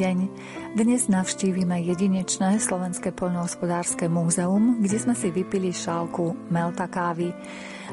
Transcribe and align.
deň. 0.00 0.18
Dnes 0.80 1.12
navštívime 1.12 1.84
jedinečné 1.84 2.56
Slovenské 2.56 3.12
poľnohospodárske 3.12 4.08
múzeum, 4.08 4.80
kde 4.80 4.96
sme 4.96 5.12
si 5.12 5.28
vypili 5.28 5.76
šálku 5.76 6.48
Melta 6.48 6.88
kávy. 6.88 7.36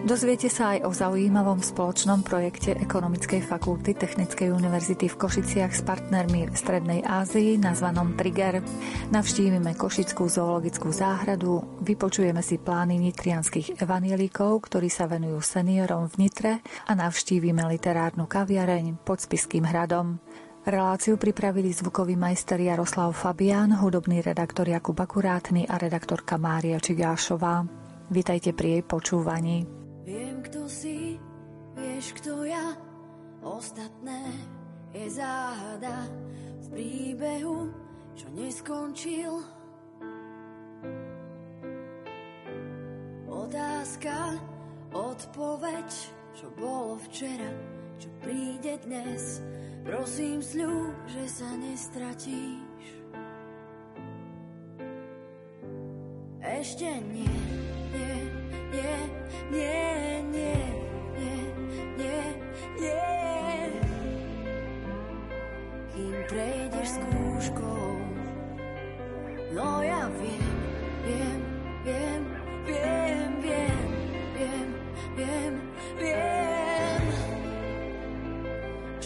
Dozviete 0.08 0.48
sa 0.48 0.78
aj 0.78 0.88
o 0.88 0.92
zaujímavom 0.94 1.58
spoločnom 1.60 2.22
projekte 2.22 2.78
Ekonomickej 2.80 3.42
fakulty 3.44 3.98
Technickej 3.98 4.54
univerzity 4.54 5.10
v 5.10 5.20
Košiciach 5.20 5.74
s 5.74 5.82
partnermi 5.82 6.48
v 6.48 6.56
Strednej 6.56 7.02
Ázii 7.02 7.58
nazvanom 7.60 8.14
Trigger. 8.16 8.62
Navštívime 9.10 9.74
Košickú 9.74 10.30
zoologickú 10.30 10.94
záhradu, 10.94 11.82
vypočujeme 11.82 12.46
si 12.46 12.62
plány 12.62 13.02
nitrianských 13.10 13.82
evanielikov, 13.84 14.70
ktorí 14.70 14.88
sa 14.88 15.10
venujú 15.10 15.42
seniorom 15.42 16.08
v 16.14 16.30
Nitre 16.30 16.54
a 16.88 16.94
navštívime 16.94 17.66
literárnu 17.68 18.30
kaviareň 18.30 19.02
pod 19.02 19.20
Spiským 19.20 19.66
hradom. 19.66 20.22
Reláciu 20.68 21.16
pripravili 21.16 21.72
zvukový 21.72 22.20
majster 22.20 22.60
Jaroslav 22.60 23.16
Fabián, 23.16 23.72
hudobný 23.72 24.20
redaktor 24.20 24.68
Jakub 24.68 25.00
Akurátny 25.00 25.64
a 25.64 25.80
redaktorka 25.80 26.36
Mária 26.36 26.76
Čigášová. 26.76 27.64
Vítajte 28.12 28.52
pri 28.52 28.76
jej 28.76 28.84
počúvaní. 28.84 29.64
Viem, 30.04 30.44
kto 30.44 30.68
si, 30.68 31.16
vieš, 31.72 32.12
kto 32.20 32.44
ja, 32.44 32.76
ostatné 33.48 34.28
je 34.92 35.08
záhada 35.08 36.04
v 36.60 36.66
príbehu, 36.76 37.72
čo 38.20 38.28
neskončil. 38.36 39.40
Otázka, 43.24 44.36
odpoveď, 44.92 45.90
čo 46.36 46.52
bolo 46.60 47.00
včera, 47.08 47.56
čo 48.04 48.12
príde 48.20 48.76
dnes. 48.84 49.40
Prosím 49.88 50.44
sľub, 50.44 50.92
že 51.08 51.24
sa 51.32 51.48
nestratíš. 51.56 52.84
Ešte 56.44 56.92
nie, 57.08 57.40
nie, 57.96 58.16
nie, 58.68 58.96
nie, 59.48 59.88
nie, 60.28 60.60
nie, 61.16 61.40
nie, 62.04 62.20
nie. 62.84 63.00
Kým 65.96 66.16
prejdeš 66.28 66.90
skúškou, 67.00 67.88
no 69.56 69.70
ja 69.88 70.04
viem, 70.20 70.52
viem, 71.08 71.42
viem, 71.88 72.24
viem, 72.68 73.32
viem, 73.40 73.80
viem, 74.36 74.68
viem, 75.16 75.56
viem. 75.56 75.56
viem 75.96 77.07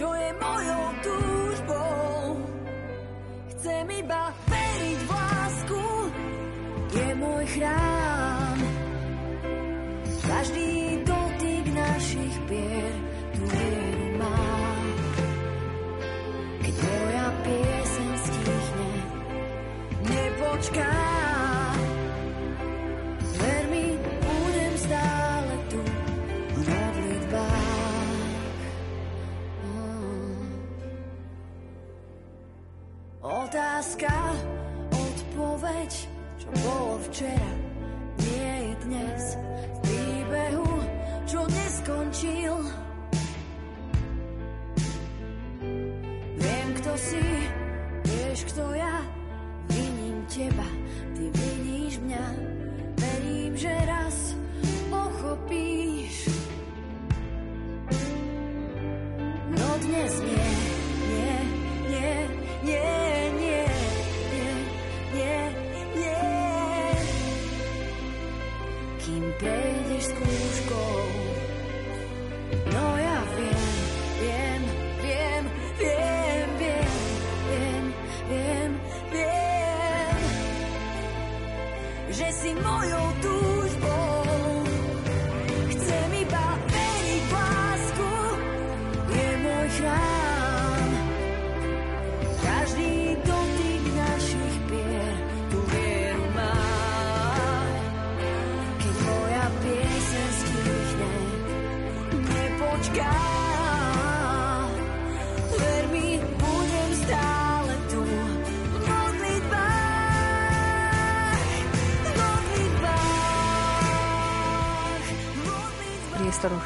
čo 0.01 0.09
je 0.17 0.29
mojou 0.41 0.85
túžbou. 1.05 2.33
Chcem 3.53 3.85
iba 4.01 4.33
veriť 4.49 4.99
v 5.05 5.09
lásku, 5.13 5.83
je 6.89 7.07
môj 7.21 7.43
chrám. 7.53 8.57
Každý 10.25 11.05
dotyk 11.05 11.65
našich 11.69 12.35
pier 12.49 12.93
tu 13.37 13.41
vieru 13.45 14.07
má. 14.17 14.41
Keď 16.65 16.75
moja 16.81 17.27
pieseň 17.45 18.09
stichne, 18.25 18.91
nepočká. 20.09 21.10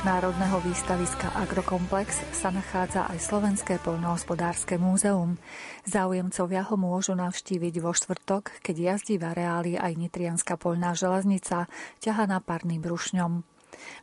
Národného 0.05 0.61
výstaviska 0.61 1.33
Agrokomplex 1.33 2.29
sa 2.29 2.53
nachádza 2.53 3.09
aj 3.09 3.25
Slovenské 3.25 3.81
poľnohospodárske 3.81 4.77
múzeum. 4.77 5.41
Záujemcovia 5.89 6.61
ho 6.69 6.77
môžu 6.77 7.17
navštíviť 7.17 7.81
vo 7.81 7.89
štvrtok, 7.89 8.61
keď 8.61 8.75
jazdí 8.93 9.17
v 9.17 9.25
areáli 9.25 9.73
aj 9.81 9.97
Nitrianská 9.97 10.61
poľná 10.61 10.93
železnica, 10.93 11.66
ťahaná 12.05 12.38
parným 12.45 12.85
brušňom. 12.85 13.41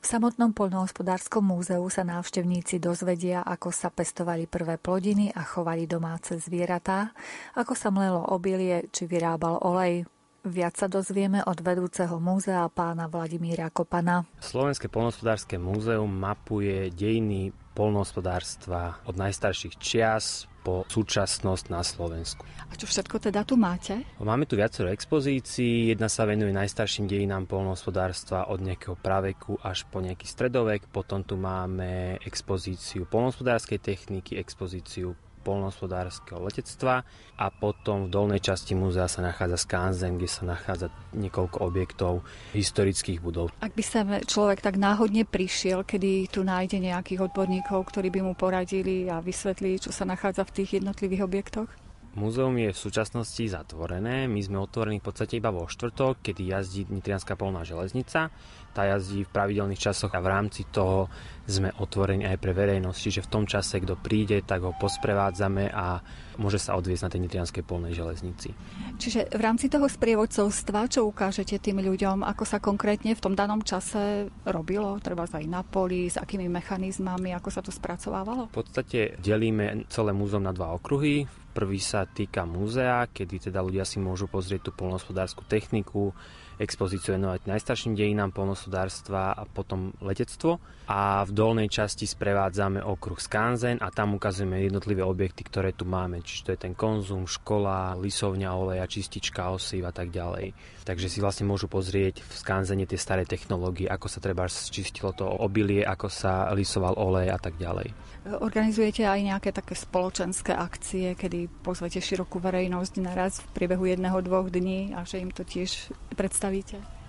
V 0.03 0.05
samotnom 0.05 0.51
poľnohospodárskom 0.51 1.47
múzeu 1.47 1.87
sa 1.87 2.03
návštevníci 2.03 2.83
dozvedia, 2.83 3.47
ako 3.47 3.71
sa 3.71 3.87
pestovali 3.95 4.51
prvé 4.51 4.83
plodiny 4.83 5.31
a 5.31 5.47
chovali 5.47 5.87
domáce 5.87 6.35
zvieratá, 6.35 7.15
ako 7.55 7.79
sa 7.79 7.95
mlelo 7.95 8.27
obilie 8.27 8.91
či 8.91 9.07
vyrábal 9.07 9.63
olej. 9.63 10.03
Viac 10.43 10.75
sa 10.75 10.91
dozvieme 10.91 11.39
od 11.47 11.55
vedúceho 11.63 12.19
múzea 12.19 12.67
pána 12.67 13.07
Vladimíra 13.07 13.71
Kopana. 13.71 14.27
Slovenské 14.43 14.91
polnohospodárske 14.91 15.55
múzeum 15.55 16.11
mapuje 16.11 16.91
dejiny 16.91 17.55
polnohospodárstva 17.79 18.99
od 19.07 19.23
najstarších 19.23 19.79
čias 19.79 20.51
po 20.67 20.83
súčasnosť 20.91 21.65
na 21.71 21.87
Slovensku. 21.87 22.43
A 22.43 22.75
čo 22.75 22.91
všetko 22.91 23.23
teda 23.23 23.47
tu 23.47 23.55
máte? 23.55 24.03
Máme 24.19 24.43
tu 24.51 24.59
viacero 24.59 24.91
expozícií. 24.91 25.95
Jedna 25.95 26.11
sa 26.11 26.27
venuje 26.27 26.51
najstarším 26.51 27.07
dejinám 27.07 27.47
polnohospodárstva 27.47 28.51
od 28.51 28.67
nejakého 28.67 28.99
praveku 28.99 29.63
až 29.63 29.87
po 29.95 30.03
nejaký 30.03 30.27
stredovek. 30.27 30.91
Potom 30.91 31.23
tu 31.23 31.39
máme 31.39 32.19
expozíciu 32.27 33.07
polnohospodárskej 33.07 33.79
techniky, 33.79 34.43
expozíciu 34.43 35.15
polnohospodárskeho 35.43 36.39
letectva 36.39 37.03
a 37.37 37.47
potom 37.51 38.07
v 38.07 38.13
dolnej 38.15 38.41
časti 38.41 38.79
múzea 38.79 39.11
sa 39.11 39.21
nachádza 39.21 39.59
skanzen, 39.59 40.17
kde 40.17 40.31
sa 40.31 40.47
nachádza 40.47 40.89
niekoľko 41.13 41.59
objektov 41.61 42.23
historických 42.55 43.19
budov. 43.19 43.51
Ak 43.59 43.75
by 43.75 43.83
sa 43.83 44.07
človek 44.07 44.63
tak 44.63 44.79
náhodne 44.79 45.27
prišiel, 45.27 45.83
kedy 45.83 46.31
tu 46.31 46.47
nájde 46.47 46.79
nejakých 46.79 47.29
odborníkov, 47.29 47.91
ktorí 47.91 48.15
by 48.15 48.21
mu 48.23 48.33
poradili 48.39 49.11
a 49.11 49.19
vysvetlili, 49.19 49.83
čo 49.83 49.91
sa 49.91 50.07
nachádza 50.07 50.47
v 50.47 50.55
tých 50.63 50.79
jednotlivých 50.79 51.27
objektoch? 51.27 51.69
Múzeum 52.13 52.53
je 52.61 52.69
v 52.69 52.77
súčasnosti 52.77 53.41
zatvorené. 53.41 54.29
My 54.29 54.37
sme 54.45 54.61
otvorení 54.61 55.01
v 55.01 55.09
podstate 55.09 55.41
iba 55.41 55.49
vo 55.49 55.65
štvrtok, 55.65 56.21
kedy 56.21 56.53
jazdí 56.53 56.85
Nitrianská 56.93 57.41
polná 57.41 57.65
železnica. 57.65 58.29
Tá 58.73 58.89
jazdí 58.89 59.29
v 59.29 59.33
pravidelných 59.33 59.79
časoch 59.79 60.17
a 60.17 60.25
v 60.25 60.33
rámci 60.33 60.65
toho 60.65 61.13
sme 61.45 61.75
otvorení 61.77 62.25
aj 62.25 62.39
pre 62.41 62.57
verejnosť. 62.57 62.99
Čiže 62.99 63.25
v 63.27 63.31
tom 63.31 63.45
čase, 63.45 63.83
kto 63.83 63.99
príde, 64.01 64.41
tak 64.47 64.65
ho 64.65 64.73
posprevádzame 64.73 65.69
a 65.75 66.01
môže 66.41 66.57
sa 66.57 66.79
odviezť 66.79 67.03
na 67.05 67.11
tej 67.13 67.21
Nitrianskej 67.27 67.65
polnej 67.67 67.93
železnici. 67.93 68.55
Čiže 68.97 69.35
v 69.35 69.43
rámci 69.43 69.67
toho 69.69 69.91
sprievodcovstva, 69.91 70.89
čo 70.89 71.05
ukážete 71.05 71.59
tým 71.61 71.83
ľuďom, 71.83 72.25
ako 72.25 72.45
sa 72.47 72.63
konkrétne 72.63 73.13
v 73.13 73.21
tom 73.21 73.35
danom 73.35 73.61
čase 73.61 74.31
robilo, 74.47 74.97
treba 75.03 75.27
aj 75.29 75.45
na 75.45 75.61
poli, 75.67 76.09
s 76.09 76.17
akými 76.17 76.47
mechanizmami, 76.49 77.35
ako 77.35 77.49
sa 77.51 77.61
to 77.61 77.75
spracovávalo? 77.75 78.49
V 78.55 78.63
podstate 78.63 79.19
delíme 79.19 79.85
celé 79.91 80.15
múzeum 80.15 80.47
na 80.47 80.55
dva 80.55 80.73
okruhy. 80.79 81.27
Prvý 81.53 81.85
sa 81.85 82.09
týka 82.09 82.49
múzea, 82.49 83.05
kedy 83.13 83.53
teda 83.53 83.61
ľudia 83.61 83.85
si 83.85 84.01
môžu 84.01 84.25
pozrieť 84.25 84.71
tú 84.71 84.73
polnohospodárskú 84.73 85.45
techniku, 85.45 86.17
expozíciu 86.61 87.17
venovať 87.17 87.49
najstarším 87.49 87.97
dejinám 87.97 88.35
polnospodárstva 88.35 89.33
a 89.33 89.49
potom 89.49 89.95
letectvo. 90.05 90.61
A 90.93 91.25
v 91.25 91.33
dolnej 91.33 91.73
časti 91.73 92.05
sprevádzame 92.05 92.83
okruh 92.83 93.17
Skanzen 93.17 93.81
a 93.81 93.89
tam 93.89 94.19
ukazujeme 94.19 94.61
jednotlivé 94.61 95.01
objekty, 95.01 95.41
ktoré 95.47 95.73
tu 95.73 95.89
máme. 95.89 96.21
Čiže 96.21 96.43
to 96.45 96.53
je 96.53 96.61
ten 96.69 96.75
konzum, 96.77 97.25
škola, 97.25 97.97
lisovňa 97.97 98.51
oleja, 98.53 98.85
čistička 98.85 99.49
osív 99.55 99.89
a 99.89 99.95
tak 99.95 100.13
ďalej. 100.13 100.53
Takže 100.83 101.07
si 101.09 101.23
vlastne 101.23 101.49
môžu 101.49 101.71
pozrieť 101.71 102.21
v 102.21 102.33
Skanzene 102.35 102.85
tie 102.85 102.99
staré 102.99 103.23
technológie, 103.25 103.87
ako 103.89 104.11
sa 104.11 104.19
treba 104.19 104.45
čistilo 104.51 105.15
to 105.15 105.25
obilie, 105.25 105.81
ako 105.87 106.11
sa 106.11 106.51
lisoval 106.53 106.99
olej 106.99 107.31
a 107.31 107.39
tak 107.39 107.57
ďalej. 107.57 107.95
Organizujete 108.43 109.07
aj 109.07 109.21
nejaké 109.23 109.51
také 109.55 109.79
spoločenské 109.79 110.53
akcie, 110.55 111.15
kedy 111.15 111.47
pozvete 111.63 112.03
širokú 112.03 112.43
verejnosť 112.43 112.95
naraz 113.01 113.41
v 113.41 113.47
priebehu 113.55 113.87
jedného, 113.87 114.19
dvoch 114.21 114.51
dní 114.51 114.93
a 114.93 115.07
že 115.07 115.23
im 115.23 115.31
to 115.31 115.47
tiež 115.47 115.95
predstavíte? 116.19 116.42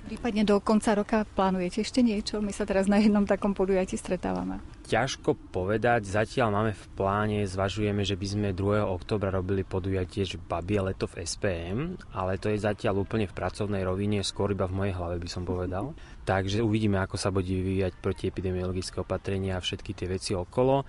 Prípadne 0.03 0.44
do 0.44 0.59
konca 0.59 1.00
roka 1.00 1.24
plánujete 1.24 1.80
ešte 1.80 2.03
niečo? 2.03 2.44
My 2.44 2.51
sa 2.51 2.68
teraz 2.68 2.91
na 2.91 3.00
jednom 3.00 3.24
takom 3.24 3.56
podujatí 3.56 3.95
stretávame. 3.95 4.59
Ťažko 4.83 5.31
povedať, 5.47 6.03
zatiaľ 6.03 6.51
máme 6.51 6.74
v 6.75 6.85
pláne, 6.91 7.39
zvažujeme, 7.47 8.03
že 8.03 8.19
by 8.19 8.27
sme 8.27 8.50
2. 8.51 8.83
oktobra 8.83 9.31
robili 9.31 9.63
podujatie 9.63 10.27
že 10.27 10.35
Babie 10.35 10.83
leto 10.83 11.07
v 11.07 11.24
SPM, 11.24 11.95
ale 12.12 12.35
to 12.35 12.51
je 12.51 12.59
zatiaľ 12.59 13.07
úplne 13.07 13.31
v 13.31 13.33
pracovnej 13.33 13.88
rovine, 13.88 14.19
skôr 14.27 14.51
iba 14.51 14.68
v 14.68 14.75
mojej 14.75 14.94
hlave 14.94 15.24
by 15.24 15.30
som 15.31 15.47
povedal. 15.47 15.95
Takže 16.27 16.59
uvidíme, 16.59 17.00
ako 17.00 17.15
sa 17.15 17.31
bude 17.31 17.47
vyvíjať 17.47 17.95
protiepidemiologické 18.03 19.00
opatrenia 19.00 19.56
a 19.56 19.63
všetky 19.63 19.95
tie 19.95 20.12
veci 20.12 20.35
okolo. 20.35 20.83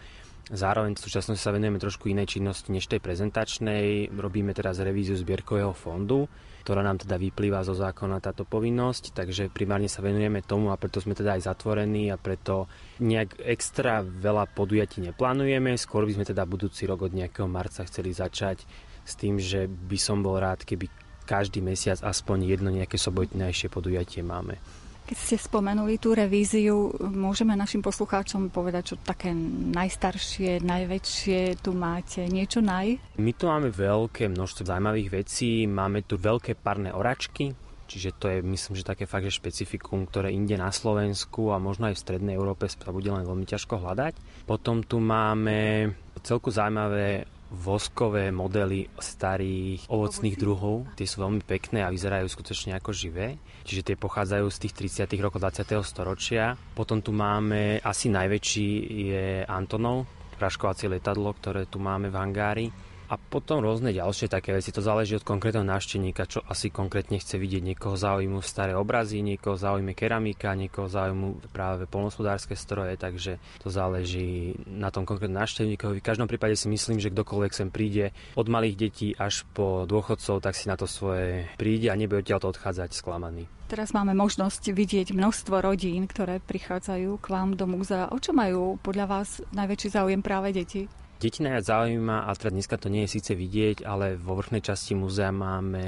Zároveň 0.50 0.98
v 0.98 1.04
súčasnosti 1.06 1.40
sa 1.40 1.54
venujeme 1.54 1.78
trošku 1.78 2.10
inej 2.10 2.36
činnosti 2.36 2.68
než 2.74 2.90
tej 2.90 2.98
prezentačnej. 2.98 4.10
Robíme 4.10 4.52
teraz 4.52 4.82
revíziu 4.82 5.14
zbierkového 5.14 5.72
fondu, 5.72 6.26
ktorá 6.64 6.80
nám 6.80 7.04
teda 7.04 7.20
vyplýva 7.20 7.60
zo 7.60 7.76
zákona 7.76 8.24
táto 8.24 8.48
povinnosť, 8.48 9.12
takže 9.12 9.52
primárne 9.52 9.84
sa 9.84 10.00
venujeme 10.00 10.40
tomu 10.40 10.72
a 10.72 10.80
preto 10.80 10.96
sme 10.96 11.12
teda 11.12 11.36
aj 11.36 11.44
zatvorení 11.52 12.08
a 12.08 12.16
preto 12.16 12.72
nejak 13.04 13.36
extra 13.44 14.00
veľa 14.00 14.48
podujatí 14.56 15.04
neplánujeme, 15.04 15.76
skôr 15.76 16.08
by 16.08 16.16
sme 16.16 16.24
teda 16.24 16.48
budúci 16.48 16.88
rok 16.88 17.04
od 17.04 17.12
nejakého 17.12 17.44
marca 17.44 17.84
chceli 17.84 18.16
začať 18.16 18.64
s 19.04 19.12
tým, 19.12 19.36
že 19.36 19.68
by 19.68 19.98
som 20.00 20.24
bol 20.24 20.40
rád, 20.40 20.64
keby 20.64 20.88
každý 21.28 21.60
mesiac 21.60 22.00
aspoň 22.00 22.48
jedno 22.48 22.72
nejaké 22.72 22.96
sobotnejšie 22.96 23.68
podujatie 23.68 24.24
máme. 24.24 24.56
Keď 25.04 25.18
ste 25.20 25.36
spomenuli 25.36 26.00
tú 26.00 26.16
revíziu, 26.16 26.88
môžeme 26.96 27.52
našim 27.52 27.84
poslucháčom 27.84 28.48
povedať, 28.48 28.82
čo 28.92 28.96
také 28.96 29.36
najstaršie, 29.76 30.64
najväčšie 30.64 31.60
tu 31.60 31.76
máte? 31.76 32.24
Niečo 32.24 32.64
naj? 32.64 32.96
My 33.20 33.32
tu 33.36 33.44
máme 33.44 33.68
veľké 33.68 34.32
množstvo 34.32 34.64
zaujímavých 34.64 35.12
vecí. 35.12 35.68
Máme 35.68 36.08
tu 36.08 36.16
veľké 36.16 36.56
parné 36.56 36.88
oračky, 36.88 37.52
Čiže 37.84 38.16
to 38.16 38.26
je, 38.32 38.38
myslím, 38.40 38.74
že 38.80 38.90
také 38.90 39.04
fakt, 39.04 39.28
že 39.28 39.36
špecifikum, 39.36 40.08
ktoré 40.08 40.32
inde 40.32 40.56
na 40.56 40.72
Slovensku 40.72 41.52
a 41.52 41.60
možno 41.60 41.92
aj 41.92 42.00
v 42.00 42.02
Strednej 42.02 42.34
Európe 42.34 42.64
sa 42.64 42.88
bude 42.88 43.12
len 43.12 43.28
veľmi 43.28 43.44
ťažko 43.44 43.76
hľadať. 43.76 44.16
Potom 44.48 44.80
tu 44.80 45.04
máme 45.04 45.92
celku 46.24 46.48
zaujímavé 46.48 47.28
voskové 47.54 48.34
modely 48.34 48.90
starých 48.98 49.86
ovocných 49.86 50.36
druhov. 50.36 50.90
Tie 50.98 51.06
sú 51.06 51.22
veľmi 51.22 51.40
pekné 51.46 51.86
a 51.86 51.94
vyzerajú 51.94 52.26
skutočne 52.26 52.74
ako 52.76 52.90
živé. 52.90 53.38
Čiže 53.64 53.94
tie 53.94 53.96
pochádzajú 53.96 54.46
z 54.50 54.58
tých 54.66 54.74
30. 55.06 55.24
rokov 55.24 55.40
20. 55.40 55.70
storočia. 55.86 56.58
Potom 56.74 57.00
tu 57.00 57.14
máme 57.14 57.78
asi 57.80 58.10
najväčší 58.10 58.68
je 59.08 59.26
Antonov, 59.46 60.04
praškovacie 60.36 60.90
letadlo, 60.90 61.30
ktoré 61.32 61.70
tu 61.70 61.78
máme 61.78 62.10
v 62.10 62.18
hangári 62.18 62.66
a 63.08 63.20
potom 63.20 63.60
rôzne 63.60 63.92
ďalšie 63.92 64.32
také 64.32 64.56
veci. 64.56 64.72
To 64.72 64.80
záleží 64.80 65.14
od 65.14 65.26
konkrétneho 65.26 65.66
návštevníka, 65.66 66.24
čo 66.24 66.40
asi 66.46 66.72
konkrétne 66.72 67.20
chce 67.20 67.36
vidieť. 67.36 67.62
Niekoho 67.74 67.96
zaujímu 67.98 68.40
staré 68.40 68.72
obrazy, 68.72 69.20
niekoho 69.20 69.60
zaujíma 69.60 69.92
keramika, 69.92 70.56
niekoho 70.56 70.88
zaujímu 70.88 71.52
práve 71.52 71.84
polnospodárske 71.84 72.56
stroje, 72.56 72.96
takže 72.96 73.36
to 73.60 73.68
záleží 73.68 74.56
na 74.64 74.88
tom 74.88 75.04
konkrétnom 75.04 75.44
návštevníkovi. 75.44 76.00
V 76.00 76.06
každom 76.06 76.28
prípade 76.30 76.56
si 76.56 76.66
myslím, 76.72 76.98
že 76.98 77.12
kdokoľvek 77.12 77.52
sem 77.52 77.68
príde 77.68 78.16
od 78.34 78.48
malých 78.48 78.76
detí 78.76 79.08
až 79.14 79.44
po 79.52 79.84
dôchodcov, 79.84 80.40
tak 80.40 80.56
si 80.56 80.66
na 80.66 80.80
to 80.80 80.88
svoje 80.88 81.48
príde 81.60 81.92
a 81.92 81.98
nebude 81.98 82.24
odtiaľ 82.24 82.40
odchádzať 82.56 82.96
sklamaný. 82.96 83.44
Teraz 83.64 83.96
máme 83.96 84.12
možnosť 84.12 84.76
vidieť 84.76 85.16
množstvo 85.16 85.64
rodín, 85.64 86.04
ktoré 86.04 86.36
prichádzajú 86.38 87.16
k 87.16 87.26
vám 87.26 87.56
do 87.56 87.64
múzea. 87.64 88.12
O 88.12 88.20
čo 88.20 88.36
majú 88.36 88.76
podľa 88.84 89.08
vás 89.08 89.40
najväčší 89.56 89.88
záujem 89.88 90.20
práve 90.20 90.52
deti? 90.52 90.84
Deti 91.24 91.40
najviac 91.40 91.64
zaujíma, 91.64 92.28
a 92.28 92.36
teda 92.36 92.52
dneska 92.52 92.76
to 92.76 92.92
nie 92.92 93.08
je 93.08 93.16
síce 93.16 93.32
vidieť, 93.32 93.88
ale 93.88 94.20
vo 94.20 94.36
vrchnej 94.36 94.60
časti 94.60 94.92
múzea 94.92 95.32
máme 95.32 95.80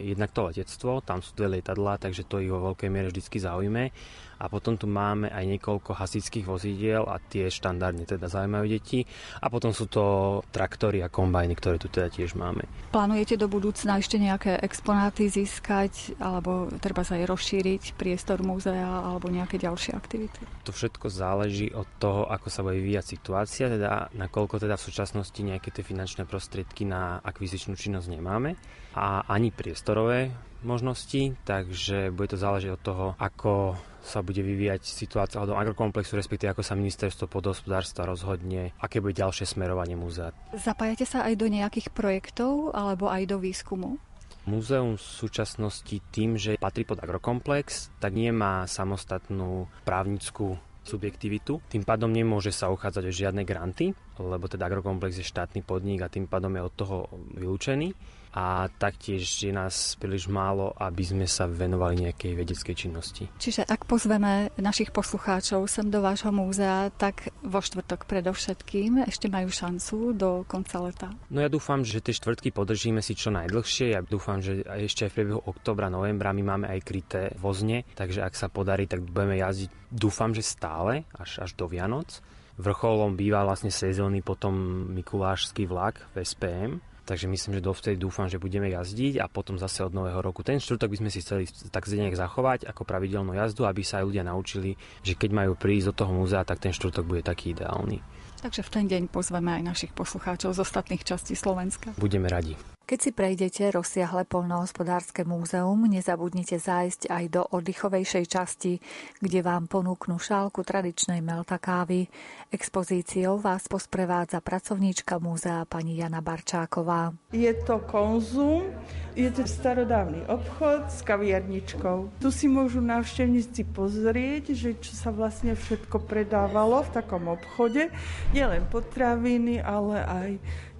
jednak 0.00 0.32
to 0.32 0.48
letectvo, 0.48 1.04
tam 1.04 1.20
sú 1.20 1.36
dve 1.36 1.60
lietadlá, 1.60 2.00
takže 2.00 2.24
to 2.24 2.40
ich 2.40 2.48
vo 2.48 2.72
veľkej 2.72 2.88
miere 2.88 3.12
vždy 3.12 3.20
zaujíme. 3.20 3.92
A 4.38 4.46
potom 4.46 4.78
tu 4.78 4.86
máme 4.86 5.28
aj 5.28 5.44
niekoľko 5.58 5.98
hasičských 5.98 6.46
vozidiel 6.46 7.04
a 7.04 7.18
tie 7.18 7.50
štandardne 7.50 8.06
teda 8.06 8.30
zaujímajú 8.30 8.66
deti. 8.70 9.02
A 9.42 9.50
potom 9.50 9.74
sú 9.74 9.90
to 9.90 10.38
traktory 10.54 11.02
a 11.02 11.10
kombajny, 11.10 11.58
ktoré 11.58 11.76
tu 11.76 11.90
teda 11.90 12.08
tiež 12.08 12.38
máme. 12.38 12.64
Plánujete 12.94 13.34
do 13.34 13.50
budúcna 13.50 13.98
ešte 13.98 14.16
nejaké 14.16 14.56
exponáty 14.62 15.26
získať 15.28 16.14
alebo 16.22 16.70
treba 16.78 17.02
sa 17.02 17.18
aj 17.18 17.26
rozšíriť 17.28 17.82
priestor 17.98 18.40
múzea 18.46 18.86
alebo 18.86 19.28
nejaké 19.28 19.58
ďalšie 19.58 19.92
aktivity? 19.98 20.40
To 20.64 20.72
všetko 20.72 21.10
záleží 21.10 21.74
od 21.74 21.86
toho, 21.98 22.30
ako 22.30 22.48
sa 22.48 22.62
bude 22.62 22.78
vyvíjať 22.78 23.18
situácia, 23.18 23.66
teda 23.66 24.14
nakoľko 24.14 24.62
teda 24.62 24.78
v 24.78 24.86
súčasnosti 24.86 25.40
nejaké 25.42 25.74
tie 25.74 25.82
finančné 25.82 26.24
prostriedky 26.24 26.86
na 26.86 27.18
akvizičnú 27.20 27.74
činnosť 27.74 28.08
nemáme 28.08 28.54
a 28.94 29.26
ani 29.26 29.50
priestorové 29.52 30.47
možnosti, 30.62 31.36
takže 31.46 32.10
bude 32.10 32.34
to 32.34 32.38
záležiť 32.38 32.70
od 32.74 32.82
toho, 32.82 33.06
ako 33.18 33.78
sa 34.02 34.24
bude 34.24 34.40
vyvíjať 34.40 34.82
situácia 34.88 35.42
do 35.44 35.52
agrokomplexu, 35.52 36.16
respektíve 36.16 36.56
ako 36.56 36.64
sa 36.64 36.78
ministerstvo 36.78 37.28
podhospodárstva 37.28 38.08
rozhodne, 38.08 38.72
aké 38.80 39.04
bude 39.04 39.18
ďalšie 39.18 39.44
smerovanie 39.44 39.98
múzea. 39.98 40.32
Zapájate 40.56 41.04
sa 41.04 41.28
aj 41.28 41.34
do 41.36 41.46
nejakých 41.52 41.92
projektov 41.92 42.72
alebo 42.72 43.12
aj 43.12 43.28
do 43.28 43.36
výskumu? 43.36 44.00
Múzeum 44.48 44.96
v 44.96 45.02
súčasnosti 45.02 46.00
tým, 46.08 46.40
že 46.40 46.56
patrí 46.56 46.88
pod 46.88 47.04
agrokomplex, 47.04 47.92
tak 48.00 48.16
nemá 48.16 48.64
samostatnú 48.64 49.68
právnickú 49.84 50.56
subjektivitu. 50.88 51.60
Tým 51.68 51.84
pádom 51.84 52.08
nemôže 52.08 52.48
sa 52.48 52.72
uchádzať 52.72 53.04
o 53.04 53.12
žiadne 53.12 53.44
granty, 53.44 53.92
lebo 54.16 54.48
teda 54.48 54.72
agrokomplex 54.72 55.20
je 55.20 55.26
štátny 55.28 55.60
podnik 55.60 56.00
a 56.00 56.08
tým 56.08 56.24
pádom 56.24 56.48
je 56.56 56.64
od 56.64 56.72
toho 56.72 56.96
vylúčený 57.36 57.92
a 58.38 58.70
taktiež 58.70 59.26
je 59.26 59.50
nás 59.50 59.98
príliš 59.98 60.30
málo, 60.30 60.70
aby 60.78 61.02
sme 61.02 61.26
sa 61.26 61.50
venovali 61.50 62.06
nejakej 62.06 62.38
vedeckej 62.38 62.74
činnosti. 62.78 63.26
Čiže 63.42 63.66
ak 63.66 63.90
pozveme 63.90 64.54
našich 64.54 64.94
poslucháčov 64.94 65.66
sem 65.66 65.90
do 65.90 65.98
vášho 65.98 66.30
múzea, 66.30 66.94
tak 66.94 67.34
vo 67.42 67.58
štvrtok 67.58 68.06
predovšetkým 68.06 69.10
ešte 69.10 69.26
majú 69.26 69.50
šancu 69.50 70.14
do 70.14 70.30
konca 70.46 70.78
leta? 70.86 71.08
No 71.34 71.42
ja 71.42 71.50
dúfam, 71.50 71.82
že 71.82 71.98
tie 71.98 72.14
štvrtky 72.14 72.54
podržíme 72.54 73.02
si 73.02 73.18
čo 73.18 73.34
najdlhšie. 73.34 73.98
Ja 73.98 74.06
dúfam, 74.06 74.38
že 74.38 74.62
ešte 74.62 75.10
aj 75.10 75.10
v 75.10 75.16
priebehu 75.18 75.40
oktobra, 75.42 75.90
novembra 75.90 76.30
my 76.30 76.42
máme 76.46 76.66
aj 76.70 76.80
kryté 76.86 77.22
vozne, 77.42 77.82
takže 77.98 78.22
ak 78.22 78.38
sa 78.38 78.46
podarí, 78.46 78.86
tak 78.86 79.02
budeme 79.02 79.42
jazdiť 79.42 79.90
dúfam, 79.90 80.30
že 80.30 80.46
stále 80.46 81.08
až, 81.16 81.42
až 81.42 81.58
do 81.58 81.66
Vianoc. 81.66 82.22
Vrcholom 82.58 83.14
býva 83.14 83.46
vlastne 83.46 83.70
sezónny 83.70 84.22
potom 84.22 84.54
Mikulášsky 84.90 85.66
vlak 85.66 86.02
v 86.14 86.26
SPM, 86.26 86.70
takže 87.08 87.24
myslím, 87.24 87.56
že 87.56 87.62
dovtedy 87.64 87.96
dúfam, 87.96 88.28
že 88.28 88.36
budeme 88.36 88.68
jazdiť 88.68 89.24
a 89.24 89.32
potom 89.32 89.56
zase 89.56 89.80
od 89.80 89.96
nového 89.96 90.20
roku. 90.20 90.44
Ten 90.44 90.60
štvrtok 90.60 90.92
by 90.92 90.96
sme 91.00 91.10
si 91.10 91.24
chceli 91.24 91.48
tak 91.72 91.88
nejak 91.88 92.20
zachovať 92.20 92.68
ako 92.68 92.84
pravidelnú 92.84 93.32
jazdu, 93.32 93.64
aby 93.64 93.80
sa 93.80 94.04
aj 94.04 94.12
ľudia 94.12 94.28
naučili, 94.28 94.76
že 95.00 95.16
keď 95.16 95.30
majú 95.32 95.52
prísť 95.56 95.96
do 95.96 96.04
toho 96.04 96.12
múzea, 96.12 96.44
tak 96.44 96.60
ten 96.60 96.76
štvrtok 96.76 97.08
bude 97.08 97.24
taký 97.24 97.56
ideálny. 97.56 98.04
Takže 98.44 98.62
v 98.62 98.70
ten 98.70 98.84
deň 98.86 99.02
pozveme 99.08 99.56
aj 99.56 99.62
našich 99.64 99.92
poslucháčov 99.96 100.52
z 100.54 100.62
ostatných 100.62 101.02
častí 101.02 101.34
Slovenska. 101.34 101.96
Budeme 101.98 102.30
radi. 102.30 102.77
Keď 102.88 103.00
si 103.04 103.12
prejdete 103.12 103.68
rozsiahle 103.68 104.24
polnohospodárske 104.24 105.20
múzeum, 105.28 105.76
nezabudnite 105.84 106.56
zájsť 106.56 107.12
aj 107.12 107.24
do 107.28 107.44
oddychovejšej 107.44 108.24
časti, 108.24 108.80
kde 109.20 109.44
vám 109.44 109.68
ponúknú 109.68 110.16
šálku 110.16 110.64
tradičnej 110.64 111.20
melta 111.20 111.60
kávy. 111.60 112.08
Expozíciou 112.48 113.44
vás 113.44 113.68
posprevádza 113.68 114.40
pracovníčka 114.40 115.20
múzea 115.20 115.68
pani 115.68 116.00
Jana 116.00 116.24
Barčáková. 116.24 117.12
Je 117.28 117.52
to 117.68 117.76
konzum, 117.84 118.72
je 119.12 119.28
to 119.36 119.44
starodávny 119.44 120.24
obchod 120.24 120.88
s 120.88 121.04
kaviarničkou. 121.04 122.24
Tu 122.24 122.32
si 122.32 122.48
môžu 122.48 122.80
návštevníci 122.80 123.68
pozrieť, 123.68 124.56
že 124.56 124.80
čo 124.80 124.96
sa 124.96 125.12
vlastne 125.12 125.52
všetko 125.52 126.08
predávalo 126.08 126.88
v 126.88 127.04
takom 127.04 127.28
obchode. 127.28 127.92
Nielen 128.32 128.64
potraviny, 128.72 129.60
ale 129.60 129.96
aj 130.08 130.30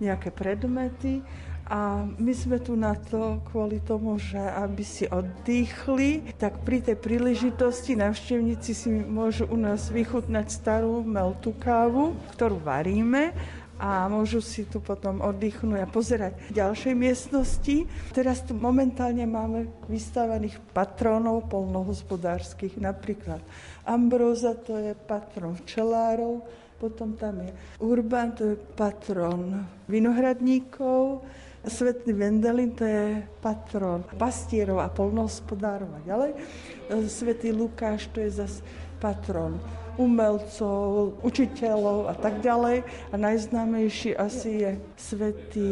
nejaké 0.00 0.32
predmety 0.32 1.20
a 1.68 2.08
my 2.16 2.32
sme 2.32 2.56
tu 2.64 2.72
na 2.80 2.96
to 2.96 3.44
kvôli 3.52 3.84
tomu, 3.84 4.16
že 4.16 4.40
aby 4.40 4.80
si 4.80 5.04
oddychli, 5.04 6.32
tak 6.40 6.64
pri 6.64 6.80
tej 6.80 6.96
príležitosti 6.96 7.92
navštevníci 7.92 8.72
si 8.72 8.88
môžu 8.88 9.44
u 9.52 9.56
nás 9.60 9.92
vychutnať 9.92 10.48
starú 10.48 11.04
meltu 11.04 11.52
kávu, 11.60 12.16
ktorú 12.32 12.56
varíme 12.64 13.36
a 13.78 14.10
môžu 14.10 14.42
si 14.42 14.66
tu 14.66 14.82
potom 14.82 15.22
oddychnúť 15.22 15.80
a 15.84 15.92
pozerať 15.92 16.32
ďalšej 16.50 16.94
miestnosti. 16.98 17.86
Teraz 18.10 18.42
tu 18.42 18.56
momentálne 18.56 19.22
máme 19.28 19.70
vystávaných 19.86 20.58
patrónov 20.74 21.46
polnohospodárskych, 21.46 22.80
napríklad 22.80 23.38
Ambróza, 23.86 24.58
to 24.58 24.74
je 24.80 24.96
patron 24.96 25.54
včelárov, 25.62 26.42
potom 26.82 27.14
tam 27.14 27.44
je 27.44 27.50
Urban, 27.78 28.34
to 28.34 28.54
je 28.54 28.56
patron 28.74 29.62
vinohradníkov, 29.86 31.22
Svetný 31.66 32.12
Vendelin, 32.14 32.70
to 32.70 32.86
je 32.86 33.22
patron 33.42 34.06
pastierov 34.14 34.78
a 34.78 34.88
polnohospodárov 34.88 35.90
a 35.90 36.00
ďalej. 36.06 36.30
Svetý 37.10 37.50
Lukáš, 37.50 38.06
to 38.14 38.22
je 38.22 38.30
zase 38.30 38.62
patron 39.02 39.58
umelcov, 39.98 41.18
učiteľov 41.26 42.10
a 42.10 42.14
tak 42.14 42.38
ďalej. 42.42 42.86
A 43.10 43.14
najznámejší 43.18 44.14
asi 44.14 44.62
je 44.62 44.70
svätý 44.94 45.70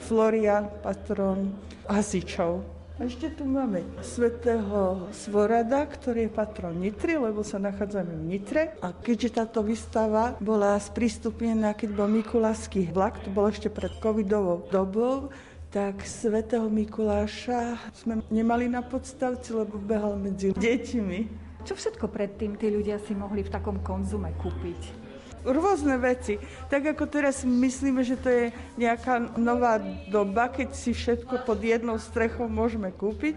Florian, 0.00 0.72
patron 0.80 1.52
hasičov. 1.84 2.75
Ešte 2.96 3.28
tu 3.28 3.44
máme 3.44 3.84
svätého 4.00 5.12
Svorada, 5.12 5.84
ktorý 5.84 6.26
je 6.26 6.32
patron 6.32 6.72
Nitry, 6.72 7.20
lebo 7.20 7.44
sa 7.44 7.60
nachádzame 7.60 8.16
v 8.16 8.24
Nitre. 8.24 8.72
A 8.80 8.88
keďže 8.96 9.36
táto 9.36 9.60
výstava 9.60 10.32
bola 10.40 10.80
sprístupnená, 10.80 11.76
keď 11.76 11.92
bol 11.92 12.08
Mikulášsky 12.08 12.88
vlak, 12.88 13.20
to 13.20 13.28
bolo 13.28 13.52
ešte 13.52 13.68
pred 13.68 13.92
covidovou 14.00 14.64
dobou, 14.72 15.28
tak 15.68 16.08
svätého 16.08 16.72
Mikuláša 16.72 17.76
sme 18.00 18.24
nemali 18.32 18.64
na 18.64 18.80
podstavci, 18.80 19.52
lebo 19.52 19.76
behal 19.76 20.16
medzi 20.16 20.56
deťmi. 20.56 21.44
Čo 21.68 21.76
všetko 21.76 22.08
predtým 22.08 22.56
tí 22.56 22.72
ľudia 22.72 22.96
si 23.04 23.12
mohli 23.12 23.44
v 23.44 23.52
takom 23.52 23.76
konzume 23.84 24.32
kúpiť? 24.40 25.05
Rôzne 25.44 25.98
veci. 25.98 26.40
Tak 26.70 26.96
ako 26.96 27.04
teraz 27.10 27.42
myslíme, 27.42 28.00
že 28.06 28.16
to 28.16 28.28
je 28.30 28.44
nejaká 28.78 29.36
nová 29.36 29.82
doba, 30.08 30.48
keď 30.48 30.72
si 30.72 30.94
všetko 30.94 31.44
pod 31.44 31.60
jednou 31.60 31.98
strechou 31.98 32.46
môžeme 32.46 32.94
kúpiť, 32.94 33.36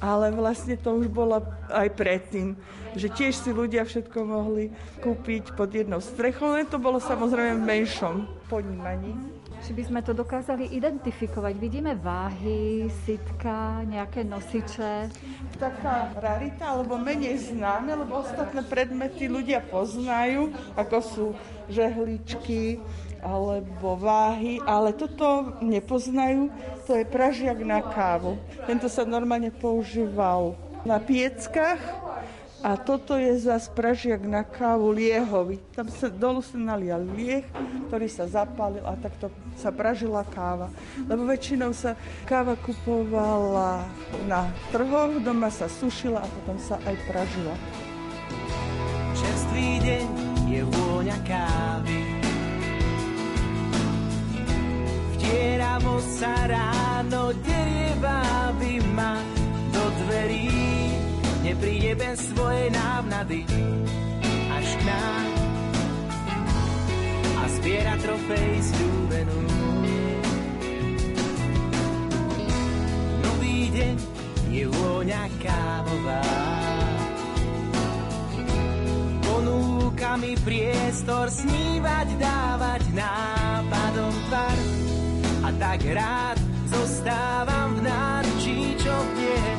ale 0.00 0.32
vlastne 0.32 0.76
to 0.76 0.96
už 0.96 1.08
bolo 1.08 1.40
aj 1.72 1.88
predtým, 1.96 2.56
že 2.96 3.12
tiež 3.12 3.36
si 3.36 3.50
ľudia 3.52 3.84
všetko 3.84 4.18
mohli 4.24 4.72
kúpiť 5.04 5.56
pod 5.56 5.72
jednou 5.72 6.00
strechou, 6.00 6.56
len 6.56 6.68
to 6.68 6.80
bolo 6.80 7.00
samozrejme 7.00 7.60
v 7.60 7.68
menšom 7.68 8.14
ponímaní. 8.48 9.35
Či 9.66 9.74
by 9.74 9.82
sme 9.82 9.98
to 9.98 10.14
dokázali 10.14 10.78
identifikovať? 10.78 11.58
Vidíme 11.58 11.98
váhy, 11.98 12.86
sitka, 13.02 13.82
nejaké 13.82 14.22
nosiče? 14.22 15.10
Taká 15.58 16.14
rarita, 16.14 16.70
alebo 16.70 16.94
menej 16.94 17.50
známe, 17.50 17.98
lebo 17.98 18.22
ostatné 18.22 18.62
predmety 18.62 19.26
ľudia 19.26 19.58
poznajú, 19.66 20.54
ako 20.78 20.96
sú 21.02 21.26
žehličky, 21.66 22.78
alebo 23.18 23.98
váhy, 23.98 24.62
ale 24.62 24.94
toto 24.94 25.58
nepoznajú, 25.58 26.46
to 26.86 26.94
je 26.94 27.02
pražiak 27.02 27.58
na 27.66 27.82
kávu. 27.82 28.38
Tento 28.70 28.86
sa 28.86 29.02
normálne 29.02 29.50
používal 29.50 30.54
na 30.86 31.02
pieckach, 31.02 31.82
a 32.64 32.76
toto 32.80 33.20
je 33.20 33.36
za 33.36 33.60
pražiak 33.60 34.24
na 34.24 34.40
kávu 34.40 34.88
liehovi. 34.92 35.60
Tam 35.76 35.88
sa 35.92 36.08
dolu 36.08 36.40
sa 36.40 36.56
nalial 36.56 37.04
lieh, 37.04 37.44
ktorý 37.88 38.08
sa 38.08 38.24
zapálil 38.24 38.80
a 38.84 38.96
takto 38.96 39.28
sa 39.60 39.68
pražila 39.68 40.24
káva. 40.24 40.72
Lebo 41.04 41.28
väčšinou 41.28 41.76
sa 41.76 41.92
káva 42.24 42.56
kupovala 42.56 43.84
na 44.24 44.48
trhoch, 44.72 45.20
doma 45.20 45.52
sa 45.52 45.68
sušila 45.68 46.24
a 46.24 46.28
potom 46.40 46.56
sa 46.56 46.80
aj 46.88 46.96
pražila. 47.04 47.54
Čerstvý 49.16 49.68
deň 49.84 50.06
je 50.48 50.60
vôňa 50.64 51.18
kávy. 51.28 52.00
Vtieravo 55.16 56.00
sa 56.00 56.32
ráno 56.48 57.36
derie 57.44 57.92
báby 58.00 58.80
ma 58.94 59.20
do 59.72 59.84
dverí 60.04 60.75
nepríde 61.46 61.94
bez 61.94 62.18
svojej 62.34 62.68
návnady. 62.74 63.46
Až 64.50 64.68
k 64.74 64.82
nám. 64.82 65.24
A 67.38 67.44
zbiera 67.54 67.94
trofej 68.02 68.54
slúbenú. 68.74 69.40
Nový 73.22 73.70
deň 73.70 73.96
je 74.50 74.64
vôňa 74.66 75.22
kávová 75.38 76.24
ponúka 79.36 80.16
mi 80.18 80.34
priestor 80.42 81.30
snívať, 81.30 82.08
dávať 82.18 82.82
nápadom 82.96 84.14
tvar. 84.26 84.58
A 85.46 85.48
tak 85.60 85.80
rád 85.94 86.38
zostávam 86.66 87.78
v 87.78 87.80
náručí, 87.86 88.74
čo 88.80 88.90
vnie 88.90 89.55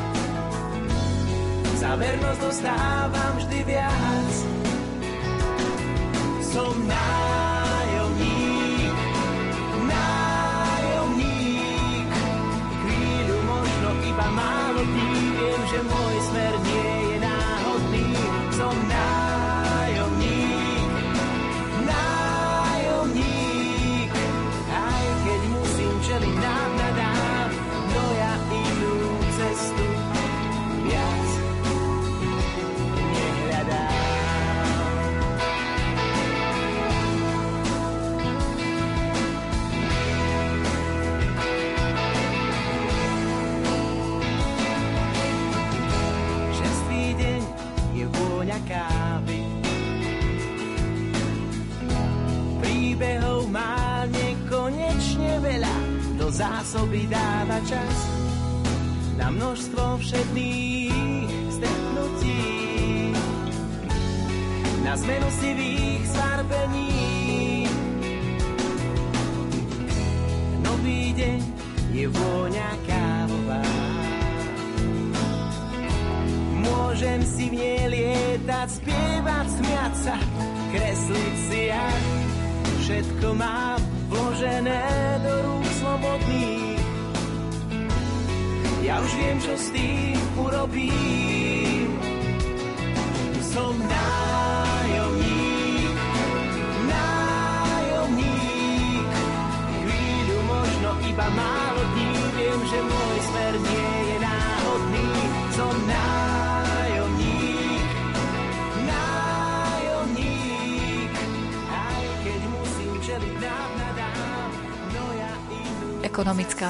za 1.77 1.93
vernosť 1.93 2.41
dostávam 2.41 3.34
vždy 3.38 3.60
viac. 3.69 4.34
Som 6.41 6.74
nájomník, 6.89 7.26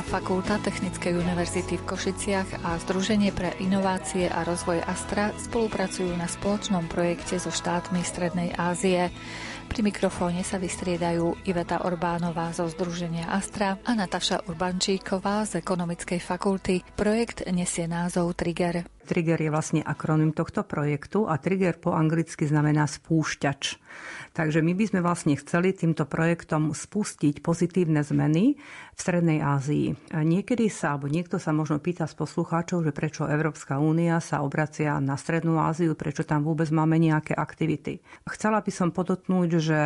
fakulta 0.08 0.56
Technickej 0.64 1.20
univerzity 1.20 1.76
v 1.76 1.84
Košiciach 1.84 2.64
a 2.64 2.80
Združenie 2.80 3.36
pre 3.36 3.52
inovácie 3.60 4.32
a 4.32 4.48
rozvoj 4.48 4.80
Astra 4.88 5.36
spolupracujú 5.36 6.16
na 6.16 6.32
spoločnom 6.32 6.88
projekte 6.88 7.36
so 7.36 7.52
štátmi 7.52 8.00
Strednej 8.08 8.56
Ázie. 8.56 9.12
Pri 9.68 9.84
mikrofóne 9.84 10.48
sa 10.48 10.56
vystriedajú 10.64 11.44
Iveta 11.44 11.84
Orbánová 11.84 12.56
zo 12.56 12.72
Združenia 12.72 13.28
Astra 13.28 13.76
a 13.84 13.92
Nataša 13.92 14.48
Urbančíková 14.48 15.44
z 15.44 15.60
Ekonomickej 15.60 16.24
fakulty. 16.24 16.88
Projekt 16.96 17.44
nesie 17.52 17.84
názov 17.92 18.32
Trigger. 18.40 18.97
Trigger 19.08 19.40
je 19.40 19.48
vlastne 19.48 19.82
akronym 19.82 20.36
tohto 20.36 20.68
projektu 20.68 21.24
a 21.24 21.40
trigger 21.40 21.80
po 21.80 21.96
anglicky 21.96 22.44
znamená 22.44 22.84
spúšťač. 22.84 23.80
Takže 24.36 24.62
my 24.62 24.78
by 24.78 24.86
sme 24.86 25.00
vlastne 25.02 25.34
chceli 25.40 25.74
týmto 25.74 26.06
projektom 26.06 26.76
spustiť 26.76 27.42
pozitívne 27.42 28.06
zmeny 28.06 28.54
v 28.94 29.00
Strednej 29.00 29.42
Ázii. 29.42 29.98
Niekedy 30.14 30.70
sa, 30.70 30.94
alebo 30.94 31.10
niekto 31.10 31.42
sa 31.42 31.50
možno 31.50 31.82
pýta 31.82 32.06
z 32.06 32.14
poslucháčov, 32.14 32.86
že 32.86 32.94
prečo 32.94 33.26
Európska 33.26 33.82
únia 33.82 34.22
sa 34.22 34.46
obracia 34.46 35.02
na 35.02 35.18
Strednú 35.18 35.58
Áziu, 35.58 35.98
prečo 35.98 36.22
tam 36.22 36.46
vôbec 36.46 36.70
máme 36.70 37.02
nejaké 37.02 37.34
aktivity. 37.34 37.98
Chcela 38.30 38.62
by 38.62 38.70
som 38.70 38.94
podotknúť, 38.94 39.50
že 39.58 39.80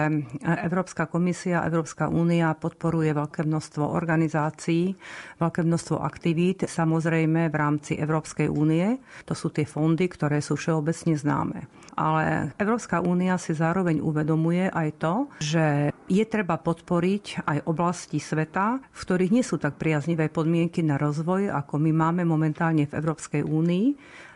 Európska 0.44 1.08
komisia, 1.08 1.64
Európska 1.64 2.12
únia 2.12 2.52
podporuje 2.52 3.16
veľké 3.16 3.48
množstvo 3.48 3.88
organizácií, 3.88 4.96
veľké 5.40 5.64
množstvo 5.64 5.96
aktivít, 6.04 6.68
samozrejme 6.68 7.48
v 7.48 7.56
rámci 7.56 7.96
Európskej 7.96 8.52
únie. 8.52 9.00
To 9.28 9.34
sú 9.38 9.54
tie 9.54 9.68
fondy, 9.68 10.08
ktoré 10.10 10.40
sú 10.44 10.58
všeobecne 10.58 11.16
známe. 11.16 11.60
Ale 11.96 12.56
Európska 12.56 13.04
únia 13.04 13.36
si 13.36 13.52
zároveň 13.52 14.00
uvedomuje 14.00 14.72
aj 14.72 14.90
to, 14.98 15.16
že 15.44 15.92
je 16.12 16.26
treba 16.28 16.60
podporiť 16.60 17.48
aj 17.48 17.58
oblasti 17.68 18.20
sveta, 18.20 18.80
v 18.80 19.00
ktorých 19.00 19.32
nie 19.32 19.44
sú 19.44 19.60
tak 19.60 19.80
priaznivé 19.80 20.28
podmienky 20.32 20.84
na 20.84 21.00
rozvoj, 21.00 21.52
ako 21.52 21.80
my 21.80 21.92
máme 21.92 22.24
momentálne 22.28 22.88
v 22.88 22.96
Európskej 22.96 23.44
únii. 23.44 23.88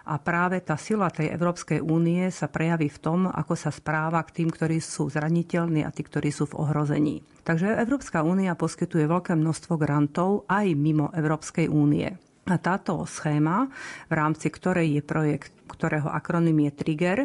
A 0.05 0.21
práve 0.21 0.61
tá 0.61 0.77
sila 0.77 1.09
tej 1.09 1.33
Európskej 1.33 1.81
únie 1.81 2.29
sa 2.29 2.45
prejaví 2.45 2.93
v 2.93 3.01
tom, 3.01 3.19
ako 3.25 3.57
sa 3.57 3.73
správa 3.73 4.21
k 4.21 4.41
tým, 4.41 4.53
ktorí 4.53 4.77
sú 4.77 5.09
zraniteľní 5.09 5.81
a 5.81 5.89
tí, 5.89 6.05
ktorí 6.05 6.29
sú 6.29 6.45
v 6.45 6.61
ohrození. 6.61 7.25
Takže 7.41 7.73
Európska 7.81 8.21
únia 8.21 8.53
poskytuje 8.53 9.09
veľké 9.09 9.33
množstvo 9.33 9.73
grantov 9.81 10.45
aj 10.45 10.65
mimo 10.77 11.09
Európskej 11.09 11.73
únie. 11.73 12.13
A 12.45 12.61
táto 12.61 13.01
schéma, 13.09 13.65
v 14.05 14.13
rámci 14.13 14.53
ktorej 14.53 14.93
je 14.93 15.01
projekt, 15.01 15.49
ktorého 15.65 16.05
akronym 16.13 16.69
je 16.69 16.71
TRIGGER, 16.77 17.19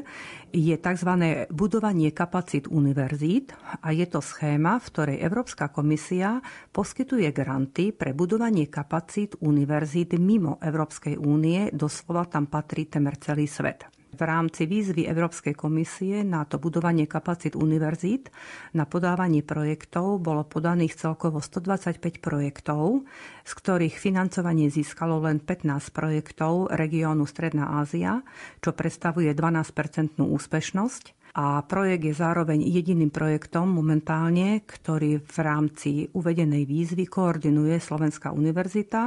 je 0.49 0.73
tzv. 0.81 1.11
budovanie 1.53 2.09
kapacít 2.09 2.65
univerzít 2.73 3.53
a 3.85 3.93
je 3.93 4.09
to 4.09 4.25
schéma, 4.25 4.81
v 4.81 4.89
ktorej 4.89 5.17
Európska 5.21 5.69
komisia 5.69 6.41
poskytuje 6.73 7.29
granty 7.37 7.93
pre 7.93 8.17
budovanie 8.17 8.73
kapacít 8.73 9.37
univerzít 9.45 10.17
mimo 10.17 10.57
Európskej 10.57 11.21
únie, 11.21 11.69
doslova 11.69 12.25
tam 12.25 12.49
patrí 12.49 12.89
temer 12.89 13.21
celý 13.21 13.45
svet 13.45 14.00
v 14.11 14.21
rámci 14.21 14.67
výzvy 14.67 15.07
Európskej 15.07 15.55
komisie 15.55 16.26
na 16.26 16.43
to 16.43 16.59
budovanie 16.59 17.07
kapacít 17.07 17.55
univerzít 17.55 18.31
na 18.73 18.83
podávanie 18.83 19.40
projektov 19.40 20.19
bolo 20.19 20.43
podaných 20.43 20.99
celkovo 20.99 21.38
125 21.38 22.19
projektov, 22.19 23.07
z 23.43 23.52
ktorých 23.55 23.95
financovanie 23.95 24.67
získalo 24.67 25.23
len 25.23 25.38
15 25.38 25.95
projektov 25.95 26.69
regiónu 26.71 27.23
Stredná 27.25 27.79
Ázia, 27.79 28.23
čo 28.59 28.75
predstavuje 28.75 29.31
12-percentnú 29.31 30.26
úspešnosť 30.35 31.20
a 31.34 31.62
projekt 31.62 32.04
je 32.10 32.14
zároveň 32.14 32.66
jediným 32.66 33.14
projektom 33.14 33.70
momentálne, 33.70 34.66
ktorý 34.66 35.22
v 35.22 35.37
rámci 35.38 35.90
uvedenej 36.10 36.66
výzvy 36.66 37.06
koordinuje 37.06 37.78
Slovenská 37.78 38.34
univerzita, 38.34 39.02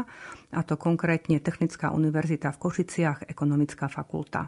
a 0.53 0.61
to 0.63 0.79
konkrétne 0.79 1.43
Technická 1.43 1.91
univerzita 1.91 2.55
v 2.55 2.61
Košiciach, 2.63 3.27
ekonomická 3.27 3.91
fakulta. 3.91 4.47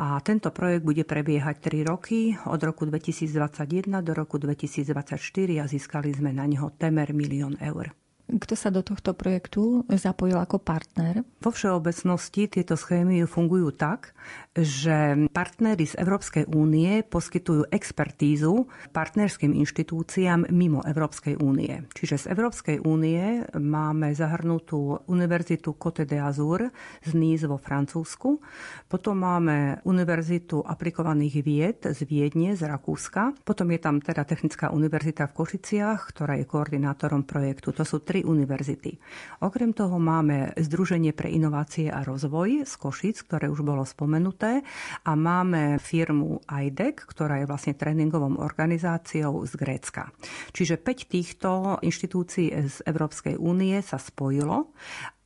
A 0.00 0.16
tento 0.24 0.48
projekt 0.52 0.84
bude 0.84 1.04
prebiehať 1.04 1.60
3 1.60 1.88
roky, 1.88 2.32
od 2.48 2.60
roku 2.60 2.88
2021 2.88 4.00
do 4.00 4.12
roku 4.16 4.40
2024 4.40 5.16
a 5.60 5.64
získali 5.68 6.12
sme 6.12 6.32
na 6.32 6.48
neho 6.48 6.72
temer 6.72 7.12
milión 7.12 7.56
eur. 7.60 7.92
Kto 8.30 8.54
sa 8.54 8.70
do 8.70 8.86
tohto 8.86 9.16
projektu 9.16 9.82
zapojil 9.90 10.38
ako 10.38 10.62
partner? 10.62 11.26
Vo 11.42 11.50
všeobecnosti 11.50 12.46
tieto 12.46 12.78
schémy 12.78 13.26
fungujú 13.26 13.74
tak, 13.74 14.14
že 14.54 15.26
partnery 15.30 15.86
z 15.86 15.94
Európskej 15.98 16.50
únie 16.50 17.02
poskytujú 17.06 17.70
expertízu 17.70 18.66
partnerským 18.90 19.54
inštitúciám 19.54 20.50
mimo 20.50 20.82
Európskej 20.82 21.38
únie. 21.38 21.86
Čiže 21.94 22.26
z 22.26 22.34
Európskej 22.34 22.82
únie 22.82 23.46
máme 23.54 24.10
zahrnutú 24.14 25.06
Univerzitu 25.06 25.74
Côte 25.78 26.06
d'Azur 26.06 26.66
z 27.02 27.10
Nice 27.14 27.46
vo 27.46 27.58
Francúzsku, 27.58 28.42
potom 28.90 29.22
máme 29.22 29.82
Univerzitu 29.86 30.62
aplikovaných 30.62 31.36
vied 31.42 31.80
z 31.86 32.00
Viedne, 32.06 32.58
z 32.58 32.66
Rakúska, 32.66 33.34
potom 33.46 33.70
je 33.70 33.80
tam 33.80 34.02
teda 34.02 34.26
Technická 34.26 34.74
univerzita 34.74 35.30
v 35.30 35.36
Košiciach, 35.36 36.10
ktorá 36.10 36.36
je 36.38 36.46
koordinátorom 36.46 37.22
projektu. 37.22 37.70
To 37.70 37.86
sú 37.86 38.02
tri 38.02 38.19
univerzity. 38.22 38.96
Okrem 39.44 39.72
toho 39.72 39.96
máme 39.96 40.52
Združenie 40.56 41.12
pre 41.12 41.28
inovácie 41.32 41.88
a 41.88 42.04
rozvoj 42.04 42.64
z 42.64 42.72
Košic, 42.76 43.16
ktoré 43.26 43.46
už 43.48 43.66
bolo 43.66 43.82
spomenuté 43.86 44.62
a 45.04 45.12
máme 45.14 45.80
firmu 45.82 46.42
IDEC, 46.46 47.04
ktorá 47.04 47.42
je 47.42 47.48
vlastne 47.48 47.74
tréningovou 47.74 48.40
organizáciou 48.40 49.44
z 49.44 49.52
Grécka. 49.56 50.12
Čiže 50.52 50.80
5 50.80 51.12
týchto 51.12 51.50
inštitúcií 51.84 52.48
z 52.68 52.76
Európskej 52.86 53.36
únie 53.38 53.78
sa 53.84 53.96
spojilo 54.00 54.72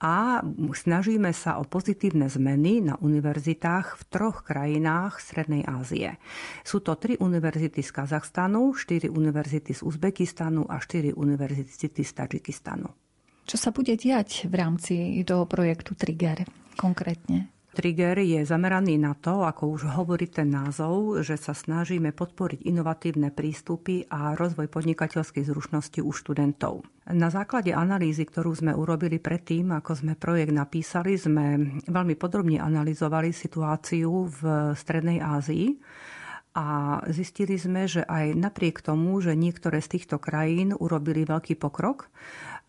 a 0.05 0.45
snažíme 0.77 1.33
sa 1.33 1.57
o 1.57 1.65
pozitívne 1.65 2.29
zmeny 2.29 2.85
na 2.85 3.01
univerzitách 3.01 3.97
v 3.97 4.03
troch 4.13 4.45
krajinách 4.45 5.17
Strednej 5.17 5.65
Ázie. 5.65 6.21
Sú 6.61 6.85
to 6.85 6.93
tri 7.01 7.17
univerzity 7.17 7.81
z 7.81 7.89
Kazachstanu, 7.89 8.77
štyri 8.77 9.09
univerzity 9.09 9.73
z 9.73 9.81
Uzbekistanu 9.81 10.69
a 10.69 10.77
štyri 10.77 11.17
univerzity 11.17 12.05
z 12.05 12.13
Tadžikistanu. 12.21 12.93
Čo 13.49 13.57
sa 13.57 13.73
bude 13.73 13.97
diať 13.97 14.45
v 14.45 14.55
rámci 14.61 14.95
toho 15.25 15.49
projektu 15.49 15.97
Trigger 15.97 16.45
konkrétne? 16.77 17.49
Trigger 17.75 18.23
je 18.23 18.47
zameraný 18.47 19.03
na 19.03 19.19
to, 19.19 19.43
ako 19.43 19.75
už 19.75 19.83
hovorí 19.99 20.31
ten 20.31 20.55
názov, 20.55 21.27
že 21.27 21.35
sa 21.35 21.51
snažíme 21.51 22.15
podporiť 22.15 22.63
inovatívne 22.63 23.35
prístupy 23.35 24.07
a 24.07 24.39
rozvoj 24.39 24.71
podnikateľskej 24.71 25.43
zručnosti 25.43 25.99
u 25.99 26.15
študentov. 26.15 26.87
Na 27.11 27.29
základe 27.29 27.75
analýzy, 27.75 28.25
ktorú 28.25 28.55
sme 28.55 28.73
urobili 28.73 29.19
predtým, 29.19 29.75
ako 29.75 29.93
sme 29.93 30.15
projekt 30.15 30.55
napísali, 30.55 31.19
sme 31.19 31.77
veľmi 31.85 32.15
podrobne 32.15 32.63
analyzovali 32.63 33.35
situáciu 33.35 34.31
v 34.31 34.73
Strednej 34.79 35.19
Ázii 35.19 35.75
a 36.55 36.99
zistili 37.11 37.59
sme, 37.59 37.91
že 37.91 38.07
aj 38.07 38.39
napriek 38.39 38.79
tomu, 38.79 39.19
že 39.19 39.35
niektoré 39.35 39.83
z 39.83 39.99
týchto 39.99 40.23
krajín 40.23 40.71
urobili 40.71 41.27
veľký 41.27 41.59
pokrok, 41.59 42.07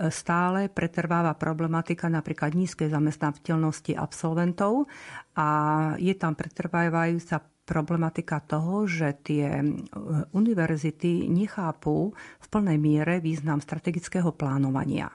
stále 0.09 0.67
pretrváva 0.67 1.37
problematika 1.37 2.11
napríklad 2.11 2.51
nízkej 2.57 2.91
zamestnateľnosti 2.91 3.95
absolventov 3.95 4.91
a 5.37 5.47
je 6.01 6.11
tam 6.17 6.35
pretrvávajúca 6.35 7.39
problematika 7.65 8.37
toho, 8.45 8.85
že 8.85 9.17
tie 9.25 9.49
e, 9.49 9.65
univerzity 10.37 11.25
nechápu 11.25 12.13
v 12.13 12.45
plnej 12.45 12.77
miere 12.77 13.17
význam 13.17 13.57
strategického 13.57 14.29
plánovania. 14.37 15.09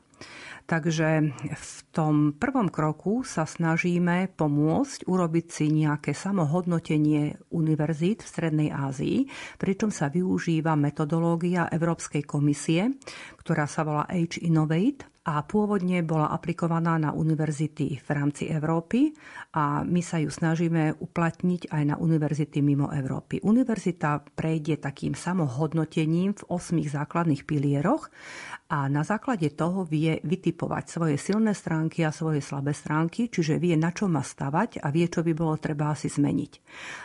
Takže 0.70 1.34
v 1.50 1.76
tom 1.90 2.30
prvom 2.38 2.70
kroku 2.70 3.26
sa 3.26 3.42
snažíme 3.42 4.30
pomôcť 4.38 5.02
urobiť 5.02 5.46
si 5.50 5.66
nejaké 5.66 6.14
samohodnotenie 6.14 7.42
univerzít 7.50 8.22
v 8.22 8.30
Strednej 8.30 8.70
Ázii, 8.70 9.26
pričom 9.58 9.90
sa 9.90 10.06
využíva 10.06 10.78
metodológia 10.78 11.66
Európskej 11.74 12.22
komisie, 12.22 12.94
ktorá 13.42 13.66
sa 13.66 13.82
volá 13.82 14.06
Age 14.06 14.38
Innovate 14.46 15.10
a 15.26 15.44
pôvodne 15.44 16.00
bola 16.00 16.32
aplikovaná 16.32 16.96
na 16.96 17.12
univerzity 17.12 18.00
v 18.00 18.08
rámci 18.08 18.48
Európy 18.48 19.12
a 19.52 19.84
my 19.84 20.00
sa 20.00 20.16
ju 20.16 20.32
snažíme 20.32 20.96
uplatniť 20.96 21.68
aj 21.68 21.82
na 21.82 21.96
univerzity 22.00 22.64
mimo 22.64 22.88
Európy. 22.88 23.42
Univerzita 23.44 24.24
prejde 24.32 24.80
takým 24.80 25.12
samohodnotením 25.12 26.32
v 26.32 26.42
osmých 26.48 26.94
základných 26.96 27.44
pilieroch 27.44 28.08
a 28.70 28.86
na 28.86 29.02
základe 29.02 29.50
toho 29.58 29.82
vie 29.82 30.22
vytipovať 30.22 30.84
svoje 30.86 31.16
silné 31.18 31.58
stránky 31.58 32.06
a 32.06 32.14
svoje 32.14 32.38
slabé 32.38 32.70
stránky, 32.70 33.26
čiže 33.26 33.58
vie, 33.58 33.74
na 33.74 33.90
čo 33.90 34.06
má 34.06 34.22
stavať 34.22 34.78
a 34.78 34.94
vie, 34.94 35.10
čo 35.10 35.26
by 35.26 35.34
bolo 35.34 35.58
treba 35.58 35.90
asi 35.90 36.06
zmeniť. 36.06 36.52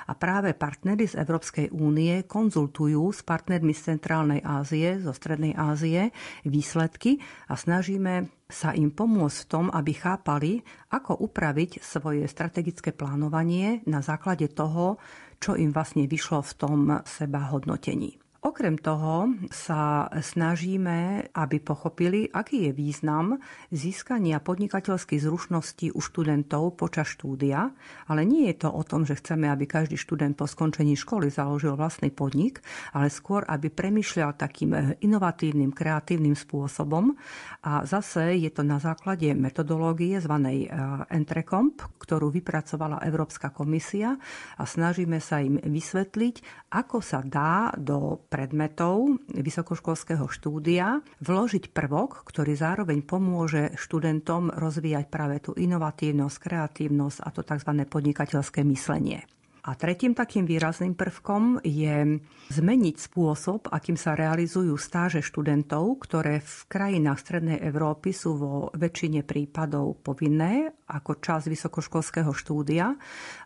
A 0.05 0.13
práve 0.13 0.53
partnery 0.53 1.09
z 1.09 1.17
Európskej 1.17 1.73
únie 1.73 2.21
konzultujú 2.29 3.09
s 3.09 3.25
partnermi 3.25 3.73
z 3.73 3.97
Centrálnej 3.97 4.45
Ázie, 4.45 5.01
zo 5.01 5.09
Strednej 5.09 5.57
Ázie 5.57 6.13
výsledky 6.45 7.17
a 7.49 7.57
snažíme 7.57 8.29
sa 8.45 8.77
im 8.77 8.93
pomôcť 8.93 9.37
v 9.41 9.49
tom, 9.49 9.65
aby 9.73 9.91
chápali, 9.97 10.61
ako 10.93 11.17
upraviť 11.17 11.81
svoje 11.81 12.29
strategické 12.29 12.93
plánovanie 12.93 13.81
na 13.89 14.05
základe 14.05 14.53
toho, 14.53 15.01
čo 15.41 15.57
im 15.57 15.73
vlastne 15.73 16.05
vyšlo 16.05 16.45
v 16.45 16.53
tom 16.53 16.79
seba 17.09 17.49
hodnotení. 17.49 18.21
Okrem 18.45 18.77
toho 18.77 19.33
sa 19.49 20.05
snažíme, 20.13 21.33
aby 21.33 21.57
pochopili, 21.57 22.29
aký 22.29 22.69
je 22.69 22.71
význam 22.77 23.41
získania 23.73 24.37
podnikateľských 24.37 25.17
zručností 25.17 25.89
u 25.89 25.97
študentov 25.97 26.77
počas 26.77 27.09
štúdia, 27.09 27.73
ale 28.05 28.21
nie 28.21 28.45
je 28.53 28.61
to 28.61 28.69
o 28.69 28.85
tom, 28.85 29.01
že 29.01 29.17
chceme, 29.17 29.49
aby 29.49 29.65
každý 29.65 29.97
študent 29.97 30.37
po 30.37 30.45
skončení 30.45 30.93
školy 30.93 31.33
založil 31.33 31.73
vlastný 31.73 32.13
podnik, 32.13 32.61
ale 32.93 33.09
skôr, 33.09 33.41
aby 33.49 33.73
premyšľal 33.73 34.37
takým 34.37 35.01
inovatívnym, 35.01 35.73
kreatívnym 35.73 36.37
spôsobom. 36.37 37.17
A 37.65 37.81
zase 37.81 38.37
je 38.37 38.53
to 38.53 38.61
na 38.61 38.77
základe 38.77 39.25
metodológie 39.33 40.21
zvanej 40.21 40.69
eh, 40.69 40.71
Entrecomp, 41.09 41.81
ktorú 41.97 42.29
vypracovala 42.29 43.01
Európska 43.09 43.49
komisia 43.49 44.13
a 44.61 44.69
snažíme 44.69 45.17
sa 45.17 45.41
im 45.41 45.57
vysvetliť, 45.57 46.69
ako 46.77 47.01
sa 47.01 47.25
dá 47.25 47.73
do 47.73 48.21
predmetov 48.35 49.15
vysokoškolského 49.31 50.27
štúdia 50.27 50.99
vložiť 51.23 51.71
prvok, 51.71 52.27
ktorý 52.27 52.51
zároveň 52.59 52.99
pomôže 53.07 53.71
študentom 53.79 54.51
rozvíjať 54.51 55.07
práve 55.07 55.39
tú 55.39 55.55
inovatívnosť, 55.55 56.35
kreatívnosť 56.43 57.23
a 57.23 57.29
to 57.31 57.47
tzv. 57.47 57.71
podnikateľské 57.87 58.67
myslenie. 58.67 59.23
A 59.65 59.73
tretím 59.73 60.13
takým 60.13 60.45
výrazným 60.45 60.93
prvkom 60.93 61.57
je 61.65 62.21
zmeniť 62.53 62.95
spôsob, 63.01 63.73
akým 63.73 63.97
sa 63.97 64.13
realizujú 64.13 64.77
stáže 64.77 65.25
študentov, 65.25 66.05
ktoré 66.05 66.37
v 66.45 66.55
krajinách 66.69 67.17
Strednej 67.17 67.57
Európy 67.65 68.13
sú 68.13 68.37
vo 68.37 68.69
väčšine 68.77 69.25
prípadov 69.25 70.05
povinné 70.05 70.69
ako 70.85 71.17
čas 71.17 71.49
vysokoškolského 71.49 72.29
štúdia. 72.29 72.93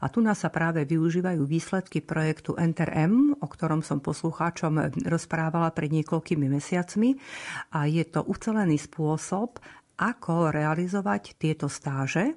A 0.03 0.05
tu 0.11 0.19
nás 0.19 0.43
sa 0.43 0.51
práve 0.51 0.83
využívajú 0.83 1.39
výsledky 1.47 2.03
projektu 2.03 2.59
Enter 2.59 2.91
M, 2.91 3.31
o 3.39 3.47
ktorom 3.47 3.79
som 3.79 4.03
poslucháčom 4.03 4.99
rozprávala 5.07 5.71
pred 5.71 5.87
niekoľkými 6.03 6.51
mesiacmi. 6.51 7.15
A 7.71 7.87
je 7.87 8.03
to 8.03 8.27
ucelený 8.27 8.75
spôsob, 8.75 9.63
ako 9.99 10.51
realizovať 10.51 11.35
tieto 11.39 11.67
stáže 11.67 12.35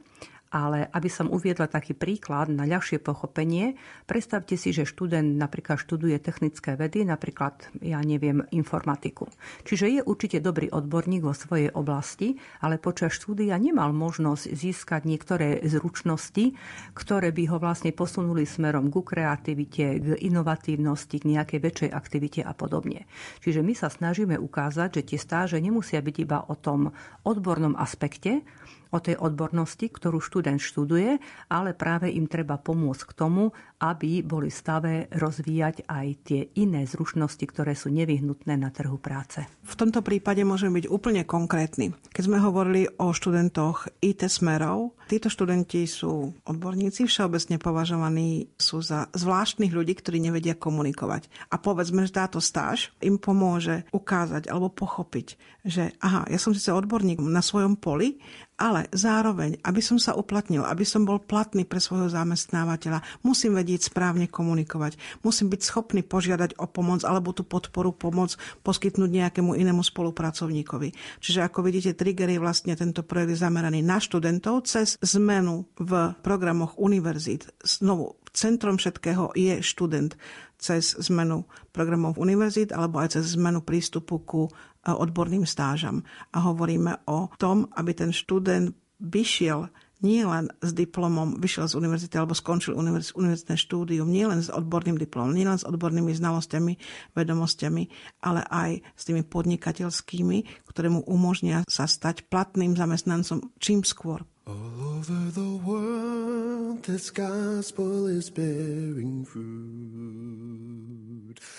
ale 0.53 0.85
aby 0.93 1.09
som 1.09 1.33
uviedla 1.33 1.65
taký 1.65 1.97
príklad 1.97 2.53
na 2.53 2.69
ľahšie 2.69 3.01
pochopenie, 3.01 3.81
predstavte 4.05 4.61
si, 4.61 4.77
že 4.77 4.85
študent 4.85 5.41
napríklad 5.41 5.81
študuje 5.81 6.21
technické 6.21 6.77
vedy, 6.77 7.09
napríklad, 7.09 7.73
ja 7.81 8.05
neviem, 8.05 8.45
informatiku. 8.53 9.33
Čiže 9.65 9.89
je 9.89 10.01
určite 10.05 10.45
dobrý 10.45 10.69
odborník 10.69 11.25
vo 11.25 11.33
svojej 11.33 11.73
oblasti, 11.73 12.37
ale 12.61 12.77
počas 12.77 13.17
štúdia 13.17 13.57
nemal 13.57 13.97
možnosť 13.97 14.53
získať 14.53 15.09
niektoré 15.09 15.65
zručnosti, 15.65 16.53
ktoré 16.93 17.33
by 17.33 17.49
ho 17.49 17.57
vlastne 17.57 17.97
posunuli 17.97 18.45
smerom 18.45 18.93
ku 18.93 19.01
kreativite, 19.01 19.97
k 19.99 20.07
inovatívnosti, 20.21 21.17
k 21.17 21.29
nejakej 21.33 21.59
väčšej 21.65 21.91
aktivite 21.97 22.41
a 22.45 22.53
podobne. 22.53 23.09
Čiže 23.41 23.65
my 23.65 23.73
sa 23.73 23.89
snažíme 23.89 24.37
ukázať, 24.37 25.01
že 25.01 25.03
tie 25.15 25.19
stáže 25.19 25.57
nemusia 25.57 26.05
byť 26.05 26.17
iba 26.21 26.45
o 26.45 26.53
tom 26.53 26.93
odbornom 27.25 27.73
aspekte, 27.81 28.45
o 28.93 28.99
tej 29.01 29.17
odbornosti, 29.17 29.89
ktorú 29.89 30.21
študent 30.21 30.61
študuje, 30.61 31.17
ale 31.49 31.73
práve 31.73 32.13
im 32.13 32.29
treba 32.29 32.61
pomôcť 32.61 33.03
k 33.09 33.13
tomu, 33.17 33.57
aby 33.83 34.23
boli 34.23 34.47
v 34.47 34.55
stave 34.55 34.95
rozvíjať 35.11 35.91
aj 35.91 36.07
tie 36.23 36.41
iné 36.55 36.87
zručnosti, 36.87 37.43
ktoré 37.43 37.75
sú 37.75 37.91
nevyhnutné 37.91 38.55
na 38.55 38.71
trhu 38.71 38.95
práce. 39.03 39.43
V 39.67 39.75
tomto 39.75 40.07
prípade 40.07 40.47
môžeme 40.47 40.79
byť 40.79 40.87
úplne 40.87 41.27
konkrétni. 41.27 41.91
Keď 42.15 42.23
sme 42.23 42.39
hovorili 42.39 42.87
o 43.03 43.11
študentoch 43.11 43.91
IT 43.99 44.23
smerov, 44.31 44.95
títo 45.11 45.27
študenti 45.27 45.83
sú 45.91 46.31
odborníci, 46.47 47.11
všeobecne 47.11 47.59
považovaní 47.59 48.55
sú 48.55 48.79
za 48.79 49.11
zvláštnych 49.11 49.75
ľudí, 49.75 49.99
ktorí 49.99 50.23
nevedia 50.23 50.55
komunikovať. 50.55 51.27
A 51.51 51.59
povedzme, 51.59 52.07
že 52.07 52.15
táto 52.15 52.39
stáž 52.39 52.95
im 53.03 53.19
pomôže 53.19 53.83
ukázať 53.91 54.47
alebo 54.47 54.71
pochopiť, 54.71 55.35
že 55.67 55.95
aha, 55.99 56.27
ja 56.31 56.39
som 56.39 56.55
síce 56.55 56.71
odborník 56.71 57.19
na 57.23 57.43
svojom 57.43 57.75
poli, 57.79 58.23
ale 58.61 58.87
zároveň, 58.93 59.59
aby 59.65 59.81
som 59.83 59.97
sa 59.97 60.15
uplatnil, 60.15 60.63
aby 60.63 60.87
som 60.87 61.03
bol 61.09 61.19
platný 61.19 61.65
pre 61.67 61.83
svojho 61.83 62.13
zamestnávateľa, 62.13 63.25
musím 63.25 63.59
vedieť 63.59 63.72
správne 63.81 64.27
komunikovať. 64.29 65.01
Musím 65.25 65.49
byť 65.49 65.61
schopný 65.65 66.05
požiadať 66.05 66.61
o 66.61 66.69
pomoc 66.69 67.01
alebo 67.09 67.33
tú 67.33 67.49
podporu 67.49 67.97
pomoc 67.97 68.37
poskytnúť 68.61 69.09
nejakému 69.09 69.57
inému 69.57 69.81
spolupracovníkovi. 69.81 70.93
Čiže 71.25 71.41
ako 71.49 71.65
vidíte, 71.65 71.97
Trigger 71.97 72.29
je 72.29 72.43
vlastne 72.43 72.77
tento 72.77 73.01
projekt 73.01 73.41
zameraný 73.41 73.81
na 73.81 73.97
študentov 73.97 74.69
cez 74.69 75.01
zmenu 75.01 75.65
v 75.81 76.13
programoch 76.21 76.77
univerzít. 76.77 77.49
Znovu, 77.65 78.21
centrom 78.37 78.77
všetkého 78.77 79.33
je 79.33 79.61
študent 79.65 80.17
cez 80.63 80.95
zmenu 81.11 81.45
programov 81.75 82.17
univerzít 82.23 82.71
alebo 82.71 83.03
aj 83.03 83.19
cez 83.19 83.35
zmenu 83.35 83.67
prístupu 83.67 84.23
ku 84.23 84.43
odborným 84.87 85.47
stážam. 85.47 86.07
A 86.31 86.43
hovoríme 86.47 87.03
o 87.07 87.31
tom, 87.39 87.67
aby 87.75 87.95
ten 87.95 88.11
študent 88.15 88.75
vyšiel 89.03 89.67
nie 90.03 90.27
len 90.27 90.51
s 90.59 90.75
diplomom, 90.75 91.39
vyšiel 91.39 91.71
z 91.71 91.79
univerzity 91.79 92.19
alebo 92.19 92.35
skončil 92.35 92.75
univerz, 92.75 93.15
univerzitné 93.15 93.57
štúdium, 93.57 94.11
nie 94.11 94.27
len 94.27 94.43
s 94.43 94.51
odborným 94.51 94.99
diplomom, 94.99 95.31
nie 95.33 95.47
len 95.47 95.57
s 95.57 95.65
odbornými 95.65 96.13
znalosťami, 96.13 96.77
vedomostiami, 97.15 97.89
ale 98.27 98.43
aj 98.51 98.83
s 98.99 99.03
tými 99.07 99.23
podnikateľskými, 99.23 100.67
ktoré 100.67 100.91
mu 100.91 101.07
umožnia 101.07 101.63
sa 101.71 101.87
stať 101.87 102.27
platným 102.27 102.75
zamestnancom 102.75 103.55
čím 103.63 103.87
skôr. 103.87 104.27
All 104.43 104.99
over 104.99 105.31
the 105.31 105.55
world 105.63 106.83
this 106.83 107.15
gospel 107.15 108.11
is 108.11 108.27
bearing 108.29 109.23
fruit 109.23 109.47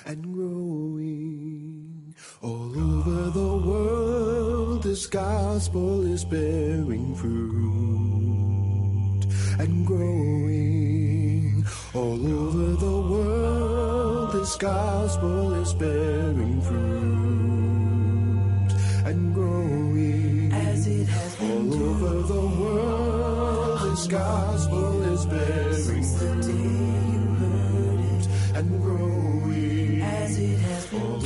and 0.03 0.19
growing 0.35 2.03
All 2.41 2.71
over 2.77 3.29
the 3.31 3.57
world, 3.57 4.83
this 4.83 5.07
gospel 5.07 6.03
is 6.03 6.25
bearing 6.25 7.15
fruit 7.15 8.32
and 9.59 9.85
growing. 9.85 11.65
All 11.93 12.27
over 12.27 12.75
the 12.75 13.01
world, 13.11 14.33
this 14.33 14.55
gospel 14.55 15.53
is 15.61 15.73
bearing 15.73 16.61
fruit 16.61 17.53
and 19.05 19.33
growing. 19.33 20.51
As 20.53 20.87
it 20.87 21.07
has 21.07 21.35
been 21.35 21.71
all 21.71 21.83
over 21.83 22.21
the 22.33 22.41
world, 22.61 23.91
this 23.91 24.07
gospel 24.07 25.03
is 25.13 25.25
bearing 25.25 26.03
fruit 26.17 26.47
and 28.55 28.81
growing. 28.81 30.01
As 30.01 30.37
it 30.39 30.59
has 30.59 30.85
been 30.87 31.21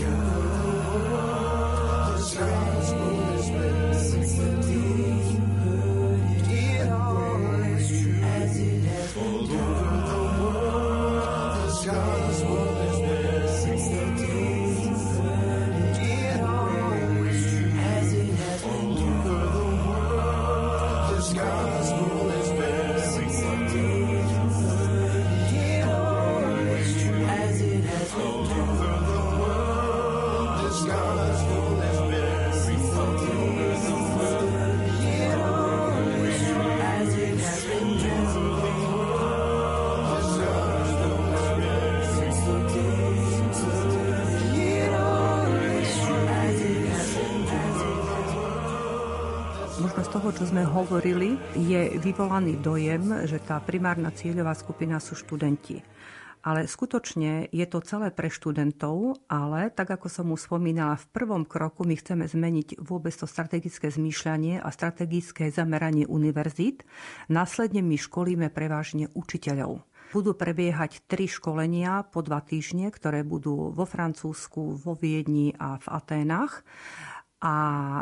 čo 50.07 50.47
sme 50.47 50.63
hovorili, 50.63 51.35
je 51.59 51.99
vyvolaný 51.99 52.63
dojem, 52.63 53.27
že 53.27 53.43
tá 53.43 53.59
primárna 53.59 54.07
cieľová 54.15 54.55
skupina 54.55 55.03
sú 55.03 55.19
študenti. 55.19 55.83
Ale 56.47 56.63
skutočne 56.63 57.51
je 57.51 57.65
to 57.67 57.83
celé 57.83 58.15
pre 58.15 58.31
študentov, 58.31 59.19
ale 59.27 59.67
tak 59.67 59.99
ako 59.99 60.07
som 60.07 60.31
už 60.31 60.47
spomínala, 60.47 60.95
v 60.95 61.11
prvom 61.11 61.43
kroku 61.43 61.83
my 61.83 61.99
chceme 61.99 62.23
zmeniť 62.23 62.79
vôbec 62.79 63.11
to 63.11 63.27
strategické 63.27 63.91
zmýšľanie 63.91 64.63
a 64.63 64.69
strategické 64.71 65.51
zameranie 65.51 66.07
univerzít. 66.07 66.87
Následne 67.27 67.83
my 67.83 67.99
školíme 67.99 68.47
prevažne 68.47 69.11
učiteľov. 69.11 69.83
Budú 70.15 70.39
prebiehať 70.39 71.03
tri 71.03 71.27
školenia 71.27 72.07
po 72.07 72.23
dva 72.23 72.39
týždne, 72.39 72.87
ktoré 72.95 73.27
budú 73.27 73.75
vo 73.75 73.83
Francúzsku, 73.83 74.79
vo 74.79 74.95
Viedni 74.95 75.51
a 75.59 75.75
v 75.83 75.87
Aténach 75.91 76.63
A 77.37 77.53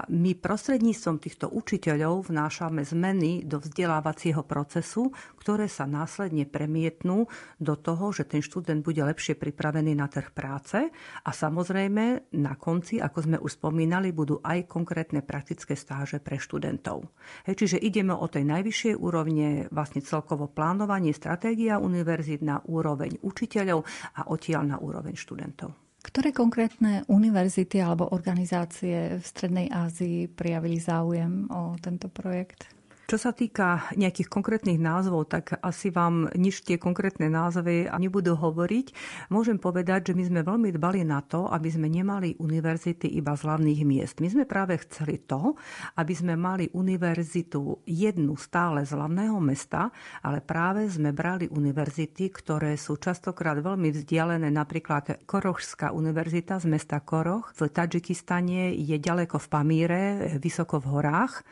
my 0.07 0.31
prostredníctvom 0.39 1.19
týchto 1.19 1.51
učiteľov 1.51 2.31
vnášame 2.31 2.87
zmeny 2.87 3.43
do 3.43 3.59
vzdelávacieho 3.59 4.47
procesu, 4.47 5.11
ktoré 5.35 5.67
sa 5.67 5.83
následne 5.83 6.47
premietnú 6.47 7.27
do 7.59 7.75
toho, 7.75 8.15
že 8.15 8.23
ten 8.23 8.39
študent 8.39 8.79
bude 8.79 9.03
lepšie 9.03 9.35
pripravený 9.35 9.91
na 9.91 10.07
trh 10.07 10.31
práce 10.31 10.87
a 11.19 11.29
samozrejme 11.35 12.31
na 12.39 12.55
konci, 12.55 13.03
ako 13.03 13.19
sme 13.27 13.37
už 13.43 13.59
spomínali, 13.59 14.15
budú 14.15 14.39
aj 14.39 14.71
konkrétne 14.71 15.19
praktické 15.19 15.75
stáže 15.75 16.23
pre 16.23 16.39
študentov. 16.39 17.03
Hej, 17.43 17.59
čiže 17.59 17.83
ideme 17.83 18.15
o 18.15 18.31
tej 18.31 18.47
najvyššej 18.47 18.95
úrovne 18.95 19.67
vlastne 19.67 19.99
celkovo 19.99 20.47
plánovanie, 20.47 21.11
stratégia 21.11 21.75
univerzít 21.75 22.39
na 22.39 22.63
úroveň 22.63 23.19
učiteľov 23.19 23.83
a 24.15 24.31
odtiaľ 24.31 24.63
na 24.63 24.77
úroveň 24.79 25.19
študentov. 25.19 25.84
Ktoré 26.05 26.29
konkrétne 26.29 27.01
univerzity 27.09 27.81
alebo 27.81 28.13
organizácie 28.13 29.17
v 29.17 29.23
Strednej 29.25 29.73
Ázii 29.73 30.29
prijavili 30.29 30.77
záujem 30.77 31.49
o 31.49 31.73
tento 31.81 32.13
projekt? 32.13 32.69
Čo 33.05 33.21
sa 33.21 33.37
týka 33.37 33.85
nejakých 33.93 34.25
konkrétnych 34.25 34.81
názvov, 34.81 35.29
tak 35.29 35.61
asi 35.61 35.93
vám 35.93 36.25
nič 36.33 36.65
tie 36.65 36.81
konkrétne 36.81 37.29
názvy 37.29 37.85
nebudú 38.01 38.33
hovoriť. 38.33 38.97
Môžem 39.29 39.61
povedať, 39.61 40.09
že 40.09 40.17
my 40.17 40.23
sme 40.25 40.41
veľmi 40.41 40.73
dbali 40.73 41.05
na 41.05 41.21
to, 41.21 41.45
aby 41.45 41.69
sme 41.69 41.85
nemali 41.85 42.33
univerzity 42.41 43.05
iba 43.13 43.37
z 43.37 43.45
hlavných 43.45 43.81
miest. 43.85 44.17
My 44.25 44.33
sme 44.33 44.49
práve 44.49 44.81
chceli 44.81 45.21
to, 45.21 45.53
aby 46.01 46.17
sme 46.17 46.33
mali 46.33 46.65
univerzitu 46.73 47.85
jednu 47.85 48.33
stále 48.41 48.81
z 48.89 48.97
hlavného 48.97 49.37
mesta, 49.37 49.93
ale 50.25 50.41
práve 50.41 50.89
sme 50.89 51.13
brali 51.13 51.45
univerzity, 51.45 52.33
ktoré 52.33 52.73
sú 52.73 52.97
častokrát 52.97 53.61
veľmi 53.61 53.93
vzdialené. 53.93 54.49
Napríklad 54.49 55.29
Korošská 55.29 55.93
univerzita 55.93 56.57
z 56.57 56.65
mesta 56.73 56.97
Koroch 57.05 57.53
v 57.53 57.69
Tadžikistane 57.69 58.73
je 58.73 58.97
ďaleko 58.97 59.37
v 59.37 59.47
Pamíre, 59.53 60.01
vysoko 60.41 60.81
v 60.81 60.89
horách. 60.89 61.45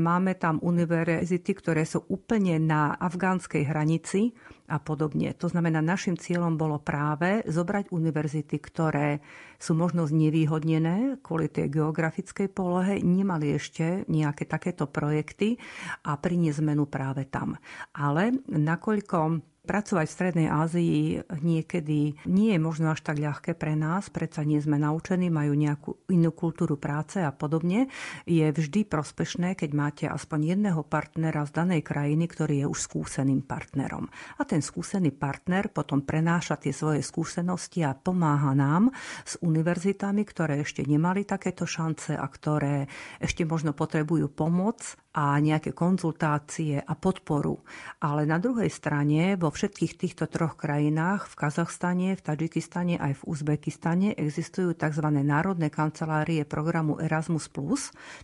Máme 0.00 0.32
tam 0.40 0.64
univerzitu 0.64 0.93
univerzity, 0.94 1.50
ktoré 1.58 1.82
sú 1.82 2.06
úplne 2.06 2.62
na 2.62 2.94
afgánskej 2.94 3.66
hranici 3.66 4.30
a 4.70 4.78
podobne. 4.78 5.34
To 5.42 5.50
znamená, 5.50 5.82
našim 5.82 6.14
cieľom 6.14 6.54
bolo 6.54 6.78
práve 6.78 7.42
zobrať 7.44 7.90
univerzity, 7.90 8.56
ktoré 8.62 9.18
sú 9.58 9.74
možno 9.74 10.06
znevýhodnené 10.06 11.18
kvôli 11.20 11.50
tej 11.50 11.74
geografickej 11.74 12.48
polohe, 12.54 13.02
nemali 13.02 13.58
ešte 13.58 14.06
nejaké 14.06 14.46
takéto 14.46 14.86
projekty 14.86 15.58
a 16.06 16.16
priniesť 16.16 16.62
zmenu 16.62 16.86
práve 16.86 17.26
tam. 17.26 17.58
Ale 17.92 18.38
nakoľko 18.46 19.53
Pracovať 19.64 20.04
v 20.04 20.12
Strednej 20.12 20.48
Ázii 20.52 21.24
niekedy 21.40 22.20
nie 22.28 22.50
je 22.52 22.60
možno 22.60 22.92
až 22.92 23.00
tak 23.00 23.16
ľahké 23.16 23.56
pre 23.56 23.72
nás, 23.72 24.12
predsa 24.12 24.44
nie 24.44 24.60
sme 24.60 24.76
naučení, 24.76 25.32
majú 25.32 25.56
nejakú 25.56 26.04
inú 26.12 26.36
kultúru 26.36 26.76
práce 26.76 27.24
a 27.24 27.32
podobne. 27.32 27.88
Je 28.28 28.44
vždy 28.44 28.84
prospešné, 28.84 29.56
keď 29.56 29.70
máte 29.72 30.04
aspoň 30.04 30.52
jedného 30.52 30.84
partnera 30.84 31.48
z 31.48 31.56
danej 31.56 31.80
krajiny, 31.80 32.28
ktorý 32.28 32.54
je 32.60 32.66
už 32.68 32.78
skúseným 32.84 33.40
partnerom. 33.40 34.04
A 34.36 34.44
ten 34.44 34.60
skúsený 34.60 35.16
partner 35.16 35.72
potom 35.72 36.04
prenáša 36.04 36.60
tie 36.60 36.76
svoje 36.76 37.00
skúsenosti 37.00 37.88
a 37.88 37.96
pomáha 37.96 38.52
nám 38.52 38.92
s 39.24 39.40
univerzitami, 39.40 40.28
ktoré 40.28 40.60
ešte 40.60 40.84
nemali 40.84 41.24
takéto 41.24 41.64
šance 41.64 42.12
a 42.12 42.26
ktoré 42.28 42.84
ešte 43.16 43.48
možno 43.48 43.72
potrebujú 43.72 44.28
pomoc 44.28 45.00
a 45.14 45.38
nejaké 45.38 45.70
konzultácie 45.70 46.82
a 46.82 46.94
podporu. 46.98 47.62
Ale 48.02 48.26
na 48.26 48.42
druhej 48.42 48.66
strane 48.66 49.38
vo 49.38 49.54
všetkých 49.54 49.94
týchto 49.94 50.26
troch 50.26 50.58
krajinách, 50.58 51.30
v 51.30 51.34
Kazachstane, 51.38 52.18
v 52.18 52.24
Tadžikistane 52.24 52.98
aj 52.98 53.22
v 53.22 53.26
Uzbekistane 53.30 54.18
existujú 54.18 54.74
tzv. 54.74 55.06
národné 55.22 55.70
kancelárie 55.70 56.42
programu 56.42 56.98
Erasmus+, 56.98 57.46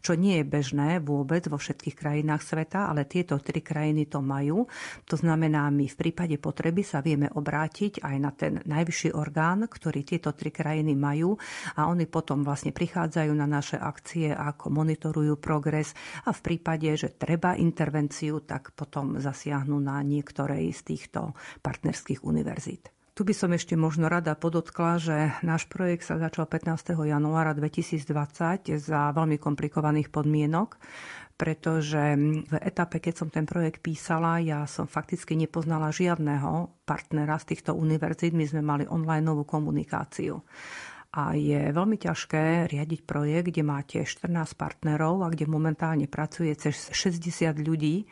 čo 0.03 0.13
nie 0.19 0.43
je 0.43 0.45
bežné 0.45 0.99
vôbec 0.99 1.47
vo 1.47 1.63
všetkých 1.63 1.95
krajinách 1.95 2.43
sveta, 2.43 2.91
ale 2.91 3.07
tieto 3.07 3.39
tri 3.39 3.63
krajiny 3.63 4.11
to 4.11 4.19
majú. 4.19 4.67
To 5.07 5.15
znamená, 5.15 5.71
my 5.71 5.87
v 5.87 5.95
prípade 5.95 6.35
potreby 6.43 6.83
sa 6.83 6.99
vieme 6.99 7.31
obrátiť 7.31 8.03
aj 8.03 8.17
na 8.19 8.31
ten 8.35 8.59
najvyšší 8.67 9.15
orgán, 9.15 9.71
ktorý 9.71 10.03
tieto 10.03 10.35
tri 10.35 10.51
krajiny 10.51 10.99
majú 10.99 11.39
a 11.79 11.87
oni 11.87 12.11
potom 12.11 12.43
vlastne 12.43 12.75
prichádzajú 12.75 13.31
na 13.31 13.47
naše 13.47 13.79
akcie, 13.79 14.35
ako 14.35 14.75
monitorujú 14.75 15.39
progres 15.39 15.95
a 16.27 16.35
v 16.35 16.41
prípade 16.41 16.80
prípade, 16.81 16.97
že 16.97 17.13
treba 17.13 17.53
intervenciu, 17.61 18.41
tak 18.41 18.73
potom 18.73 19.21
zasiahnu 19.21 19.77
na 19.77 20.01
niektorej 20.01 20.73
z 20.73 20.81
týchto 20.81 21.37
partnerských 21.61 22.25
univerzít. 22.25 22.89
Tu 23.13 23.29
by 23.29 23.37
som 23.37 23.53
ešte 23.53 23.77
možno 23.77 24.09
rada 24.09 24.33
podotkla, 24.33 24.97
že 24.97 25.17
náš 25.45 25.69
projekt 25.69 26.09
sa 26.09 26.17
začal 26.17 26.49
15. 26.49 26.97
januára 27.05 27.53
2020 27.53 28.81
za 28.81 29.13
veľmi 29.13 29.37
komplikovaných 29.37 30.09
podmienok 30.09 30.81
pretože 31.41 32.21
v 32.21 32.53
etape, 32.61 33.01
keď 33.01 33.15
som 33.17 33.33
ten 33.33 33.49
projekt 33.49 33.81
písala, 33.81 34.45
ja 34.45 34.69
som 34.69 34.85
fakticky 34.85 35.41
nepoznala 35.41 35.89
žiadneho 35.89 36.85
partnera 36.85 37.41
z 37.41 37.57
týchto 37.57 37.73
univerzít. 37.73 38.37
My 38.37 38.45
sme 38.45 38.61
mali 38.61 38.85
online 38.85 39.25
novú 39.25 39.49
komunikáciu 39.49 40.45
a 41.11 41.35
je 41.35 41.75
veľmi 41.75 41.99
ťažké 41.99 42.71
riadiť 42.71 43.01
projekt, 43.03 43.51
kde 43.51 43.63
máte 43.67 43.99
14 44.07 44.31
partnerov 44.55 45.27
a 45.27 45.33
kde 45.35 45.51
momentálne 45.51 46.07
pracuje 46.07 46.55
cez 46.55 46.95
60 46.95 47.51
ľudí 47.59 48.07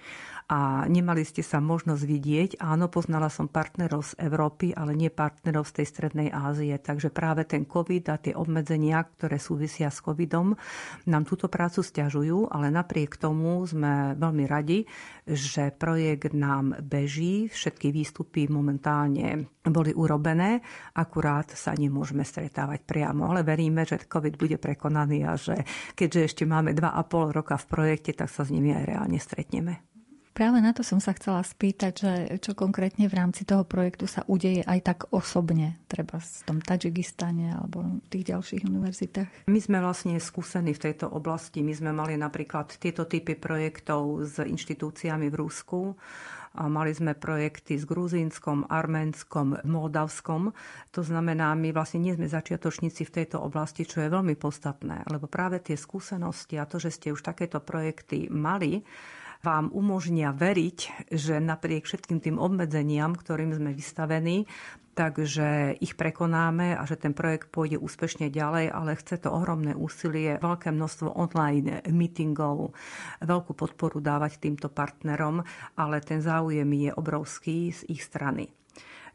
a 0.48 0.88
nemali 0.88 1.28
ste 1.28 1.44
sa 1.44 1.60
možnosť 1.60 2.02
vidieť. 2.08 2.50
Áno, 2.64 2.88
poznala 2.88 3.28
som 3.28 3.52
partnerov 3.52 4.00
z 4.00 4.12
Európy, 4.16 4.72
ale 4.72 4.96
nie 4.96 5.12
partnerov 5.12 5.68
z 5.68 5.80
tej 5.80 5.86
Strednej 5.92 6.28
Ázie. 6.32 6.72
Takže 6.80 7.12
práve 7.12 7.44
ten 7.44 7.68
COVID 7.68 8.04
a 8.08 8.16
tie 8.16 8.32
obmedzenia, 8.32 9.04
ktoré 9.04 9.36
súvisia 9.36 9.92
s 9.92 10.00
COVIDom, 10.00 10.56
nám 11.04 11.28
túto 11.28 11.52
prácu 11.52 11.84
stiažujú, 11.84 12.48
ale 12.48 12.72
napriek 12.72 13.20
tomu 13.20 13.60
sme 13.68 14.16
veľmi 14.16 14.44
radi, 14.48 14.88
že 15.28 15.68
projekt 15.68 16.32
nám 16.32 16.80
beží, 16.80 17.52
všetky 17.52 17.92
výstupy 17.92 18.48
momentálne 18.48 19.52
boli 19.68 19.92
urobené, 19.92 20.64
akurát 20.96 21.52
sa 21.52 21.76
nemôžeme 21.76 22.24
stretávať 22.24 22.88
priamo, 22.88 23.28
ale 23.28 23.44
veríme, 23.44 23.84
že 23.84 24.00
COVID 24.00 24.40
bude 24.40 24.56
prekonaný 24.56 25.28
a 25.28 25.36
že 25.36 25.60
keďže 25.92 26.20
ešte 26.24 26.44
máme 26.48 26.72
2,5 26.72 27.36
roka 27.36 27.60
v 27.60 27.68
projekte, 27.68 28.16
tak 28.16 28.32
sa 28.32 28.48
s 28.48 28.52
nimi 28.52 28.72
aj 28.72 28.84
reálne 28.88 29.20
stretneme. 29.20 29.97
Práve 30.38 30.62
na 30.62 30.70
to 30.70 30.86
som 30.86 31.02
sa 31.02 31.10
chcela 31.18 31.42
spýtať, 31.42 31.92
že 31.98 32.12
čo 32.38 32.54
konkrétne 32.54 33.10
v 33.10 33.18
rámci 33.18 33.42
toho 33.42 33.66
projektu 33.66 34.06
sa 34.06 34.22
udeje 34.30 34.62
aj 34.62 34.80
tak 34.86 34.98
osobne, 35.10 35.82
treba 35.90 36.22
v 36.22 36.26
tom 36.46 36.62
Tadžikistane 36.62 37.58
alebo 37.58 37.82
v 37.82 38.06
tých 38.06 38.30
ďalších 38.30 38.62
univerzitách. 38.62 39.50
My 39.50 39.58
sme 39.58 39.82
vlastne 39.82 40.14
skúsení 40.22 40.78
v 40.78 40.82
tejto 40.86 41.10
oblasti. 41.10 41.66
My 41.66 41.74
sme 41.74 41.90
mali 41.90 42.14
napríklad 42.14 42.70
tieto 42.78 43.10
typy 43.10 43.34
projektov 43.34 44.30
s 44.30 44.38
inštitúciami 44.38 45.26
v 45.26 45.38
Rusku. 45.42 45.98
A 46.54 46.70
mali 46.70 46.94
sme 46.94 47.18
projekty 47.18 47.74
s 47.74 47.82
Gruzínskom, 47.82 48.70
Arménskom, 48.70 49.58
Moldavskom. 49.66 50.54
To 50.94 51.02
znamená, 51.02 51.54
my 51.58 51.74
vlastne 51.74 51.98
nie 52.02 52.14
sme 52.14 52.30
začiatočníci 52.30 53.02
v 53.06 53.14
tejto 53.22 53.42
oblasti, 53.42 53.82
čo 53.82 54.06
je 54.06 54.10
veľmi 54.10 54.38
podstatné, 54.38 55.06
lebo 55.10 55.26
práve 55.26 55.58
tie 55.58 55.74
skúsenosti 55.74 56.58
a 56.58 56.66
to, 56.66 56.78
že 56.78 56.94
ste 56.94 57.08
už 57.10 57.26
takéto 57.26 57.58
projekty 57.58 58.30
mali, 58.30 58.86
vám 59.42 59.70
umožnia 59.70 60.34
veriť, 60.34 61.08
že 61.14 61.38
napriek 61.38 61.86
všetkým 61.86 62.18
tým 62.18 62.36
obmedzeniam, 62.42 63.14
ktorým 63.14 63.54
sme 63.54 63.70
vystavení, 63.70 64.50
takže 64.98 65.78
ich 65.78 65.94
prekonáme 65.94 66.74
a 66.74 66.82
že 66.82 66.98
ten 66.98 67.14
projekt 67.14 67.54
pôjde 67.54 67.78
úspešne 67.78 68.34
ďalej, 68.34 68.74
ale 68.74 68.98
chce 68.98 69.22
to 69.22 69.30
ohromné 69.30 69.78
úsilie, 69.78 70.42
veľké 70.42 70.74
množstvo 70.74 71.14
online 71.14 71.86
meetingov, 71.86 72.74
veľkú 73.22 73.54
podporu 73.54 74.02
dávať 74.02 74.42
týmto 74.42 74.66
partnerom, 74.66 75.46
ale 75.78 76.02
ten 76.02 76.18
záujem 76.18 76.66
je 76.74 76.90
obrovský 76.90 77.70
z 77.70 77.86
ich 77.86 78.02
strany. 78.02 78.50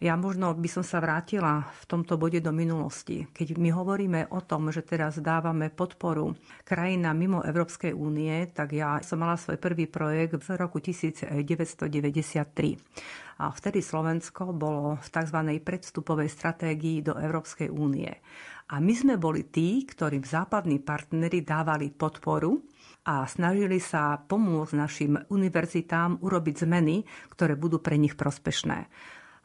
Ja 0.01 0.17
možno 0.17 0.53
by 0.57 0.69
som 0.71 0.81
sa 0.81 0.97
vrátila 1.03 1.69
v 1.81 1.83
tomto 1.85 2.17
bode 2.17 2.41
do 2.41 2.49
minulosti. 2.49 3.29
Keď 3.29 3.59
my 3.61 3.69
hovoríme 3.69 4.31
o 4.33 4.39
tom, 4.41 4.73
že 4.73 4.81
teraz 4.81 5.21
dávame 5.21 5.69
podporu 5.69 6.33
krajinám 6.63 7.13
mimo 7.13 7.39
Európskej 7.45 7.93
únie, 7.93 8.49
tak 8.49 8.73
ja 8.73 8.97
som 9.05 9.21
mala 9.21 9.37
svoj 9.37 9.61
prvý 9.61 9.85
projekt 9.85 10.41
v 10.41 10.47
roku 10.57 10.81
1993. 10.81 11.37
A 13.33 13.49
vtedy 13.49 13.81
Slovensko 13.81 14.53
bolo 14.53 14.97
v 15.01 15.07
tzv. 15.09 15.39
predstupovej 15.61 16.29
stratégii 16.29 17.01
do 17.01 17.13
Európskej 17.17 17.69
únie. 17.69 18.09
A 18.71 18.79
my 18.79 18.93
sme 18.95 19.19
boli 19.19 19.49
tí, 19.51 19.83
ktorým 19.83 20.23
západní 20.23 20.79
partnery 20.79 21.43
dávali 21.43 21.91
podporu 21.91 22.63
a 23.03 23.27
snažili 23.27 23.83
sa 23.83 24.15
pomôcť 24.15 24.73
našim 24.73 25.13
univerzitám 25.27 26.23
urobiť 26.23 26.55
zmeny, 26.63 27.03
ktoré 27.35 27.59
budú 27.59 27.83
pre 27.83 27.99
nich 27.99 28.15
prospešné. 28.15 28.87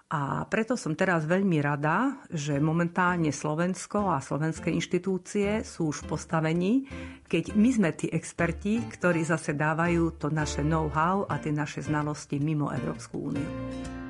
A 0.09 0.49
preto 0.49 0.73
som 0.73 0.97
teraz 0.97 1.29
veľmi 1.29 1.61
rada, 1.61 2.16
že 2.33 2.57
momentálne 2.57 3.29
Slovensko 3.29 4.09
a 4.09 4.25
slovenské 4.25 4.73
inštitúcie 4.73 5.61
sú 5.68 5.92
už 5.92 6.09
v 6.09 6.16
postavení, 6.16 6.73
keď 7.29 7.53
my 7.53 7.71
sme 7.77 7.90
tí 7.92 8.09
experti, 8.09 8.81
ktorí 8.88 9.21
zase 9.21 9.53
dávajú 9.53 10.16
to 10.16 10.33
naše 10.33 10.64
know-how 10.64 11.29
a 11.29 11.37
tie 11.37 11.53
naše 11.53 11.85
znalosti 11.85 12.40
mimo 12.40 12.73
Európsku 12.73 13.21
úniu. 13.21 13.49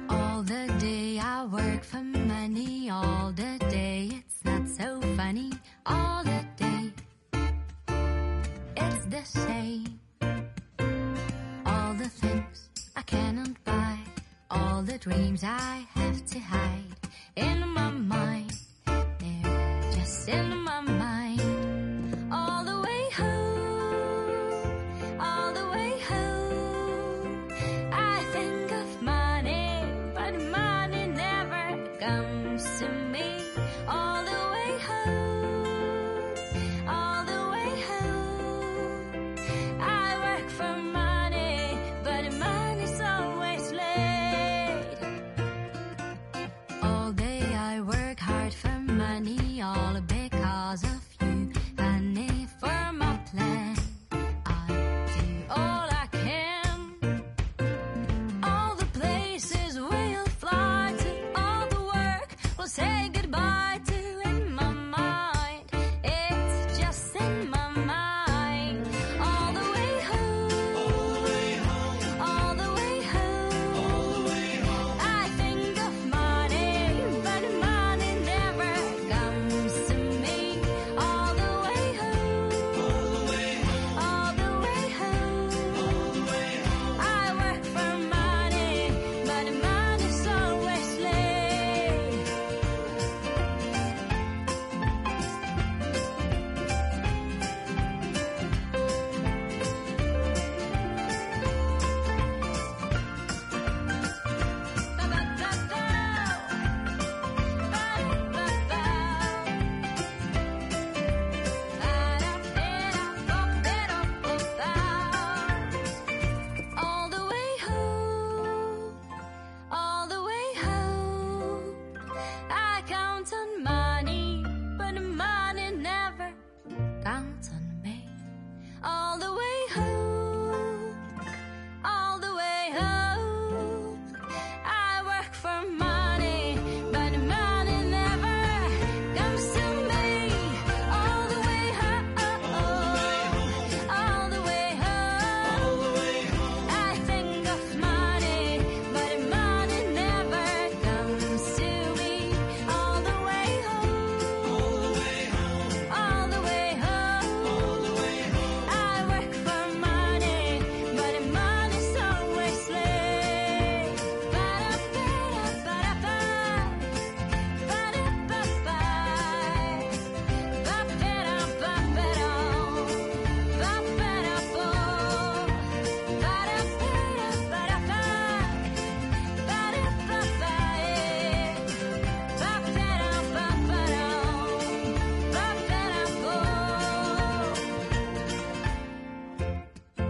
All 0.07 0.47
the 0.47 0.71
day 0.79 1.19
I 1.19 1.51
work 1.51 1.83
for 1.83 2.07
money, 2.07 2.87
all 2.95 3.35
the 3.35 3.59
day 3.67 4.23
it's 4.23 4.39
not 4.47 4.71
so 4.71 5.03
funny, 5.19 5.51
all 5.83 6.23
the 6.23 6.47
day 6.55 6.69
the 9.09 9.25
same. 9.25 9.99
All 11.65 11.95
the 11.95 12.09
things 12.09 12.69
I 12.97 13.03
cannot 13.03 13.68
all 14.59 14.83
the 14.83 14.99
dreams 14.99 15.43
I 15.45 15.87
have 15.95 16.25
to 16.27 16.39
hide 16.39 16.97
in 17.37 17.67
my 17.69 17.91
mind. 17.91 18.53
They're 18.87 19.93
just 19.93 20.29
in 20.29 20.58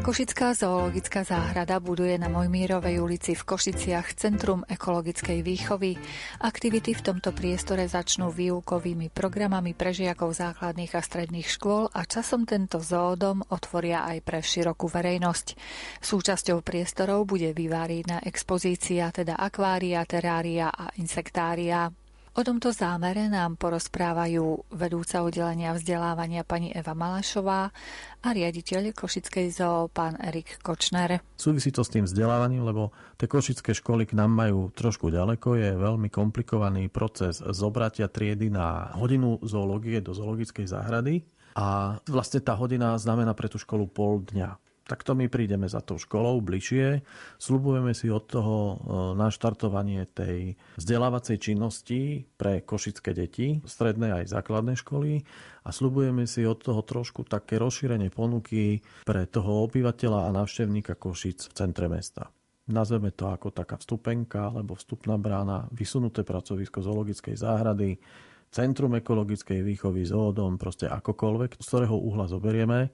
Košická 0.09 0.57
zoologická 0.57 1.21
záhrada 1.21 1.77
buduje 1.85 2.17
na 2.17 2.33
Mojmírovej 2.33 2.97
ulici 2.97 3.37
v 3.37 3.45
Košiciach 3.45 4.17
Centrum 4.17 4.65
ekologickej 4.65 5.45
výchovy. 5.45 6.01
Aktivity 6.41 6.97
v 6.97 7.05
tomto 7.13 7.37
priestore 7.37 7.85
začnú 7.85 8.33
výukovými 8.33 9.13
programami 9.13 9.77
pre 9.77 9.93
žiakov 9.93 10.33
základných 10.33 10.97
a 10.97 11.05
stredných 11.05 11.53
škôl 11.53 11.93
a 11.93 12.09
časom 12.09 12.49
tento 12.49 12.81
zoodom 12.81 13.45
otvoria 13.53 14.09
aj 14.09 14.25
pre 14.25 14.41
širokú 14.41 14.89
verejnosť. 14.89 15.61
Súčasťou 16.01 16.65
priestorov 16.65 17.29
bude 17.29 17.53
vyváriná 17.53 18.25
expozícia, 18.25 19.13
teda 19.13 19.37
akvária, 19.37 20.09
terária 20.09 20.73
a 20.73 20.89
insektária. 20.97 21.93
O 22.37 22.45
tomto 22.45 22.71
zámere 22.77 23.27
nám 23.33 23.57
porozprávajú 23.57 24.69
vedúca 24.77 25.25
oddelenia 25.25 25.73
vzdelávania 25.73 26.45
pani 26.45 26.69
Eva 26.71 26.93
Malašová 26.93 27.73
a 28.21 28.29
riaditeľ 28.29 28.93
Košickej 28.93 29.49
zoo 29.49 29.89
pán 29.89 30.21
Erik 30.21 30.61
Kočner. 30.61 31.25
Súvisí 31.41 31.73
to 31.73 31.81
s 31.81 31.93
tým 31.93 32.05
vzdelávaním, 32.05 32.69
lebo 32.69 32.93
tie 33.17 33.25
košické 33.31 33.73
školy 33.73 34.05
k 34.05 34.19
nám 34.19 34.35
majú 34.35 34.69
trošku 34.77 35.09
ďaleko. 35.09 35.57
Je 35.57 35.73
veľmi 35.73 36.13
komplikovaný 36.13 36.93
proces 36.93 37.41
zobratia 37.41 38.13
triedy 38.13 38.53
na 38.53 38.93
hodinu 38.99 39.41
zoológie 39.41 40.05
do 40.05 40.13
zoologickej 40.13 40.69
záhrady 40.69 41.25
a 41.57 41.99
vlastne 42.07 42.45
tá 42.45 42.55
hodina 42.55 42.95
znamená 43.01 43.33
pre 43.35 43.49
tú 43.51 43.59
školu 43.59 43.89
pol 43.91 44.23
dňa. 44.23 44.68
Takto 44.89 45.13
my 45.13 45.29
prídeme 45.29 45.69
za 45.69 45.85
tou 45.85 46.01
školou 46.01 46.41
bližšie, 46.41 47.05
slubujeme 47.37 47.93
si 47.93 48.09
od 48.09 48.25
toho 48.25 48.57
e, 48.57 48.75
naštartovanie 49.21 50.09
tej 50.09 50.57
vzdelávacej 50.81 51.37
činnosti 51.37 52.25
pre 52.41 52.65
košické 52.65 53.13
deti, 53.13 53.61
stredné 53.69 54.25
aj 54.25 54.33
základné 54.33 54.81
školy 54.81 55.21
a 55.61 55.69
slubujeme 55.69 56.25
si 56.25 56.49
od 56.49 56.65
toho 56.65 56.81
trošku 56.81 57.29
také 57.29 57.61
rozšírenie 57.61 58.09
ponuky 58.09 58.81
pre 59.05 59.29
toho 59.29 59.69
obyvateľa 59.69 60.33
a 60.33 60.35
návštevníka 60.35 60.97
Košic 60.97 61.53
v 61.53 61.53
centre 61.53 61.93
mesta. 61.93 62.33
Nazveme 62.69 63.13
to 63.13 63.29
ako 63.29 63.53
taká 63.53 63.77
vstupenka 63.77 64.53
alebo 64.53 64.73
vstupná 64.73 65.21
brána, 65.21 65.69
vysunuté 65.73 66.25
pracovisko 66.25 66.81
zoologickej 66.81 67.37
záhrady, 67.37 68.01
centrum 68.51 68.97
ekologickej 68.97 69.61
výchovy, 69.61 70.05
zoodom, 70.05 70.57
proste 70.57 70.89
akokoľvek, 70.89 71.61
z 71.61 71.67
ktorého 71.67 71.97
uhla 71.97 72.27
zoberieme, 72.27 72.89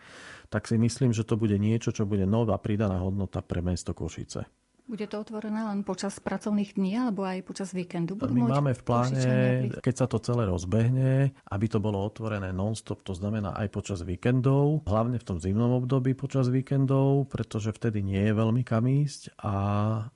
tak 0.50 0.66
si 0.66 0.78
myslím, 0.78 1.10
že 1.10 1.26
to 1.26 1.34
bude 1.34 1.56
niečo, 1.58 1.90
čo 1.90 2.06
bude 2.06 2.26
nová 2.26 2.58
pridaná 2.58 3.00
hodnota 3.02 3.42
pre 3.42 3.62
mesto 3.62 3.94
Košice. 3.94 4.64
Bude 4.84 5.08
to 5.08 5.16
otvorené 5.16 5.64
len 5.64 5.80
počas 5.80 6.20
pracovných 6.20 6.76
dní 6.76 7.00
alebo 7.00 7.24
aj 7.24 7.40
počas 7.40 7.72
víkendu? 7.72 8.20
Budú 8.20 8.36
My 8.36 8.60
máme 8.60 8.76
v 8.76 8.84
pláne, 8.84 9.24
keď 9.80 9.94
sa 9.96 10.04
to 10.04 10.20
celé 10.20 10.44
rozbehne, 10.44 11.32
aby 11.48 11.66
to 11.72 11.80
bolo 11.80 12.04
otvorené 12.04 12.52
non-stop, 12.52 13.00
to 13.00 13.16
znamená 13.16 13.56
aj 13.56 13.72
počas 13.72 14.04
víkendov, 14.04 14.84
hlavne 14.84 15.16
v 15.16 15.24
tom 15.24 15.40
zimnom 15.40 15.80
období 15.80 16.12
počas 16.12 16.52
víkendov, 16.52 17.32
pretože 17.32 17.72
vtedy 17.72 18.04
nie 18.04 18.28
je 18.28 18.36
veľmi 18.36 18.60
kam 18.60 18.84
ísť 18.84 19.40
a 19.40 19.54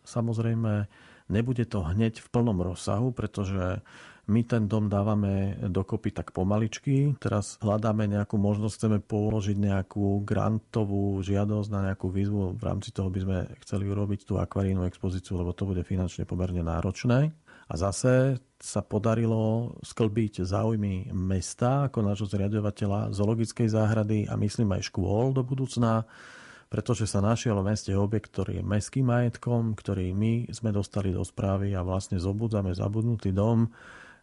samozrejme 0.05 0.85
nebude 1.33 1.65
to 1.65 1.81
hneď 1.89 2.21
v 2.21 2.29
plnom 2.29 2.61
rozsahu, 2.61 3.09
pretože 3.17 3.81
my 4.29 4.45
ten 4.45 4.69
dom 4.69 4.93
dávame 4.93 5.57
dokopy 5.73 6.13
tak 6.13 6.37
pomaličky. 6.37 7.17
Teraz 7.17 7.57
hľadáme 7.65 8.05
nejakú 8.05 8.37
možnosť, 8.37 8.75
chceme 8.77 8.99
položiť 9.01 9.57
nejakú 9.57 10.21
grantovú 10.21 11.17
žiadosť 11.25 11.69
na 11.73 11.81
nejakú 11.91 12.13
výzvu. 12.13 12.61
V 12.61 12.63
rámci 12.63 12.93
toho 12.93 13.09
by 13.09 13.21
sme 13.25 13.39
chceli 13.65 13.89
urobiť 13.89 14.29
tú 14.29 14.37
akvarijnú 14.37 14.85
expozíciu, 14.85 15.41
lebo 15.41 15.57
to 15.57 15.65
bude 15.65 15.81
finančne 15.81 16.29
pomerne 16.29 16.61
náročné. 16.61 17.33
A 17.69 17.75
zase 17.77 18.41
sa 18.61 18.81
podarilo 18.81 19.77
sklbiť 19.85 20.45
záujmy 20.45 21.13
mesta 21.13 21.89
ako 21.89 22.01
nášho 22.01 22.29
zriadovateľa 22.29 23.13
zoologickej 23.13 23.69
záhrady 23.73 24.19
a 24.29 24.37
myslím 24.41 24.77
aj 24.77 24.89
škôl 24.89 25.37
do 25.37 25.45
budúcna, 25.45 26.09
pretože 26.69 27.09
sa 27.09 27.25
našiel 27.25 27.61
v 27.61 27.73
meste 27.73 27.93
objekt, 27.97 28.33
ktorý 28.33 28.61
je 28.61 28.65
mestským 28.65 29.09
majetkom, 29.09 29.73
ktorý 29.73 30.13
my 30.13 30.53
sme 30.53 30.73
dostali 30.73 31.13
do 31.13 31.25
správy 31.25 31.73
a 31.73 31.85
vlastne 31.85 32.21
zobudzame 32.21 32.77
zabudnutý 32.77 33.33
dom 33.33 33.73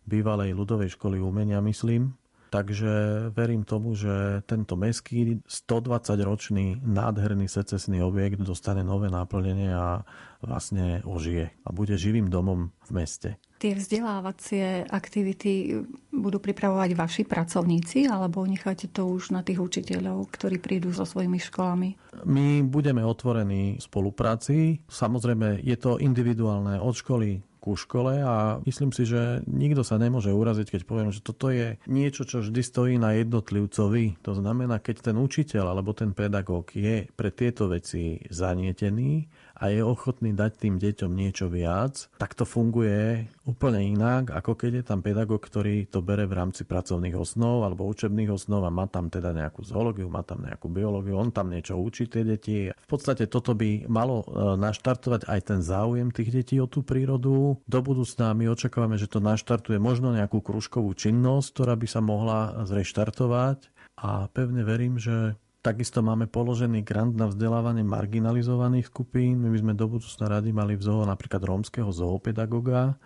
bývalej 0.06 0.54
ľudovej 0.54 0.94
školy 0.96 1.20
umenia, 1.20 1.62
myslím. 1.62 2.14
Takže 2.54 3.28
verím 3.36 3.68
tomu, 3.68 4.00
že 4.00 4.40
tento 4.48 4.80
meský 4.80 5.44
120-ročný 5.44 6.80
nádherný 6.88 7.52
secesný 7.52 8.00
objekt 8.00 8.40
dostane 8.40 8.80
nové 8.80 9.12
náplnenie 9.12 9.76
a 9.76 10.08
vlastne 10.40 11.04
ožije 11.04 11.52
a 11.52 11.70
bude 11.76 12.00
živým 12.00 12.32
domom 12.32 12.72
v 12.88 12.92
meste. 12.96 13.36
Tie 13.60 13.76
vzdelávacie 13.76 14.88
aktivity 14.88 15.84
budú 16.16 16.40
pripravovať 16.40 16.90
vaši 16.96 17.24
pracovníci 17.28 18.08
alebo 18.08 18.48
necháte 18.48 18.88
to 18.88 19.10
už 19.10 19.36
na 19.36 19.44
tých 19.44 19.60
učiteľov, 19.60 20.32
ktorí 20.32 20.62
prídu 20.62 20.96
so 20.96 21.04
svojimi 21.04 21.42
školami? 21.42 22.00
My 22.24 22.64
budeme 22.64 23.04
otvorení 23.04 23.84
spolupráci. 23.84 24.80
Samozrejme, 24.88 25.60
je 25.60 25.76
to 25.76 26.00
individuálne 26.00 26.80
od 26.80 26.94
školy 26.96 27.44
ku 27.66 27.74
škole 27.74 28.22
a 28.22 28.62
myslím 28.70 28.94
si, 28.94 29.10
že 29.10 29.42
nikto 29.50 29.82
sa 29.82 29.98
nemôže 29.98 30.30
uraziť, 30.30 30.78
keď 30.78 30.82
poviem, 30.86 31.10
že 31.10 31.26
toto 31.26 31.50
je 31.50 31.82
niečo, 31.90 32.22
čo 32.30 32.46
vždy 32.46 32.62
stojí 32.62 32.96
na 33.02 33.18
jednotlivcovi. 33.18 34.22
To 34.22 34.38
znamená, 34.38 34.78
keď 34.78 35.10
ten 35.10 35.18
učiteľ 35.18 35.74
alebo 35.74 35.98
ten 35.98 36.14
pedagóg 36.14 36.78
je 36.78 37.10
pre 37.18 37.34
tieto 37.34 37.66
veci 37.66 38.22
zanietený 38.30 39.26
a 39.56 39.72
je 39.72 39.80
ochotný 39.80 40.36
dať 40.36 40.52
tým 40.60 40.76
deťom 40.76 41.12
niečo 41.16 41.48
viac, 41.48 42.12
tak 42.20 42.36
to 42.36 42.44
funguje 42.44 43.28
úplne 43.48 43.80
inak, 43.96 44.36
ako 44.36 44.58
keď 44.58 44.72
je 44.82 44.84
tam 44.84 45.00
pedagóg, 45.00 45.40
ktorý 45.40 45.88
to 45.88 46.04
bere 46.04 46.28
v 46.28 46.36
rámci 46.36 46.68
pracovných 46.68 47.16
osnov 47.16 47.64
alebo 47.64 47.88
učebných 47.88 48.34
osnov 48.34 48.68
a 48.68 48.74
má 48.74 48.90
tam 48.92 49.08
teda 49.08 49.32
nejakú 49.32 49.64
zoológiu, 49.64 50.12
má 50.12 50.26
tam 50.28 50.44
nejakú 50.44 50.68
biológiu, 50.68 51.16
on 51.16 51.32
tam 51.32 51.54
niečo 51.54 51.80
učí 51.80 52.12
tie 52.12 52.28
deti. 52.28 52.68
V 52.74 52.88
podstate 52.90 53.32
toto 53.32 53.56
by 53.56 53.88
malo 53.88 54.26
e, 54.26 54.60
naštartovať 54.60 55.30
aj 55.30 55.40
ten 55.46 55.60
záujem 55.64 56.12
tých 56.12 56.30
detí 56.34 56.56
o 56.60 56.68
tú 56.68 56.84
prírodu. 56.84 57.56
Do 57.64 57.80
budúcna 57.80 58.36
my 58.36 58.52
očakávame, 58.52 59.00
že 59.00 59.08
to 59.08 59.24
naštartuje 59.24 59.80
možno 59.80 60.12
nejakú 60.12 60.44
kružkovú 60.44 60.92
činnosť, 60.98 61.48
ktorá 61.56 61.74
by 61.80 61.88
sa 61.88 62.02
mohla 62.04 62.66
zreštartovať 62.66 63.72
a 63.96 64.28
pevne 64.34 64.68
verím, 64.68 65.00
že 65.00 65.40
Takisto 65.66 66.06
máme 66.06 66.30
položený 66.30 66.86
grant 66.86 67.18
na 67.18 67.26
vzdelávanie 67.26 67.82
marginalizovaných 67.82 68.94
skupín. 68.94 69.42
My 69.42 69.50
by 69.50 69.66
sme 69.66 69.74
do 69.74 69.90
budúcna 69.90 70.38
rady 70.38 70.54
mali 70.54 70.78
v 70.78 70.86
napríklad 71.10 71.42
rómskeho 71.42 71.90
zoopedagoga. 71.90 73.02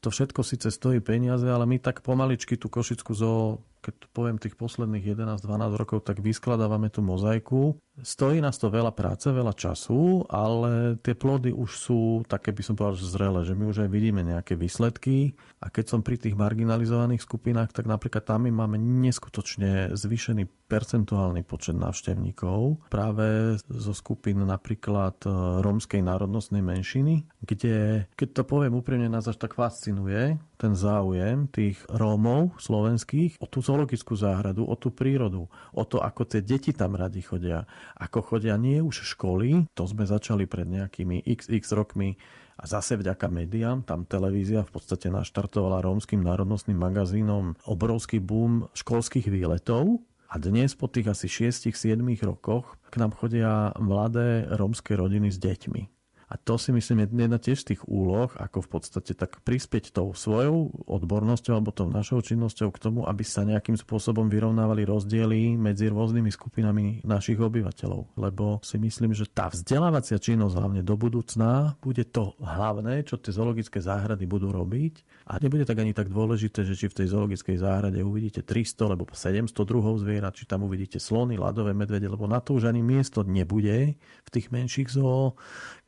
To 0.00 0.08
všetko 0.08 0.40
síce 0.40 0.72
stojí 0.72 1.04
peniaze, 1.04 1.44
ale 1.44 1.68
my 1.68 1.76
tak 1.76 2.00
pomaličky 2.00 2.56
tú 2.56 2.72
Košickú 2.72 3.12
zoo 3.12 3.60
keď 3.78 3.94
poviem 4.10 4.36
tých 4.42 4.58
posledných 4.58 5.14
11-12 5.14 5.78
rokov, 5.78 6.02
tak 6.02 6.18
vyskladávame 6.18 6.90
tú 6.90 7.00
mozaiku. 7.00 7.78
Stojí 7.98 8.38
nás 8.38 8.54
to 8.58 8.70
veľa 8.70 8.94
práce, 8.94 9.26
veľa 9.26 9.54
času, 9.54 10.22
ale 10.30 10.98
tie 11.02 11.18
plody 11.18 11.50
už 11.50 11.70
sú 11.74 12.00
také, 12.26 12.54
by 12.54 12.62
som 12.62 12.74
povedal, 12.78 12.98
že 12.98 13.10
zrele, 13.10 13.40
že 13.42 13.58
my 13.58 13.64
už 13.66 13.86
aj 13.86 13.90
vidíme 13.90 14.22
nejaké 14.22 14.54
výsledky. 14.54 15.34
A 15.58 15.70
keď 15.70 15.84
som 15.96 16.00
pri 16.06 16.18
tých 16.18 16.38
marginalizovaných 16.38 17.22
skupinách, 17.24 17.74
tak 17.74 17.90
napríklad 17.90 18.22
tam 18.22 18.46
my 18.46 18.52
máme 18.54 18.78
neskutočne 18.78 19.94
zvýšený 19.98 20.46
percentuálny 20.68 21.42
počet 21.48 21.74
návštevníkov 21.80 22.92
práve 22.92 23.56
zo 23.72 23.96
skupín 23.96 24.44
napríklad 24.44 25.16
e, 25.24 25.28
rómskej 25.64 26.04
národnostnej 26.04 26.60
menšiny, 26.60 27.24
kde, 27.40 28.04
keď 28.12 28.28
to 28.36 28.42
poviem 28.44 28.76
úprimne, 28.76 29.08
nás 29.08 29.24
až 29.24 29.40
tak 29.40 29.56
fascinuje 29.56 30.36
ten 30.58 30.74
záujem 30.74 31.46
tých 31.48 31.78
Rómov 31.86 32.58
slovenských 32.58 33.38
o 33.38 33.46
tú 33.46 33.62
zoologickú 33.62 34.18
záhradu, 34.18 34.66
o 34.66 34.74
tú 34.74 34.90
prírodu, 34.90 35.46
o 35.72 35.82
to, 35.86 36.02
ako 36.02 36.26
tie 36.26 36.42
deti 36.42 36.74
tam 36.74 36.98
radi 36.98 37.22
chodia. 37.22 37.64
Ako 37.96 38.20
chodia 38.20 38.60
nie 38.60 38.84
už 38.84 39.16
školy, 39.16 39.64
to 39.72 39.88
sme 39.88 40.04
začali 40.04 40.44
pred 40.44 40.68
nejakými 40.68 41.24
xx 41.24 41.72
rokmi 41.72 42.20
a 42.58 42.66
zase 42.66 42.98
vďaka 42.98 43.30
médiám, 43.30 43.86
tam 43.86 44.04
televízia 44.04 44.66
v 44.66 44.74
podstate 44.76 45.08
naštartovala 45.08 45.80
rómskym 45.80 46.20
národnostným 46.20 46.76
magazínom 46.76 47.56
obrovský 47.64 48.18
boom 48.18 48.68
školských 48.74 49.30
výletov, 49.30 50.02
a 50.28 50.36
dnes 50.36 50.76
po 50.76 50.92
tých 50.92 51.08
asi 51.08 51.24
6-7 51.24 52.04
rokoch 52.20 52.76
k 52.92 53.00
nám 53.00 53.16
chodia 53.16 53.72
mladé 53.80 54.44
rómske 54.44 54.92
rodiny 54.92 55.32
s 55.32 55.40
deťmi. 55.40 55.97
A 56.28 56.36
to 56.36 56.60
si 56.60 56.76
myslím 56.76 57.08
je 57.08 57.24
jedna 57.24 57.40
tiež 57.40 57.64
z 57.64 57.68
tých 57.74 57.82
úloh, 57.88 58.28
ako 58.36 58.60
v 58.60 58.68
podstate 58.68 59.16
tak 59.16 59.40
prispieť 59.48 59.96
tou 59.96 60.12
svojou 60.12 60.84
odbornosťou 60.84 61.56
alebo 61.56 61.72
tou 61.72 61.88
našou 61.88 62.20
činnosťou 62.20 62.68
k 62.68 62.82
tomu, 62.84 63.00
aby 63.08 63.24
sa 63.24 63.48
nejakým 63.48 63.80
spôsobom 63.80 64.28
vyrovnávali 64.28 64.84
rozdiely 64.84 65.56
medzi 65.56 65.88
rôznymi 65.88 66.28
skupinami 66.28 67.00
našich 67.08 67.40
obyvateľov. 67.40 68.20
Lebo 68.20 68.60
si 68.60 68.76
myslím, 68.76 69.16
že 69.16 69.24
tá 69.24 69.48
vzdelávacia 69.48 70.20
činnosť 70.20 70.52
hlavne 70.52 70.82
do 70.84 71.00
budúcna 71.00 71.80
bude 71.80 72.04
to 72.12 72.36
hlavné, 72.44 73.08
čo 73.08 73.16
tie 73.16 73.32
zoologické 73.32 73.80
záhrady 73.80 74.28
budú 74.28 74.52
robiť. 74.52 75.24
A 75.32 75.40
nebude 75.40 75.64
tak 75.64 75.80
ani 75.80 75.96
tak 75.96 76.12
dôležité, 76.12 76.68
že 76.68 76.76
či 76.76 76.92
v 76.92 77.04
tej 77.04 77.08
zoologickej 77.08 77.56
záhrade 77.56 78.04
uvidíte 78.04 78.44
300 78.44 78.84
alebo 78.84 79.08
700 79.08 79.48
druhov 79.64 80.04
zvierat, 80.04 80.36
či 80.36 80.44
tam 80.44 80.68
uvidíte 80.68 81.00
slony, 81.00 81.40
ľadové 81.40 81.72
medvede, 81.72 82.04
lebo 82.04 82.28
na 82.28 82.44
to 82.44 82.56
už 82.56 82.68
ani 82.68 82.84
miesto 82.84 83.24
nebude 83.24 83.96
v 83.96 84.28
tých 84.28 84.52
menších 84.52 84.92
zoo, 84.92 85.36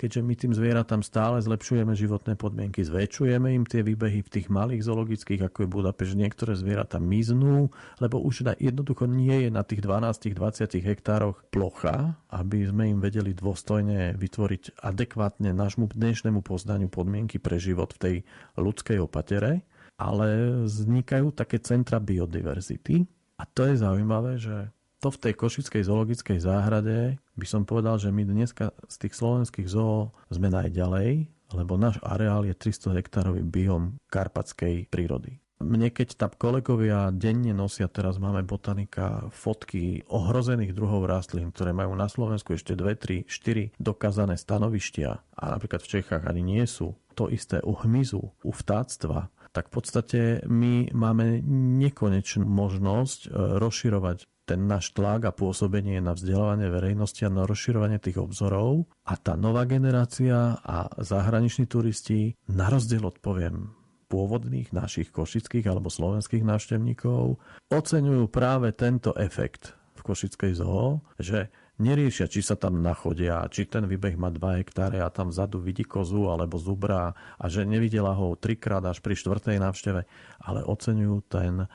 keďže 0.01 0.30
my 0.31 0.39
tým 0.39 0.55
zvieratám 0.55 1.03
stále 1.03 1.43
zlepšujeme 1.43 1.91
životné 1.91 2.39
podmienky, 2.39 2.87
zväčšujeme 2.87 3.51
im 3.51 3.67
tie 3.67 3.83
výbehy 3.83 4.23
v 4.23 4.31
tých 4.31 4.47
malých 4.47 4.87
zoologických, 4.87 5.51
ako 5.51 5.67
je 5.67 5.75
Budapešť, 5.75 6.15
niektoré 6.15 6.55
zvieratá 6.55 7.03
miznú, 7.03 7.75
lebo 7.99 8.23
už 8.23 8.47
jednoducho 8.63 9.11
nie 9.11 9.43
je 9.43 9.51
na 9.51 9.67
tých 9.67 9.83
12-20 9.83 10.87
hektároch 10.87 11.43
plocha, 11.51 12.15
aby 12.31 12.63
sme 12.63 12.95
im 12.95 13.03
vedeli 13.03 13.35
dôstojne 13.35 14.15
vytvoriť 14.15 14.79
adekvátne 14.79 15.51
nášmu 15.51 15.91
dnešnému 15.91 16.47
poznaniu 16.47 16.87
podmienky 16.87 17.43
pre 17.43 17.59
život 17.59 17.91
v 17.99 17.99
tej 17.99 18.17
ľudskej 18.55 19.03
opatere, 19.03 19.67
ale 19.99 20.63
vznikajú 20.63 21.35
také 21.35 21.59
centra 21.59 21.99
biodiverzity 21.99 23.03
a 23.35 23.43
to 23.51 23.67
je 23.67 23.83
zaujímavé, 23.83 24.39
že 24.39 24.71
to 25.01 25.09
v 25.09 25.21
tej 25.21 25.33
Košickej 25.35 25.83
zoologickej 25.89 26.39
záhrade 26.45 27.17
by 27.35 27.47
som 27.49 27.65
povedal, 27.65 27.97
že 27.97 28.13
my 28.13 28.29
dneska 28.29 28.77
z 28.85 28.97
tých 29.01 29.17
slovenských 29.17 29.69
zoo 29.69 30.13
sme 30.29 30.53
najďalej, 30.53 31.25
lebo 31.57 31.81
náš 31.81 31.97
areál 32.05 32.45
je 32.45 32.53
300 32.53 33.01
hektárový 33.01 33.41
biom 33.41 33.97
karpatskej 34.13 34.93
prírody. 34.93 35.41
Mne 35.61 35.93
keď 35.93 36.17
tam 36.17 36.33
kolegovia 36.33 37.13
denne 37.13 37.53
nosia, 37.53 37.85
teraz 37.85 38.17
máme 38.17 38.41
botanika, 38.49 39.29
fotky 39.29 40.09
ohrozených 40.09 40.73
druhov 40.73 41.05
rastlín, 41.05 41.53
ktoré 41.53 41.77
majú 41.77 41.93
na 41.93 42.09
Slovensku 42.09 42.57
ešte 42.57 42.73
2, 42.73 43.29
3, 43.29 43.29
4 43.29 43.77
dokázané 43.77 44.41
stanovištia 44.41 45.21
a 45.37 45.45
napríklad 45.53 45.85
v 45.85 45.91
Čechách 46.01 46.25
ani 46.25 46.41
nie 46.41 46.65
sú. 46.65 46.97
To 47.13 47.29
isté 47.29 47.61
u 47.61 47.77
hmyzu, 47.77 48.25
u 48.25 48.53
vtáctva, 48.57 49.29
tak 49.53 49.69
v 49.69 49.73
podstate 49.77 50.21
my 50.49 50.97
máme 50.97 51.45
nekonečnú 51.77 52.47
možnosť 52.47 53.21
e, 53.27 53.29
rozširovať 53.61 54.31
ten 54.51 54.67
náš 54.67 54.91
tlak 54.91 55.31
a 55.31 55.37
pôsobenie 55.37 56.03
na 56.03 56.19
vzdelávanie 56.19 56.67
verejnosti 56.75 57.23
a 57.23 57.31
na 57.31 57.47
rozširovanie 57.47 58.03
tých 58.03 58.19
obzorov. 58.19 58.91
A 59.07 59.15
tá 59.15 59.39
nová 59.39 59.63
generácia 59.63 60.59
a 60.59 60.91
zahraniční 60.99 61.71
turisti, 61.71 62.35
na 62.51 62.67
rozdiel 62.67 63.07
od 63.07 63.23
poviem 63.23 63.71
pôvodných 64.11 64.75
našich 64.75 65.15
košických 65.15 65.71
alebo 65.71 65.87
slovenských 65.87 66.43
návštevníkov, 66.43 67.39
oceňujú 67.71 68.27
práve 68.27 68.75
tento 68.75 69.15
efekt 69.15 69.79
v 69.95 70.01
Košickej 70.03 70.59
zoo, 70.59 71.07
že 71.15 71.47
neriešia, 71.79 72.27
či 72.27 72.43
sa 72.43 72.59
tam 72.59 72.83
nachodia, 72.83 73.47
či 73.47 73.71
ten 73.71 73.87
výbeh 73.87 74.19
má 74.19 74.35
2 74.35 74.59
hektáre 74.59 74.99
a 74.99 75.15
tam 75.15 75.31
vzadu 75.31 75.63
vidí 75.63 75.87
kozu 75.87 76.27
alebo 76.27 76.59
zubra 76.59 77.15
a 77.39 77.45
že 77.47 77.63
nevidela 77.63 78.19
ho 78.19 78.35
trikrát 78.35 78.83
až 78.83 78.99
pri 78.99 79.15
štvrtej 79.15 79.63
návšteve, 79.63 80.01
ale 80.43 80.61
oceňujú 80.67 81.17
ten 81.31 81.71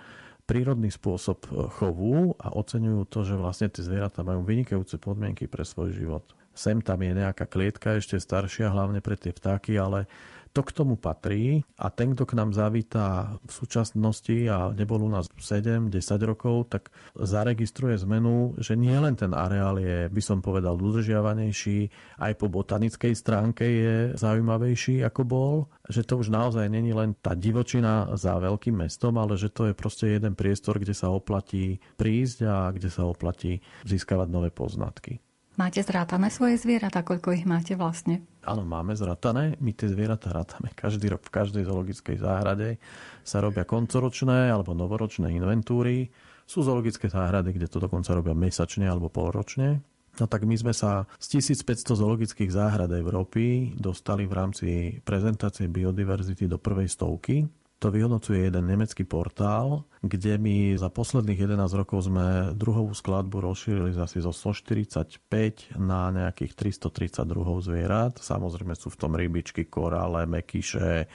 prírodný 0.45 0.93
spôsob 0.93 1.49
e, 1.49 1.49
chovu 1.73 2.37
a 2.37 2.53
oceňujú 2.53 3.01
to, 3.09 3.19
že 3.25 3.35
vlastne 3.35 3.67
tie 3.69 3.81
zvieratá 3.81 4.21
majú 4.21 4.45
vynikajúce 4.45 5.01
podmienky 5.01 5.49
pre 5.49 5.65
svoj 5.65 5.91
život. 5.93 6.25
Sem 6.55 6.79
tam 6.79 7.03
je 7.03 7.11
nejaká 7.11 7.49
klietka 7.49 7.99
ešte 7.99 8.15
staršia, 8.15 8.71
hlavne 8.71 9.03
pre 9.03 9.19
tie 9.19 9.35
vtáky, 9.35 9.75
ale 9.75 10.07
to 10.55 10.63
k 10.63 10.71
tomu 10.71 10.95
patrí 10.95 11.67
a 11.75 11.91
ten, 11.91 12.15
kto 12.15 12.23
k 12.23 12.39
nám 12.39 12.55
zavítá 12.55 13.35
v 13.43 13.51
súčasnosti 13.51 14.47
a 14.47 14.71
nebol 14.71 15.03
u 15.03 15.11
nás 15.11 15.27
7-10 15.27 15.91
rokov, 16.23 16.71
tak 16.71 16.95
zaregistruje 17.19 17.99
zmenu, 18.07 18.55
že 18.55 18.79
nie 18.79 18.95
len 18.95 19.19
ten 19.19 19.35
areál 19.35 19.75
je, 19.83 20.07
by 20.07 20.21
som 20.23 20.39
povedal, 20.39 20.79
udržiavanejší, 20.79 21.91
aj 22.23 22.33
po 22.39 22.47
botanickej 22.47 23.11
stránke 23.11 23.67
je 23.67 23.95
zaujímavejší 24.15 25.03
ako 25.03 25.21
bol, 25.27 25.55
že 25.91 26.07
to 26.07 26.23
už 26.23 26.31
naozaj 26.31 26.71
není 26.71 26.95
len 26.95 27.19
tá 27.19 27.35
divočina 27.35 28.15
za 28.15 28.39
veľkým 28.39 28.79
mestom, 28.87 29.19
ale 29.19 29.35
že 29.35 29.51
to 29.51 29.67
je 29.67 29.75
proste 29.75 30.07
jeden 30.07 30.39
priestor, 30.39 30.79
kde 30.79 30.95
sa 30.95 31.11
oplatí 31.11 31.83
prísť 31.99 32.37
a 32.47 32.71
kde 32.71 32.87
sa 32.87 33.03
oplatí 33.03 33.59
získavať 33.83 34.27
nové 34.31 34.55
poznatky. 34.55 35.24
Máte 35.55 35.79
zrátané 35.87 36.27
svoje 36.27 36.59
zvieratá, 36.59 36.99
koľko 36.99 37.31
ich 37.31 37.47
máte 37.47 37.79
vlastne? 37.79 38.27
Áno, 38.43 38.67
máme 38.67 38.91
zratané. 38.91 39.55
My 39.63 39.71
tie 39.71 39.87
zvieratá 39.87 40.35
rátame 40.35 40.75
každý 40.75 41.07
rok 41.07 41.23
v 41.23 41.31
každej 41.31 41.63
zoologickej 41.63 42.19
záhrade. 42.19 42.75
Sa 43.23 43.39
robia 43.39 43.63
koncoročné 43.63 44.51
alebo 44.51 44.75
novoročné 44.75 45.31
inventúry. 45.31 46.11
Sú 46.43 46.59
zoologické 46.59 47.07
záhrady, 47.07 47.55
kde 47.55 47.71
to 47.71 47.79
dokonca 47.79 48.11
robia 48.11 48.35
mesačne 48.35 48.83
alebo 48.83 49.07
polročne. 49.07 49.79
No 50.19 50.27
tak 50.27 50.43
my 50.43 50.55
sme 50.59 50.75
sa 50.75 51.07
z 51.23 51.39
1500 51.39 52.03
zoologických 52.03 52.51
záhrad 52.51 52.91
Európy 52.91 53.75
dostali 53.79 54.27
v 54.27 54.33
rámci 54.35 54.67
prezentácie 55.07 55.71
biodiverzity 55.71 56.51
do 56.51 56.59
prvej 56.59 56.91
stovky. 56.91 57.47
To 57.83 57.91
vyhodnocuje 57.91 58.47
jeden 58.47 58.71
nemecký 58.71 59.03
portál, 59.03 59.83
kde 59.99 60.39
my 60.39 60.79
za 60.79 60.87
posledných 60.87 61.43
11 61.43 61.59
rokov 61.75 62.07
sme 62.07 62.55
druhovú 62.55 62.95
skladbu 62.95 63.43
rozšírili 63.43 63.91
asi 63.99 64.23
zo 64.23 64.31
145 64.31 65.75
na 65.75 66.07
nejakých 66.09 66.55
330 66.55 67.27
druhov 67.27 67.59
zvierat. 67.67 68.15
Samozrejme 68.23 68.79
sú 68.79 68.87
v 68.95 68.99
tom 68.99 69.11
rybičky, 69.19 69.67
korále, 69.67 70.23
mekyše, 70.23 71.11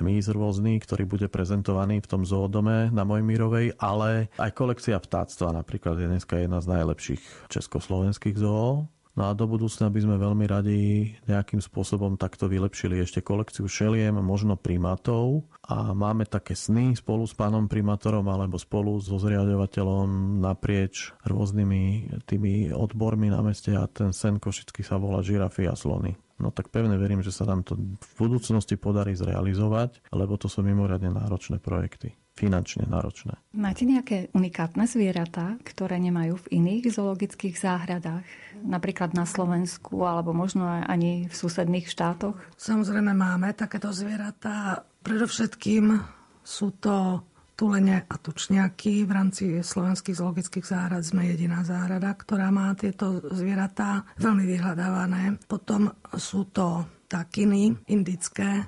hmyz 0.00 0.32
rôzny, 0.32 0.80
ktorý 0.80 1.04
bude 1.04 1.28
prezentovaný 1.28 2.00
v 2.00 2.08
tom 2.08 2.22
zoodome 2.24 2.88
na 2.88 3.04
Mojmírovej, 3.04 3.76
ale 3.76 4.32
aj 4.40 4.56
kolekcia 4.56 4.96
vtáctva 4.96 5.52
napríklad 5.52 6.00
je 6.00 6.08
dneska 6.16 6.40
jedna 6.40 6.64
z 6.64 6.80
najlepších 6.80 7.52
československých 7.52 8.40
zoó 8.40 8.88
No 9.18 9.26
a 9.26 9.34
do 9.34 9.50
budúcna 9.50 9.90
by 9.90 10.00
sme 10.06 10.16
veľmi 10.22 10.46
radi 10.46 10.80
nejakým 11.26 11.58
spôsobom 11.58 12.14
takto 12.14 12.46
vylepšili 12.46 13.02
ešte 13.02 13.18
kolekciu 13.18 13.66
šeliem, 13.66 14.14
možno 14.22 14.54
primátov 14.54 15.50
a 15.66 15.90
máme 15.90 16.30
také 16.30 16.54
sny 16.54 16.94
spolu 16.94 17.26
s 17.26 17.34
pánom 17.34 17.66
primátorom 17.66 18.22
alebo 18.30 18.54
spolu 18.54 19.02
so 19.02 19.18
zriadovateľom 19.18 20.38
naprieč 20.38 21.10
rôznymi 21.26 21.82
tými 22.22 22.70
odbormi 22.70 23.34
na 23.34 23.42
meste 23.42 23.74
a 23.74 23.90
ten 23.90 24.14
sen 24.14 24.38
košický 24.38 24.86
sa 24.86 24.94
volá 24.94 25.26
žirafy 25.26 25.66
a 25.66 25.74
slony. 25.74 26.14
No 26.40 26.54
tak 26.54 26.72
pevne 26.72 26.96
verím, 26.96 27.20
že 27.20 27.34
sa 27.34 27.44
nám 27.44 27.66
to 27.66 27.76
v 27.76 28.12
budúcnosti 28.16 28.78
podarí 28.80 29.12
zrealizovať, 29.12 30.00
lebo 30.14 30.40
to 30.40 30.48
sú 30.48 30.64
mimoriadne 30.64 31.12
náročné 31.12 31.60
projekty 31.60 32.16
finančne 32.38 32.88
náročné. 32.88 33.36
Máte 33.52 33.84
nejaké 33.84 34.32
unikátne 34.32 34.88
zvieratá, 34.88 35.60
ktoré 35.66 36.00
nemajú 36.00 36.40
v 36.46 36.50
iných 36.62 36.94
zoologických 36.94 37.56
záhradách? 37.58 38.24
Napríklad 38.64 39.12
na 39.12 39.28
Slovensku, 39.28 40.04
alebo 40.04 40.32
možno 40.32 40.64
aj 40.64 40.82
ani 40.88 41.12
v 41.28 41.34
susedných 41.34 41.90
štátoch? 41.90 42.36
Samozrejme 42.56 43.12
máme 43.12 43.52
takéto 43.52 43.92
zvieratá. 43.92 44.84
Predovšetkým 45.04 45.96
sú 46.40 46.76
to 46.80 47.24
tulene 47.60 48.08
a 48.08 48.14
tučniaky. 48.16 49.04
V 49.04 49.12
rámci 49.12 49.44
slovenských 49.60 50.16
zoologických 50.16 50.64
záhrad 50.64 51.04
sme 51.04 51.28
jediná 51.28 51.60
záhrada, 51.60 52.16
ktorá 52.16 52.48
má 52.48 52.72
tieto 52.72 53.20
zvieratá 53.36 54.08
veľmi 54.16 54.48
vyhľadávané. 54.48 55.36
Potom 55.44 55.92
sú 56.16 56.48
to 56.48 56.88
takiny 57.04 57.76
indické, 57.92 58.64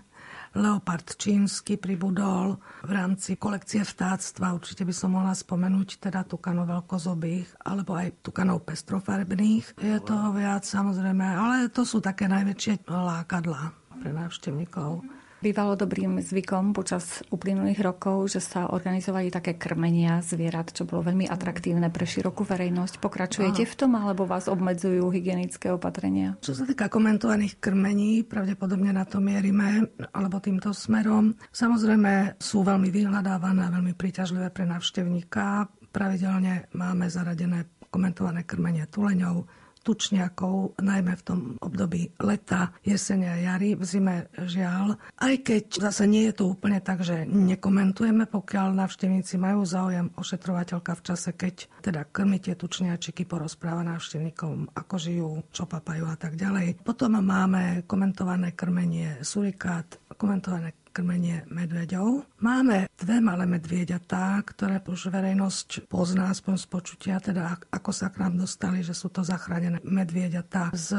Leopard 0.53 1.17
čínsky 1.17 1.81
pribudol 1.81 2.61
v 2.85 2.91
rámci 2.93 3.41
kolekcie 3.41 3.81
vtáctva. 3.81 4.53
Určite 4.53 4.85
by 4.85 4.95
som 4.95 5.17
mohla 5.17 5.33
spomenúť 5.33 6.09
teda 6.09 6.29
tukanov 6.29 6.69
veľkozobých 6.69 7.65
alebo 7.65 7.97
aj 7.97 8.21
tukanov 8.21 8.61
pestrofarbných. 8.69 9.81
Je 9.81 9.97
toho 10.05 10.29
viac 10.37 10.69
samozrejme, 10.69 11.25
ale 11.25 11.73
to 11.73 11.89
sú 11.89 12.05
také 12.05 12.29
najväčšie 12.29 12.85
lákadlá 12.85 13.73
pre 14.03 14.11
návštevníkov. 14.13 15.22
Bývalo 15.43 15.75
dobrým 15.75 16.23
zvykom 16.23 16.71
počas 16.71 17.27
uplynulých 17.35 17.83
rokov, 17.83 18.31
že 18.31 18.39
sa 18.39 18.71
organizovali 18.71 19.27
také 19.27 19.59
krmenia 19.59 20.23
zvierat, 20.23 20.71
čo 20.71 20.87
bolo 20.87 21.03
veľmi 21.03 21.27
atraktívne 21.27 21.91
pre 21.91 22.07
širokú 22.07 22.47
verejnosť. 22.47 23.03
Pokračujete 23.03 23.67
v 23.67 23.75
tom, 23.75 23.99
alebo 23.99 24.23
vás 24.23 24.47
obmedzujú 24.47 25.03
hygienické 25.11 25.75
opatrenia? 25.75 26.39
Čo 26.47 26.55
sa 26.55 26.63
týka 26.63 26.87
komentovaných 26.87 27.59
krmení, 27.59 28.23
pravdepodobne 28.23 28.95
na 28.95 29.03
to 29.03 29.19
mierime, 29.19 29.91
alebo 30.15 30.39
týmto 30.39 30.71
smerom. 30.71 31.35
Samozrejme 31.51 32.39
sú 32.39 32.63
veľmi 32.63 32.95
vyhľadávané 32.95 33.67
veľmi 33.67 33.99
príťažlivé 33.99 34.55
pre 34.55 34.63
návštevníka. 34.71 35.67
Pravidelne 35.91 36.71
máme 36.71 37.11
zaradené 37.11 37.67
komentované 37.91 38.47
krmenie 38.47 38.87
tuleňov, 38.87 39.43
tučniakov, 39.83 40.79
najmä 40.79 41.19
v 41.19 41.27
tom 41.27 41.41
období 41.59 42.15
leta, 42.23 42.71
jesene 42.87 43.29
a 43.29 43.37
jary, 43.39 43.75
v 43.75 43.85
zime 43.85 44.17
žiaľ. 44.35 44.99
Aj 45.19 45.35
keď 45.39 45.83
zase 45.91 46.07
nie 46.07 46.31
je 46.31 46.35
to 46.39 46.55
úplne 46.55 46.79
tak, 46.83 47.03
že 47.03 47.27
nekomentujeme, 47.27 48.31
pokiaľ 48.31 48.79
návštevníci 48.79 49.39
majú 49.39 49.67
záujem, 49.67 50.11
ošetrovateľka 50.15 50.93
v 50.99 51.05
čase, 51.05 51.31
keď 51.35 51.55
teda 51.83 52.07
krmíte 52.09 52.55
tučniačiky, 52.55 53.27
porozpráva 53.27 53.83
návštevníkom, 53.87 54.75
ako 54.75 54.95
žijú, 54.99 55.31
čo 55.51 55.67
papajú 55.67 56.05
a 56.07 56.17
tak 56.17 56.39
ďalej. 56.39 56.83
Potom 56.83 57.19
máme 57.19 57.85
komentované 57.87 58.55
krmenie 58.55 59.21
surikát, 59.23 59.87
komentované 60.15 60.82
krmenie 60.93 61.49
medveďov. 61.49 62.29
Máme 62.45 62.87
dve 62.95 63.19
malé 63.25 63.49
medvieďatá, 63.49 64.39
ktoré 64.45 64.79
už 64.85 65.09
verejnosť 65.09 65.89
pozná 65.89 66.29
aspoň 66.29 66.55
z 66.61 66.67
počutia, 66.69 67.17
teda 67.17 67.57
ako 67.73 67.91
sa 67.91 68.13
k 68.13 68.21
nám 68.21 68.37
dostali, 68.45 68.85
že 68.85 68.93
sú 68.93 69.09
to 69.09 69.25
zachránené 69.25 69.81
medvieďatá 69.81 70.77
z 70.77 70.95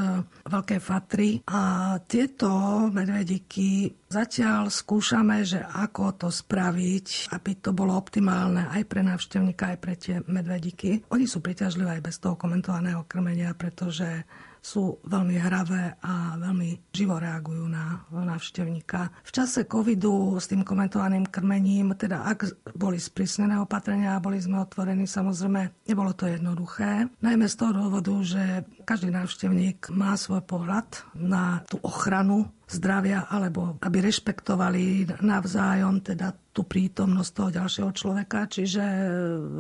Veľkej 0.49 0.81
Fatry. 0.81 1.29
A 1.45 1.93
tieto 2.09 2.49
medvediky 2.89 3.93
zatiaľ 4.09 4.73
skúšame, 4.73 5.45
že 5.45 5.61
ako 5.61 6.25
to 6.25 6.29
spraviť, 6.33 7.29
aby 7.37 7.51
to 7.61 7.69
bolo 7.69 7.93
optimálne 7.93 8.65
aj 8.73 8.83
pre 8.89 9.05
návštevníka, 9.05 9.73
aj 9.73 9.77
pre 9.77 9.93
tie 9.93 10.15
medvediky. 10.25 11.05
Oni 11.13 11.29
sú 11.29 11.37
priťažlivé 11.37 12.01
aj 12.01 12.05
bez 12.09 12.17
toho 12.17 12.33
komentovaného 12.33 13.05
krmenia, 13.05 13.53
pretože 13.53 14.25
sú 14.63 15.03
veľmi 15.03 15.35
hravé 15.43 15.99
a 15.99 16.39
veľmi 16.39 16.95
živo 16.95 17.19
reagujú 17.19 17.67
na 17.67 18.07
návštevníka. 18.07 19.11
V 19.27 19.31
čase 19.35 19.67
covidu 19.67 20.39
s 20.39 20.47
tým 20.47 20.63
komentovaným 20.63 21.27
krmením, 21.27 21.91
teda 21.99 22.23
ak 22.23 22.71
boli 22.71 22.95
sprísnené 22.95 23.59
opatrenia 23.59 24.15
a 24.15 24.23
boli 24.23 24.39
sme 24.39 24.63
otvorení, 24.63 25.03
samozrejme 25.03 25.83
nebolo 25.83 26.15
to 26.15 26.31
jednoduché. 26.31 27.11
Najmä 27.19 27.45
z 27.51 27.55
toho 27.59 27.75
dôvodu, 27.75 28.15
že 28.23 28.63
každý 28.83 29.09
návštevník 29.09 29.89
má 29.89 30.13
svoj 30.19 30.43
pohľad 30.43 30.85
na 31.15 31.63
tú 31.71 31.79
ochranu 31.81 32.51
zdravia, 32.67 33.27
alebo 33.29 33.77
aby 33.83 33.97
rešpektovali 34.01 35.07
navzájom 35.21 36.01
teda 36.01 36.33
tú 36.53 36.69
prítomnosť 36.69 37.31
toho 37.33 37.49
ďalšieho 37.49 37.91
človeka. 37.97 38.45
Čiže 38.45 38.83
e, 38.85 39.05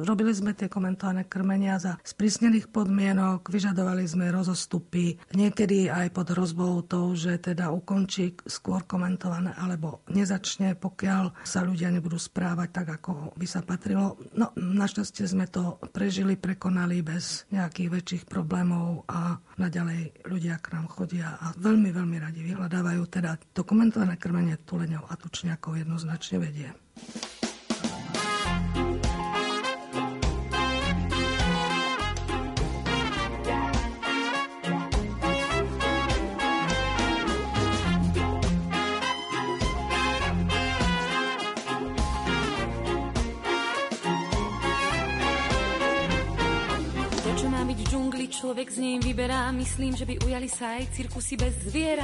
robili 0.05 0.29
sme 0.29 0.53
tie 0.53 0.69
komentované 0.69 1.25
krmenia 1.25 1.81
za 1.81 1.97
sprísnených 2.05 2.69
podmienok, 2.69 3.49
vyžadovali 3.49 4.05
sme 4.05 4.29
rozostupy, 4.29 5.17
niekedy 5.33 5.89
aj 5.89 6.13
pod 6.13 6.37
hrozbou 6.37 6.85
toho, 6.85 7.17
že 7.17 7.41
teda 7.41 7.73
ukončí 7.73 8.37
skôr 8.45 8.85
komentované 8.85 9.57
alebo 9.57 10.05
nezačne, 10.13 10.77
pokiaľ 10.77 11.33
sa 11.41 11.65
ľudia 11.65 11.89
nebudú 11.89 12.21
správať 12.21 12.69
tak, 12.69 12.87
ako 13.01 13.33
by 13.41 13.47
sa 13.49 13.65
patrilo. 13.65 14.21
No, 14.37 14.53
našťastie 14.53 15.25
sme 15.25 15.49
to 15.49 15.81
prežili, 15.89 16.37
prekonali 16.37 17.01
bez 17.01 17.49
nejakých 17.49 17.89
väčších 17.89 18.23
problémov 18.29 19.09
a 19.13 19.37
naďalej 19.61 20.25
ľudia 20.25 20.57
k 20.57 20.73
nám 20.73 20.89
chodia 20.89 21.37
a 21.37 21.53
veľmi, 21.53 21.93
veľmi 21.93 22.17
radi 22.17 22.41
vyhľadávajú 22.41 23.01
teda 23.13 23.37
dokumentované 23.53 24.17
krmenie 24.17 24.57
tuleňov 24.65 25.05
a 25.05 25.13
tučniakov 25.13 25.77
jednoznačne 25.77 26.41
vedie. 26.41 26.73
Človek 48.43 48.75
z 48.75 48.83
nej 48.83 48.99
vyberá. 48.99 49.47
Myslím, 49.55 49.95
že 49.95 50.03
by 50.03 50.19
ujali 50.27 50.51
sa 50.51 50.75
aj 50.75 50.91
cirkusy 50.99 51.39
bez 51.39 51.55
zviera. 51.63 52.03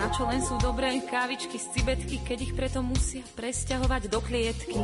Na 0.00 0.08
čo 0.08 0.24
len 0.24 0.40
sú 0.40 0.56
dobré 0.56 0.96
kávičky 1.04 1.60
z 1.60 1.68
cibetky, 1.76 2.16
keď 2.24 2.38
ich 2.48 2.56
preto 2.56 2.80
musia 2.80 3.20
presťahovať 3.36 4.08
do 4.08 4.24
klietky. 4.24 4.80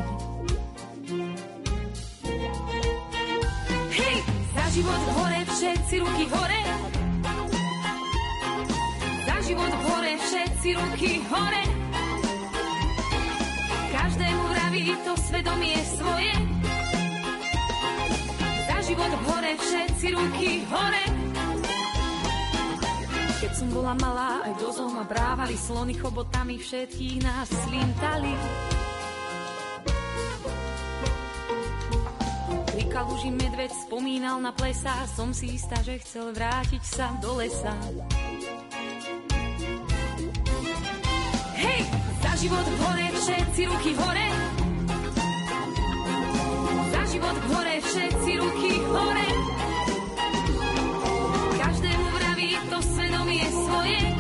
Hej, 3.97 4.17
za 4.53 4.65
život 4.77 5.03
hore, 5.17 5.41
všetci 5.49 5.95
ruky 5.97 6.25
hore. 6.29 6.61
Za 9.25 9.37
život 9.49 9.73
hore, 9.89 10.13
všetci 10.21 10.69
ruky 10.77 11.11
hore. 11.33 11.65
Každému 13.97 14.43
vraví 14.45 14.93
to 15.09 15.13
svedomie 15.17 15.81
svoje. 15.97 16.62
Život 19.03 19.19
hore, 19.27 19.53
všetci 19.59 20.07
ruky 20.15 20.51
hore. 20.71 21.05
Keď 23.43 23.51
som 23.51 23.69
bola 23.75 23.99
malá, 23.99 24.47
aj 24.47 24.53
do 24.63 24.71
zoo 24.71 24.95
ma 24.95 25.03
brávali 25.03 25.59
slony 25.59 25.99
chobotami, 25.99 26.55
všetkých 26.55 27.19
nás 27.27 27.51
slintali. 27.51 28.31
kaluži 32.93 33.33
medveď 33.33 33.73
spomínal 33.73 34.37
na 34.39 34.53
plesa, 34.53 34.93
som 35.17 35.33
si 35.33 35.57
istá, 35.57 35.81
že 35.81 35.97
chcel 36.05 36.37
vrátiť 36.37 36.83
sa 36.85 37.09
do 37.25 37.41
lesa. 37.41 37.73
Hej, 41.57 41.81
za 42.21 42.33
život 42.37 42.63
hore, 42.63 43.07
všetci 43.17 43.63
ruky 43.65 43.93
hore. 43.97 44.29
Za 46.93 47.03
život 47.09 47.37
hore, 47.49 47.72
všetci 47.93 48.33
ruky 48.41 48.73
hore. 48.89 49.29
Každému 51.61 52.07
vraví 52.17 52.57
to 52.73 52.79
svedomie 52.81 53.45
svoje. 53.53 54.12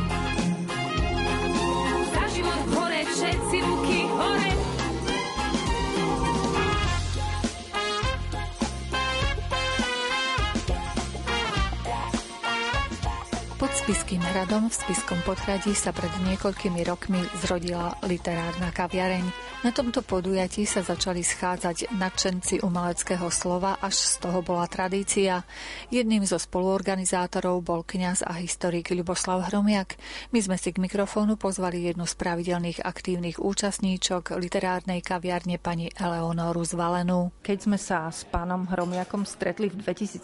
Spiským 13.82 14.22
hradom 14.22 14.70
v 14.70 14.78
Spiskom 14.78 15.18
podhradí 15.26 15.74
sa 15.74 15.90
pred 15.90 16.14
niekoľkými 16.22 16.86
rokmi 16.86 17.18
zrodila 17.42 17.98
literárna 18.06 18.70
kaviareň. 18.70 19.26
Na 19.66 19.74
tomto 19.74 20.06
podujatí 20.06 20.62
sa 20.70 20.86
začali 20.86 21.18
schádzať 21.26 21.90
nadšenci 21.90 22.62
umeleckého 22.62 23.26
slova, 23.34 23.82
až 23.82 23.98
z 23.98 24.22
toho 24.22 24.38
bola 24.38 24.70
tradícia. 24.70 25.42
Jedným 25.90 26.22
zo 26.22 26.38
spoluorganizátorov 26.38 27.58
bol 27.66 27.82
kňaz 27.82 28.22
a 28.22 28.38
historik 28.38 28.94
Ľuboslav 28.94 29.50
Hromiak. 29.50 29.98
My 30.30 30.38
sme 30.38 30.62
si 30.62 30.70
k 30.70 30.78
mikrofónu 30.78 31.34
pozvali 31.34 31.82
jednu 31.82 32.06
z 32.06 32.14
pravidelných 32.14 32.86
aktívnych 32.86 33.42
účastníčok 33.42 34.38
literárnej 34.38 35.02
kaviarne 35.02 35.58
pani 35.58 35.90
Eleonoru 35.90 36.62
Zvalenú. 36.62 37.34
Keď 37.42 37.58
sme 37.66 37.82
sa 37.82 38.06
s 38.06 38.22
pánom 38.30 38.62
Hromiakom 38.62 39.26
stretli 39.26 39.74
v 39.74 39.82
2017 39.82 40.22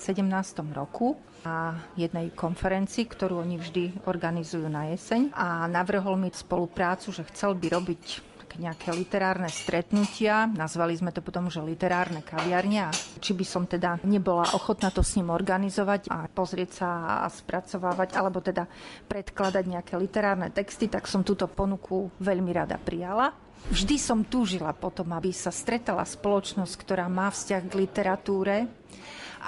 roku, 0.71 1.19
na 1.49 1.81
jednej 1.97 2.29
konferencii, 2.37 3.09
ktorú 3.09 3.41
oni 3.41 3.57
vždy 3.57 4.05
organizujú 4.05 4.69
na 4.69 4.93
jeseň 4.93 5.33
a 5.33 5.65
navrhol 5.65 6.21
mi 6.21 6.29
spoluprácu, 6.29 7.09
že 7.09 7.25
chcel 7.33 7.57
by 7.57 7.73
robiť 7.73 8.29
nejaké 8.59 8.91
literárne 8.91 9.47
stretnutia. 9.47 10.51
Nazvali 10.51 10.99
sme 10.99 11.15
to 11.15 11.23
potom, 11.23 11.47
že 11.47 11.63
literárne 11.63 12.27
kaviarnia. 12.27 12.91
Či 13.23 13.33
by 13.39 13.45
som 13.47 13.65
teda 13.71 14.03
nebola 14.03 14.51
ochotná 14.53 14.91
to 14.91 15.01
s 15.01 15.15
ním 15.15 15.31
organizovať 15.31 16.11
a 16.11 16.27
pozrieť 16.27 16.71
sa 16.75 16.89
a 17.23 17.27
spracovávať, 17.31 18.19
alebo 18.19 18.43
teda 18.43 18.67
predkladať 19.07 19.65
nejaké 19.65 19.95
literárne 19.95 20.51
texty, 20.51 20.91
tak 20.91 21.07
som 21.07 21.23
túto 21.23 21.47
ponuku 21.47 22.11
veľmi 22.19 22.51
rada 22.51 22.77
prijala. 22.77 23.31
Vždy 23.71 23.97
som 23.99 24.27
túžila 24.27 24.75
potom, 24.75 25.15
aby 25.15 25.31
sa 25.31 25.55
stretala 25.55 26.03
spoločnosť, 26.03 26.75
ktorá 26.83 27.07
má 27.07 27.31
vzťah 27.31 27.63
k 27.63 27.79
literatúre, 27.79 28.67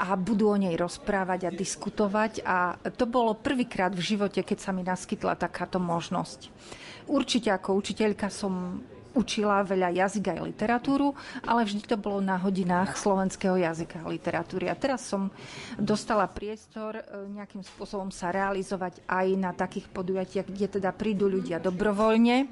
a 0.01 0.17
budú 0.17 0.49
o 0.49 0.57
nej 0.57 0.73
rozprávať 0.81 1.47
a 1.47 1.51
diskutovať. 1.53 2.41
A 2.49 2.81
to 2.97 3.05
bolo 3.05 3.37
prvýkrát 3.37 3.93
v 3.93 4.17
živote, 4.17 4.41
keď 4.41 4.59
sa 4.59 4.73
mi 4.73 4.81
naskytla 4.81 5.37
takáto 5.37 5.77
možnosť. 5.77 6.49
Určite 7.05 7.53
ako 7.53 7.77
učiteľka 7.77 8.33
som 8.33 8.81
učila 9.13 9.67
veľa 9.67 9.91
jazyka 10.07 10.39
aj 10.39 10.43
literatúru, 10.47 11.15
ale 11.43 11.67
vždy 11.67 11.83
to 11.83 11.97
bolo 11.99 12.23
na 12.23 12.39
hodinách 12.39 12.95
slovenského 12.95 13.59
jazyka 13.59 14.03
a 14.03 14.11
literatúry. 14.11 14.71
A 14.71 14.79
teraz 14.79 15.07
som 15.07 15.29
dostala 15.75 16.31
priestor 16.31 16.99
e, 16.99 17.03
nejakým 17.35 17.63
spôsobom 17.67 18.15
sa 18.15 18.31
realizovať 18.31 19.03
aj 19.11 19.27
na 19.35 19.51
takých 19.51 19.91
podujatiach, 19.91 20.47
kde 20.47 20.67
teda 20.81 20.91
prídu 20.95 21.27
ľudia 21.27 21.59
dobrovoľne 21.59 22.47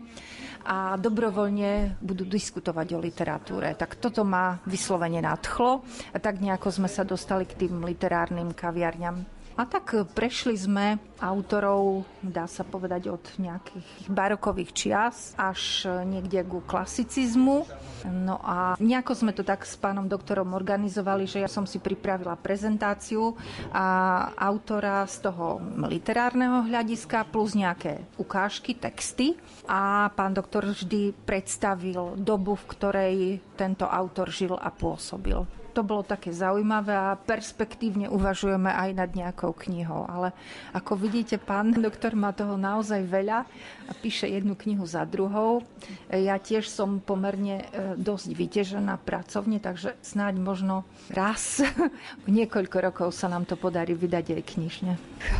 a 0.68 0.98
dobrovoľne 0.98 2.02
budú 2.02 2.26
diskutovať 2.26 2.86
o 2.92 2.98
literatúre. 2.98 3.72
Tak 3.78 3.96
toto 4.02 4.26
ma 4.26 4.58
vyslovene 4.66 5.22
nadchlo 5.22 5.86
a 6.12 6.18
tak 6.18 6.42
nejako 6.42 6.68
sme 6.74 6.88
sa 6.90 7.06
dostali 7.06 7.46
k 7.46 7.66
tým 7.66 7.80
literárnym 7.86 8.52
kaviarňam. 8.52 9.37
A 9.58 9.66
tak 9.66 9.90
prešli 10.14 10.54
sme 10.54 11.02
autorov, 11.18 12.06
dá 12.22 12.46
sa 12.46 12.62
povedať, 12.62 13.10
od 13.10 13.24
nejakých 13.42 14.06
barokových 14.06 14.70
čias 14.70 15.34
až 15.34 15.90
niekde 16.06 16.46
ku 16.46 16.62
klasicizmu. 16.62 17.66
No 18.06 18.38
a 18.38 18.78
nejako 18.78 19.18
sme 19.18 19.34
to 19.34 19.42
tak 19.42 19.66
s 19.66 19.74
pánom 19.74 20.06
doktorom 20.06 20.54
organizovali, 20.54 21.26
že 21.26 21.42
ja 21.42 21.50
som 21.50 21.66
si 21.66 21.82
pripravila 21.82 22.38
prezentáciu 22.38 23.34
a 23.74 24.30
autora 24.38 25.02
z 25.10 25.26
toho 25.26 25.58
literárneho 25.90 26.62
hľadiska 26.62 27.26
plus 27.26 27.58
nejaké 27.58 28.06
ukážky, 28.14 28.78
texty. 28.78 29.34
A 29.66 30.06
pán 30.14 30.38
doktor 30.38 30.70
vždy 30.70 31.10
predstavil 31.26 32.14
dobu, 32.14 32.54
v 32.54 32.68
ktorej 32.78 33.16
tento 33.58 33.90
autor 33.90 34.30
žil 34.30 34.54
a 34.54 34.70
pôsobil 34.70 35.57
to 35.78 35.86
bolo 35.86 36.02
také 36.02 36.34
zaujímavé 36.34 36.90
a 36.90 37.14
perspektívne 37.14 38.10
uvažujeme 38.10 38.66
aj 38.66 38.90
nad 38.98 39.10
nejakou 39.14 39.54
knihou. 39.54 40.10
Ale 40.10 40.34
ako 40.74 40.98
vidíte, 40.98 41.38
pán 41.38 41.70
doktor 41.86 42.18
má 42.18 42.34
toho 42.34 42.58
naozaj 42.58 43.06
veľa 43.06 43.46
a 43.86 43.92
píše 43.94 44.26
jednu 44.26 44.58
knihu 44.58 44.82
za 44.82 45.06
druhou. 45.06 45.62
Ja 46.10 46.34
tiež 46.42 46.66
som 46.66 46.98
pomerne 46.98 47.62
e, 47.62 47.94
dosť 47.94 48.34
vytežená 48.34 48.98
pracovne, 48.98 49.62
takže 49.62 49.94
snáď 50.02 50.42
možno 50.42 50.82
raz 51.14 51.62
niekoľko 52.26 52.76
rokov 52.90 53.08
sa 53.14 53.30
nám 53.30 53.46
to 53.46 53.54
podarí 53.54 53.94
vydať 53.94 54.34
aj 54.34 54.42
knižne. 54.58 54.92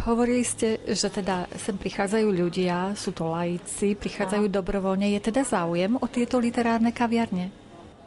Hovorili 0.07 0.47
ste, 0.47 0.79
že 0.87 1.11
teda 1.11 1.51
sem 1.59 1.75
prichádzajú 1.75 2.29
ľudia, 2.31 2.95
sú 2.95 3.11
to 3.11 3.27
laici, 3.35 3.99
prichádzajú 3.99 4.47
a... 4.47 4.55
dobrovoľne. 4.55 5.11
Je 5.19 5.19
teda 5.19 5.43
záujem 5.43 5.99
o 5.99 6.07
tieto 6.07 6.39
literárne 6.39 6.95
kaviarne? 6.95 7.51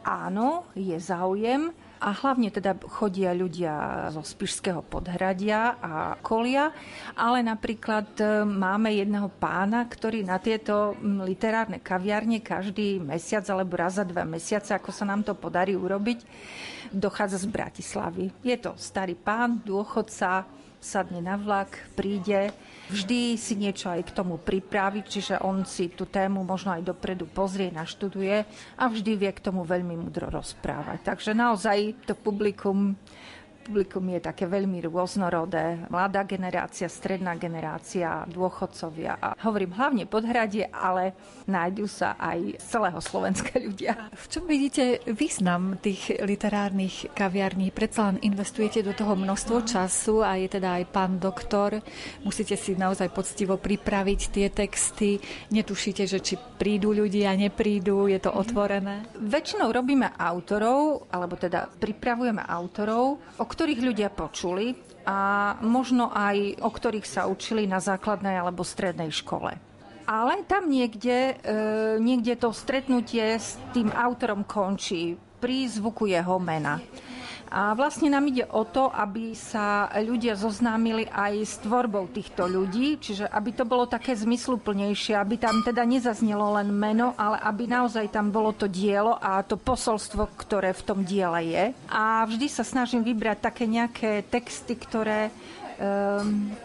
Áno, 0.02 0.66
je 0.72 0.96
záujem 0.98 1.70
a 2.02 2.10
hlavne 2.10 2.50
teda 2.50 2.74
chodia 2.90 3.30
ľudia 3.30 4.10
zo 4.10 4.26
Spišského 4.26 4.82
podhradia 4.82 5.78
a 5.78 6.18
kolia, 6.18 6.74
ale 7.14 7.46
napríklad 7.46 8.18
e, 8.18 8.42
máme 8.42 8.90
jedného 8.90 9.30
pána, 9.38 9.86
ktorý 9.86 10.26
na 10.26 10.42
tieto 10.42 10.98
literárne 11.00 11.78
kaviarne 11.78 12.42
každý 12.42 12.98
mesiac 12.98 13.46
alebo 13.46 13.78
raz 13.78 14.02
za 14.02 14.04
dva 14.04 14.26
mesiace, 14.26 14.74
ako 14.74 14.90
sa 14.90 15.06
nám 15.06 15.22
to 15.22 15.38
podarí 15.38 15.78
urobiť, 15.78 16.26
dochádza 16.90 17.38
z 17.38 17.46
Bratislavy. 17.46 18.34
Je 18.42 18.58
to 18.58 18.74
starý 18.74 19.14
pán, 19.14 19.62
dôchodca, 19.62 20.42
sadne 20.82 21.22
na 21.22 21.38
vlak, 21.38 21.94
príde, 21.94 22.50
vždy 22.92 23.40
si 23.40 23.56
niečo 23.56 23.88
aj 23.88 24.12
k 24.12 24.14
tomu 24.14 24.36
pripraví, 24.36 25.00
čiže 25.08 25.40
on 25.40 25.64
si 25.64 25.88
tú 25.88 26.04
tému 26.04 26.44
možno 26.44 26.76
aj 26.76 26.84
dopredu 26.84 27.24
pozrie, 27.24 27.72
naštuduje 27.72 28.44
a 28.76 28.84
vždy 28.84 29.12
vie 29.16 29.32
k 29.32 29.40
tomu 29.40 29.64
veľmi 29.64 29.96
mudro 29.96 30.28
rozprávať. 30.28 31.00
Takže 31.00 31.32
naozaj 31.32 32.04
to 32.04 32.12
publikum 32.12 32.92
publikum 33.62 34.02
je 34.10 34.20
také 34.20 34.50
veľmi 34.50 34.82
rôznorodé. 34.90 35.86
Mladá 35.86 36.26
generácia, 36.26 36.90
stredná 36.90 37.38
generácia, 37.38 38.26
dôchodcovia. 38.26 39.16
A 39.22 39.38
hovorím 39.46 39.78
hlavne 39.78 40.04
podhradie, 40.10 40.66
ale 40.74 41.14
nájdú 41.46 41.86
sa 41.86 42.18
aj 42.18 42.58
z 42.58 42.64
celého 42.66 42.98
Slovenska 42.98 43.54
ľudia. 43.62 44.10
V 44.12 44.26
čom 44.26 44.44
vidíte 44.50 44.98
význam 45.06 45.78
tých 45.78 46.18
literárnych 46.18 47.14
kaviarní? 47.14 47.70
Predsa 47.70 48.10
len 48.10 48.18
investujete 48.26 48.82
do 48.82 48.90
toho 48.90 49.14
množstvo 49.14 49.62
času 49.62 50.26
a 50.26 50.34
je 50.34 50.50
teda 50.50 50.82
aj 50.82 50.84
pán 50.90 51.22
doktor. 51.22 51.78
Musíte 52.26 52.58
si 52.58 52.74
naozaj 52.74 53.14
poctivo 53.14 53.54
pripraviť 53.56 54.20
tie 54.34 54.46
texty. 54.50 55.22
Netušíte, 55.54 56.02
že 56.10 56.18
či 56.18 56.34
prídu 56.36 56.90
ľudia, 56.90 57.38
neprídu, 57.38 58.10
je 58.10 58.18
to 58.18 58.34
otvorené? 58.34 59.06
Väčšinou 59.22 59.70
robíme 59.70 60.18
autorov, 60.18 61.06
alebo 61.14 61.38
teda 61.38 61.70
pripravujeme 61.78 62.42
autorov, 62.42 63.22
o 63.38 63.44
ktorých 63.52 63.84
ľudia 63.84 64.08
počuli 64.08 64.72
a 65.04 65.52
možno 65.60 66.08
aj 66.08 66.64
o 66.64 66.70
ktorých 66.72 67.04
sa 67.04 67.28
učili 67.28 67.68
na 67.68 67.82
základnej 67.84 68.40
alebo 68.40 68.64
strednej 68.64 69.12
škole. 69.12 69.52
Ale 70.08 70.42
tam 70.48 70.66
niekde, 70.66 71.36
e, 71.38 71.54
niekde 72.02 72.34
to 72.40 72.50
stretnutie 72.50 73.38
s 73.38 73.60
tým 73.70 73.92
autorom 73.92 74.42
končí 74.42 75.14
pri 75.38 75.68
zvuku 75.68 76.10
jeho 76.10 76.40
mena. 76.42 76.80
A 77.52 77.76
vlastne 77.76 78.08
nám 78.08 78.32
ide 78.32 78.48
o 78.48 78.64
to, 78.64 78.88
aby 78.88 79.36
sa 79.36 79.92
ľudia 80.00 80.40
zoznámili 80.40 81.04
aj 81.04 81.32
s 81.44 81.54
tvorbou 81.60 82.08
týchto 82.08 82.48
ľudí, 82.48 82.96
čiže 82.96 83.28
aby 83.28 83.52
to 83.52 83.68
bolo 83.68 83.84
také 83.84 84.16
zmysluplnejšie, 84.16 85.12
aby 85.12 85.36
tam 85.36 85.60
teda 85.60 85.84
nezaznelo 85.84 86.56
len 86.56 86.72
meno, 86.72 87.12
ale 87.20 87.36
aby 87.44 87.68
naozaj 87.68 88.08
tam 88.08 88.32
bolo 88.32 88.56
to 88.56 88.72
dielo 88.72 89.20
a 89.20 89.44
to 89.44 89.60
posolstvo, 89.60 90.32
ktoré 90.32 90.72
v 90.72 90.80
tom 90.80 91.04
diele 91.04 91.44
je. 91.44 91.64
A 91.92 92.24
vždy 92.24 92.48
sa 92.48 92.64
snažím 92.64 93.04
vybrať 93.04 93.44
také 93.44 93.68
nejaké 93.68 94.24
texty, 94.32 94.72
ktoré 94.72 95.28
ehm, 95.76 96.56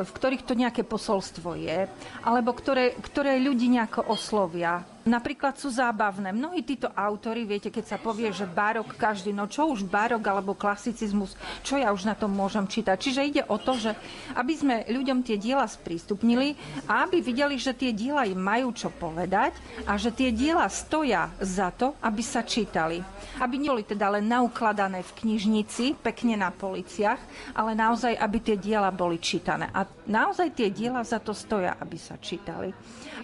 v 0.00 0.10
ktorých 0.16 0.48
to 0.48 0.56
nejaké 0.56 0.80
posolstvo 0.80 1.60
je, 1.60 1.84
alebo 2.24 2.56
ktoré, 2.56 2.96
ktoré 3.04 3.36
ľudí 3.36 3.68
nejako 3.68 4.08
oslovia 4.16 4.80
napríklad 5.04 5.56
sú 5.56 5.72
zábavné. 5.72 6.32
Mnohí 6.34 6.64
títo 6.64 6.90
autory, 6.92 7.48
viete, 7.48 7.72
keď 7.72 7.96
sa 7.96 7.98
povie, 8.00 8.28
že 8.32 8.48
barok 8.48 8.96
každý, 8.96 9.32
no 9.32 9.48
čo 9.48 9.70
už 9.70 9.86
barok 9.86 10.20
alebo 10.28 10.56
klasicizmus, 10.56 11.36
čo 11.64 11.80
ja 11.80 11.92
už 11.92 12.04
na 12.04 12.16
tom 12.16 12.32
môžem 12.32 12.68
čítať. 12.68 12.96
Čiže 12.96 13.20
ide 13.26 13.42
o 13.48 13.56
to, 13.56 13.76
že 13.76 13.92
aby 14.36 14.52
sme 14.56 14.76
ľuďom 14.88 15.24
tie 15.24 15.40
diela 15.40 15.64
sprístupnili 15.64 16.56
a 16.88 17.08
aby 17.08 17.24
videli, 17.24 17.56
že 17.56 17.72
tie 17.72 17.92
diela 17.94 18.28
im 18.28 18.40
majú 18.40 18.72
čo 18.76 18.92
povedať 18.92 19.56
a 19.88 19.96
že 19.96 20.12
tie 20.12 20.32
diela 20.32 20.68
stoja 20.68 21.32
za 21.40 21.72
to, 21.72 21.96
aby 22.04 22.22
sa 22.24 22.44
čítali. 22.44 23.00
Aby 23.40 23.60
neboli 23.60 23.84
teda 23.86 24.12
len 24.12 24.28
naukladané 24.28 25.00
v 25.04 25.14
knižnici, 25.24 25.96
pekne 26.00 26.36
na 26.36 26.52
policiach, 26.52 27.20
ale 27.56 27.72
naozaj, 27.72 28.16
aby 28.16 28.38
tie 28.40 28.56
diela 28.56 28.92
boli 28.92 29.16
čítané. 29.20 29.68
A 29.72 29.84
naozaj 30.08 30.52
tie 30.52 30.68
diela 30.68 31.00
za 31.04 31.18
to 31.22 31.32
stoja, 31.32 31.76
aby 31.80 31.96
sa 31.96 32.20
čítali. 32.20 32.72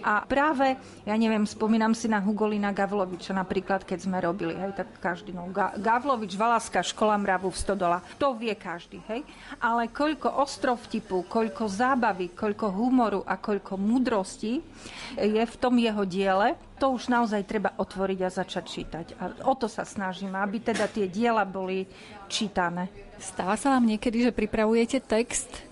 A 0.01 0.25
práve, 0.25 0.77
ja 1.05 1.15
neviem, 1.17 1.45
spomínam 1.45 1.93
si 1.93 2.05
na 2.09 2.21
Hugolina 2.21 2.73
Gavloviča 2.73 3.33
napríklad, 3.33 3.83
keď 3.83 3.99
sme 4.03 4.17
robili, 4.21 4.53
hej, 4.53 4.73
tak 4.77 4.87
každý, 4.99 5.33
no, 5.33 5.49
Ga- 5.49 5.75
Gavlovič, 5.77 6.33
Valaska, 6.37 6.85
škola 6.85 7.17
mravu 7.17 7.49
v 7.49 7.57
Stodola, 7.57 7.99
to 8.21 8.33
vie 8.37 8.53
každý, 8.53 9.01
hej. 9.09 9.25
Ale 9.61 9.89
koľko 9.89 10.41
ostrov 10.41 10.81
vtipu, 10.85 11.25
koľko 11.25 11.67
zábavy, 11.69 12.33
koľko 12.33 12.73
humoru 12.73 13.21
a 13.25 13.37
koľko 13.37 13.77
múdrosti 13.79 14.61
je 15.17 15.43
v 15.43 15.55
tom 15.59 15.77
jeho 15.77 16.03
diele, 16.05 16.55
to 16.77 16.93
už 16.93 17.09
naozaj 17.09 17.41
treba 17.49 17.73
otvoriť 17.73 18.19
a 18.21 18.29
začať 18.29 18.63
čítať. 18.69 19.05
A 19.17 19.23
o 19.49 19.53
to 19.57 19.65
sa 19.65 19.81
snažím, 19.81 20.37
aby 20.37 20.61
teda 20.61 20.85
tie 20.85 21.09
diela 21.09 21.41
boli 21.41 21.89
čítané. 22.29 22.93
Stáva 23.17 23.57
sa 23.57 23.73
vám 23.73 23.89
niekedy, 23.89 24.29
že 24.29 24.31
pripravujete 24.31 25.01
text 25.01 25.66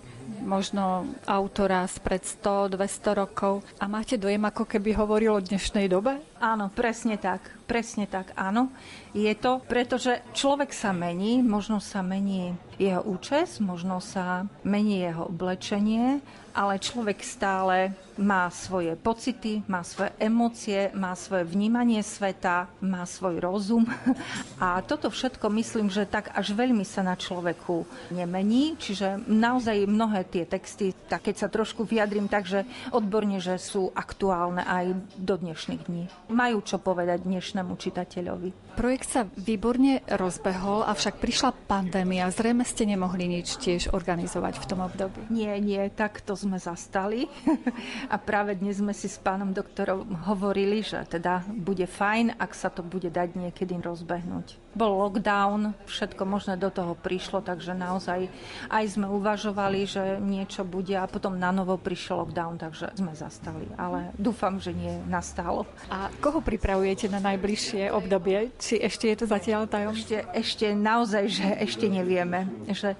možno 0.46 1.06
autora 1.26 1.86
spred 1.90 2.22
100-200 2.22 3.18
rokov 3.18 3.66
a 3.82 3.90
máte 3.90 4.14
dojem, 4.14 4.42
ako 4.46 4.64
keby 4.64 4.94
hovoril 4.94 5.36
o 5.36 5.44
dnešnej 5.44 5.90
dobe? 5.90 6.22
Áno, 6.38 6.70
presne 6.70 7.18
tak. 7.18 7.42
Presne 7.66 8.06
tak, 8.06 8.30
áno. 8.38 8.70
Je 9.10 9.32
to, 9.34 9.58
pretože 9.66 10.22
človek 10.36 10.70
sa 10.70 10.94
mení, 10.94 11.42
možno 11.42 11.82
sa 11.82 12.04
mení 12.04 12.54
jeho 12.78 13.02
účes, 13.02 13.58
možno 13.58 13.98
sa 13.98 14.46
mení 14.62 15.02
jeho 15.02 15.26
oblečenie, 15.26 16.22
ale 16.54 16.78
človek 16.78 17.20
stále 17.26 17.92
má 18.16 18.48
svoje 18.48 18.96
pocity, 18.96 19.62
má 19.68 19.84
svoje 19.84 20.12
emócie, 20.20 20.88
má 20.96 21.12
svoje 21.14 21.44
vnímanie 21.48 22.00
sveta, 22.00 22.68
má 22.80 23.04
svoj 23.04 23.40
rozum. 23.40 23.84
A 24.62 24.80
toto 24.82 25.12
všetko 25.12 25.48
myslím, 25.52 25.92
že 25.92 26.08
tak 26.08 26.32
až 26.32 26.56
veľmi 26.56 26.82
sa 26.82 27.04
na 27.04 27.14
človeku 27.14 27.84
nemení. 28.12 28.74
Čiže 28.80 29.28
naozaj 29.28 29.88
mnohé 29.88 30.24
tie 30.26 30.44
texty, 30.48 30.96
tak 31.06 31.28
keď 31.28 31.46
sa 31.46 31.48
trošku 31.52 31.84
vyjadrím 31.84 32.26
tak, 32.26 32.48
že 32.48 32.64
odborne, 32.90 33.38
že 33.38 33.60
sú 33.60 33.92
aktuálne 33.92 34.64
aj 34.64 34.96
do 35.20 35.34
dnešných 35.36 35.82
dní. 35.86 36.04
Majú 36.32 36.64
čo 36.64 36.80
povedať 36.80 37.22
dnešnému 37.24 37.76
čitateľovi. 37.76 38.66
Projekt 38.76 39.08
sa 39.08 39.24
výborne 39.24 40.04
rozbehol, 40.04 40.84
avšak 40.84 41.16
prišla 41.16 41.56
pandémia. 41.64 42.28
Zrejme 42.28 42.60
ste 42.60 42.84
nemohli 42.84 43.24
nič 43.24 43.56
tiež 43.56 43.96
organizovať 43.96 44.60
v 44.60 44.68
tom 44.68 44.84
období. 44.84 45.32
Nie, 45.32 45.56
nie, 45.56 45.80
tak 45.88 46.20
to 46.20 46.36
sme 46.36 46.60
zastali. 46.60 47.24
A 48.06 48.16
práve 48.22 48.54
dnes 48.54 48.78
sme 48.78 48.94
si 48.94 49.10
s 49.10 49.18
pánom 49.18 49.50
doktorom 49.50 50.06
hovorili, 50.30 50.82
že 50.82 51.02
teda 51.06 51.42
bude 51.50 51.86
fajn, 51.90 52.38
ak 52.38 52.52
sa 52.54 52.70
to 52.70 52.86
bude 52.86 53.10
dať 53.10 53.34
niekedy 53.34 53.74
rozbehnúť. 53.82 54.65
Bol 54.76 54.92
lockdown, 54.92 55.72
všetko 55.88 56.28
možné 56.28 56.60
do 56.60 56.68
toho 56.68 56.92
prišlo, 56.92 57.40
takže 57.40 57.72
naozaj 57.72 58.28
aj 58.68 58.84
sme 58.92 59.08
uvažovali, 59.08 59.88
že 59.88 60.20
niečo 60.20 60.68
bude 60.68 60.92
a 60.92 61.08
potom 61.08 61.40
na 61.40 61.48
novo 61.48 61.80
prišiel 61.80 62.28
lockdown, 62.28 62.60
takže 62.60 62.92
sme 62.92 63.16
zastali. 63.16 63.64
Ale 63.80 64.12
dúfam, 64.20 64.60
že 64.60 64.76
nie 64.76 64.92
nastalo. 65.08 65.64
A 65.88 66.12
koho 66.20 66.44
pripravujete 66.44 67.08
na 67.08 67.24
najbližšie 67.24 67.88
obdobie? 67.88 68.52
Či 68.60 68.84
ešte 68.84 69.08
je 69.08 69.16
to 69.16 69.26
zatiaľ 69.26 69.64
tajom? 69.64 69.96
Ešte, 69.96 70.16
ešte 70.36 70.66
naozaj, 70.76 71.24
že 71.32 71.46
ešte 71.64 71.88
nevieme. 71.88 72.44
Že 72.68 72.92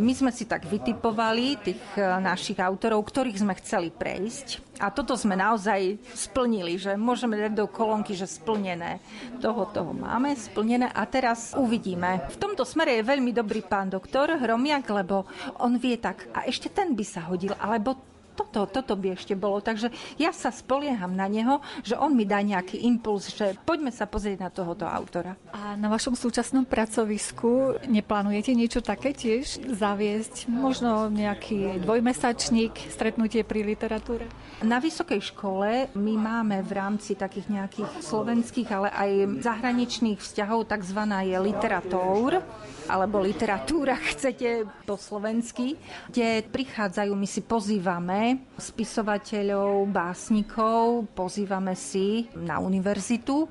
my 0.00 0.12
sme 0.16 0.30
si 0.32 0.48
tak 0.48 0.64
vytipovali 0.64 1.60
tých 1.60 1.84
eh, 2.00 2.08
našich 2.24 2.56
autorov, 2.56 3.04
ktorých 3.04 3.44
sme 3.44 3.52
chceli 3.60 3.92
prejsť 3.92 4.68
a 4.78 4.94
toto 4.94 5.18
sme 5.18 5.34
naozaj 5.34 5.98
splnili, 6.14 6.78
že 6.78 6.94
môžeme 6.94 7.34
dať 7.34 7.50
do 7.50 7.66
kolónky, 7.66 8.14
že 8.14 8.30
splnené. 8.30 9.02
Toho, 9.42 9.66
toho 9.74 9.90
máme 9.90 10.30
splnené 10.38 10.86
a 10.94 11.02
teraz 11.02 11.17
uvidíme. 11.58 12.26
V 12.30 12.36
tomto 12.38 12.62
smere 12.62 12.98
je 12.98 13.08
veľmi 13.08 13.34
dobrý 13.34 13.62
pán 13.66 13.90
doktor 13.90 14.38
Hromiak, 14.38 14.86
lebo 14.90 15.26
on 15.58 15.76
vie 15.76 15.98
tak, 15.98 16.30
a 16.32 16.46
ešte 16.46 16.70
ten 16.70 16.94
by 16.94 17.04
sa 17.04 17.26
hodil, 17.26 17.52
alebo 17.58 17.98
toto, 18.38 18.70
toto 18.70 18.94
by 18.94 19.18
ešte 19.18 19.34
bolo. 19.34 19.58
Takže 19.58 19.90
ja 20.14 20.30
sa 20.30 20.54
spolieham 20.54 21.10
na 21.10 21.26
neho, 21.26 21.58
že 21.82 21.98
on 21.98 22.14
mi 22.14 22.22
dá 22.22 22.38
nejaký 22.38 22.86
impuls, 22.86 23.34
že 23.34 23.58
poďme 23.66 23.90
sa 23.90 24.06
pozrieť 24.06 24.38
na 24.46 24.50
tohoto 24.54 24.86
autora. 24.86 25.34
A 25.50 25.74
na 25.74 25.90
vašom 25.90 26.14
súčasnom 26.14 26.62
pracovisku 26.62 27.82
neplánujete 27.90 28.54
niečo 28.54 28.78
také 28.78 29.10
tiež 29.10 29.66
zaviesť? 29.74 30.46
Možno 30.46 31.10
nejaký 31.10 31.82
dvojmesačník, 31.82 32.94
stretnutie 32.94 33.42
pri 33.42 33.66
literatúre? 33.66 34.30
Na 34.62 34.78
vysokej 34.78 35.34
škole 35.34 35.90
my 35.94 36.14
máme 36.14 36.62
v 36.62 36.72
rámci 36.78 37.18
takých 37.18 37.50
nejakých 37.50 37.90
slovenských, 38.02 38.68
ale 38.70 38.88
aj 38.94 39.10
zahraničných 39.42 40.18
vzťahov 40.22 40.70
tzv. 40.70 41.00
je 41.26 41.36
literatúr 41.38 42.42
alebo 42.88 43.20
literatúra, 43.20 43.96
chcete 44.12 44.68
po 44.84 45.00
slovensky, 45.00 45.76
kde 46.12 46.44
prichádzajú, 46.48 47.12
my 47.12 47.28
si 47.28 47.40
pozývame 47.44 48.27
spisovateľov, 48.58 49.86
básnikov, 49.88 51.06
pozývame 51.14 51.72
si 51.78 52.26
na 52.34 52.58
univerzitu 52.58 53.46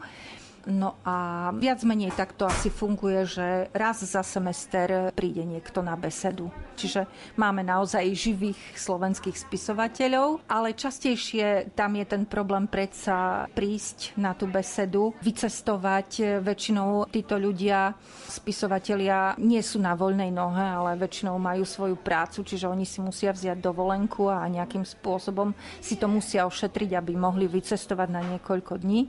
No 0.67 0.99
a 1.07 1.49
viac 1.55 1.79
menej 1.87 2.11
takto 2.11 2.43
asi 2.43 2.67
funguje, 2.67 3.23
že 3.23 3.47
raz 3.71 4.03
za 4.03 4.19
semester 4.19 5.15
príde 5.15 5.47
niekto 5.47 5.79
na 5.79 5.95
besedu. 5.95 6.51
Čiže 6.75 7.07
máme 7.39 7.63
naozaj 7.63 8.03
živých 8.11 8.59
slovenských 8.75 9.39
spisovateľov, 9.47 10.43
ale 10.51 10.75
častejšie 10.75 11.71
tam 11.71 11.95
je 11.95 12.05
ten 12.05 12.27
problém 12.27 12.67
predsa 12.67 13.47
prísť 13.55 14.19
na 14.19 14.35
tú 14.35 14.51
besedu, 14.51 15.15
vycestovať. 15.23 16.43
Väčšinou 16.43 17.07
títo 17.07 17.39
ľudia, 17.39 17.95
spisovatelia, 18.27 19.39
nie 19.39 19.63
sú 19.63 19.79
na 19.79 19.95
voľnej 19.95 20.35
nohe, 20.35 20.67
ale 20.67 20.99
väčšinou 20.99 21.39
majú 21.39 21.63
svoju 21.63 21.95
prácu, 21.95 22.43
čiže 22.43 22.67
oni 22.67 22.83
si 22.83 22.99
musia 22.99 23.31
vziať 23.31 23.63
dovolenku 23.63 24.27
a 24.27 24.43
nejakým 24.51 24.83
spôsobom 24.83 25.55
si 25.79 25.95
to 25.95 26.11
musia 26.11 26.43
ošetriť, 26.43 26.91
aby 26.99 27.15
mohli 27.15 27.47
vycestovať 27.47 28.07
na 28.11 28.21
niekoľko 28.35 28.83
dní 28.83 29.07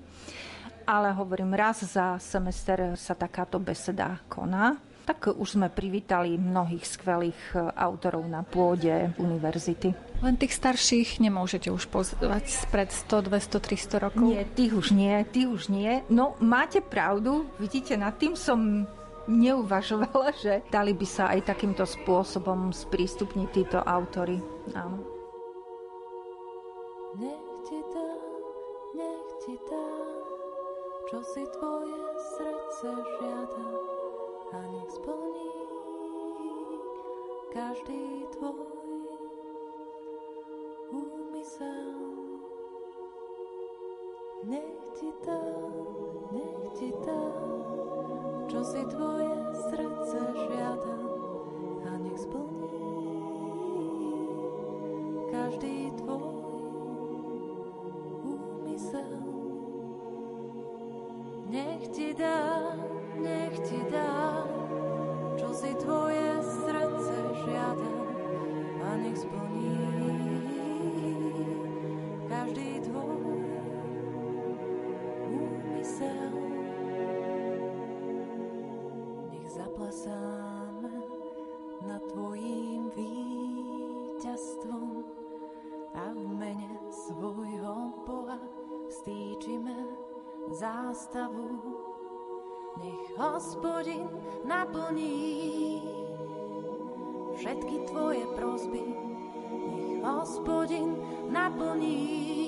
ale 0.88 1.12
hovorím, 1.12 1.52
raz 1.52 1.84
za 1.84 2.16
semester 2.16 2.96
sa 2.96 3.12
takáto 3.12 3.60
beseda 3.60 4.16
koná. 4.24 4.80
Tak 5.04 5.36
už 5.36 5.56
sme 5.56 5.68
privítali 5.72 6.36
mnohých 6.36 6.84
skvelých 6.84 7.40
e, 7.56 7.64
autorov 7.80 8.28
na 8.28 8.44
pôde 8.44 9.08
univerzity. 9.16 9.96
Len 10.20 10.36
tých 10.36 10.52
starších 10.52 11.16
nemôžete 11.24 11.72
už 11.72 11.88
pozvať 11.88 12.44
spred 12.52 12.92
100, 12.92 13.32
200, 13.32 13.56
300 13.56 14.04
rokov? 14.04 14.20
Nie, 14.20 14.44
tých 14.44 14.72
už 14.76 14.92
nie, 14.92 15.16
tých 15.24 15.48
už 15.48 15.72
nie. 15.72 16.04
No, 16.12 16.36
máte 16.44 16.84
pravdu, 16.84 17.48
vidíte, 17.56 17.96
nad 17.96 18.20
tým 18.20 18.36
som 18.36 18.84
neuvažovala, 19.28 20.36
že 20.44 20.60
dali 20.68 20.92
by 20.92 21.06
sa 21.08 21.32
aj 21.32 21.56
takýmto 21.56 21.88
spôsobom 21.88 22.72
sprístupniť 22.72 23.48
títo 23.52 23.80
autory. 23.80 24.40
Áno. 24.76 25.17
Čo 31.08 31.24
si 31.24 31.40
tvoje 31.56 32.04
srdce 32.36 32.92
žiada 32.92 33.68
a 34.52 34.60
nech 34.68 34.92
splní 34.92 35.48
každý 37.48 38.28
tvoj 38.36 38.68
úmysel. 40.92 41.96
Nech 44.52 44.76
ti 45.00 45.08
dá, 45.24 45.40
nech 46.28 46.76
ti 46.76 46.92
dá, 47.00 47.24
čo 48.52 48.60
si 48.60 48.84
tvoje 48.92 49.32
srdce 49.64 50.20
žiada 50.44 50.96
a 51.88 51.90
nech 52.04 52.20
splní 52.20 52.47
dá, 62.18 62.74
nech 63.14 63.54
ti 63.62 63.78
dá, 63.86 64.42
čo 65.38 65.54
si 65.54 65.70
tvoje 65.78 66.42
srdce 66.42 67.14
žiada 67.46 67.94
a 68.82 68.98
nech 68.98 69.22
splní 69.22 69.78
každý 72.26 72.82
tvoj 72.90 73.22
úmysel. 75.30 76.34
Nech 79.30 79.48
zaplasáme 79.54 80.90
nad 81.86 82.02
tvojím 82.10 82.90
víťazstvom 82.98 85.06
a 85.94 86.10
v 86.10 86.26
mene 86.34 86.82
svojho 86.90 87.94
Boha 88.02 88.42
vstýčime 88.90 89.86
zástavu. 90.50 91.67
Nech 92.82 93.18
hospodin 93.18 94.08
naplní 94.44 95.82
všetky 97.36 97.78
tvoje 97.78 98.26
prosby. 98.36 98.82
Nech 99.78 100.02
hospodin 100.02 100.96
naplní 101.30 102.47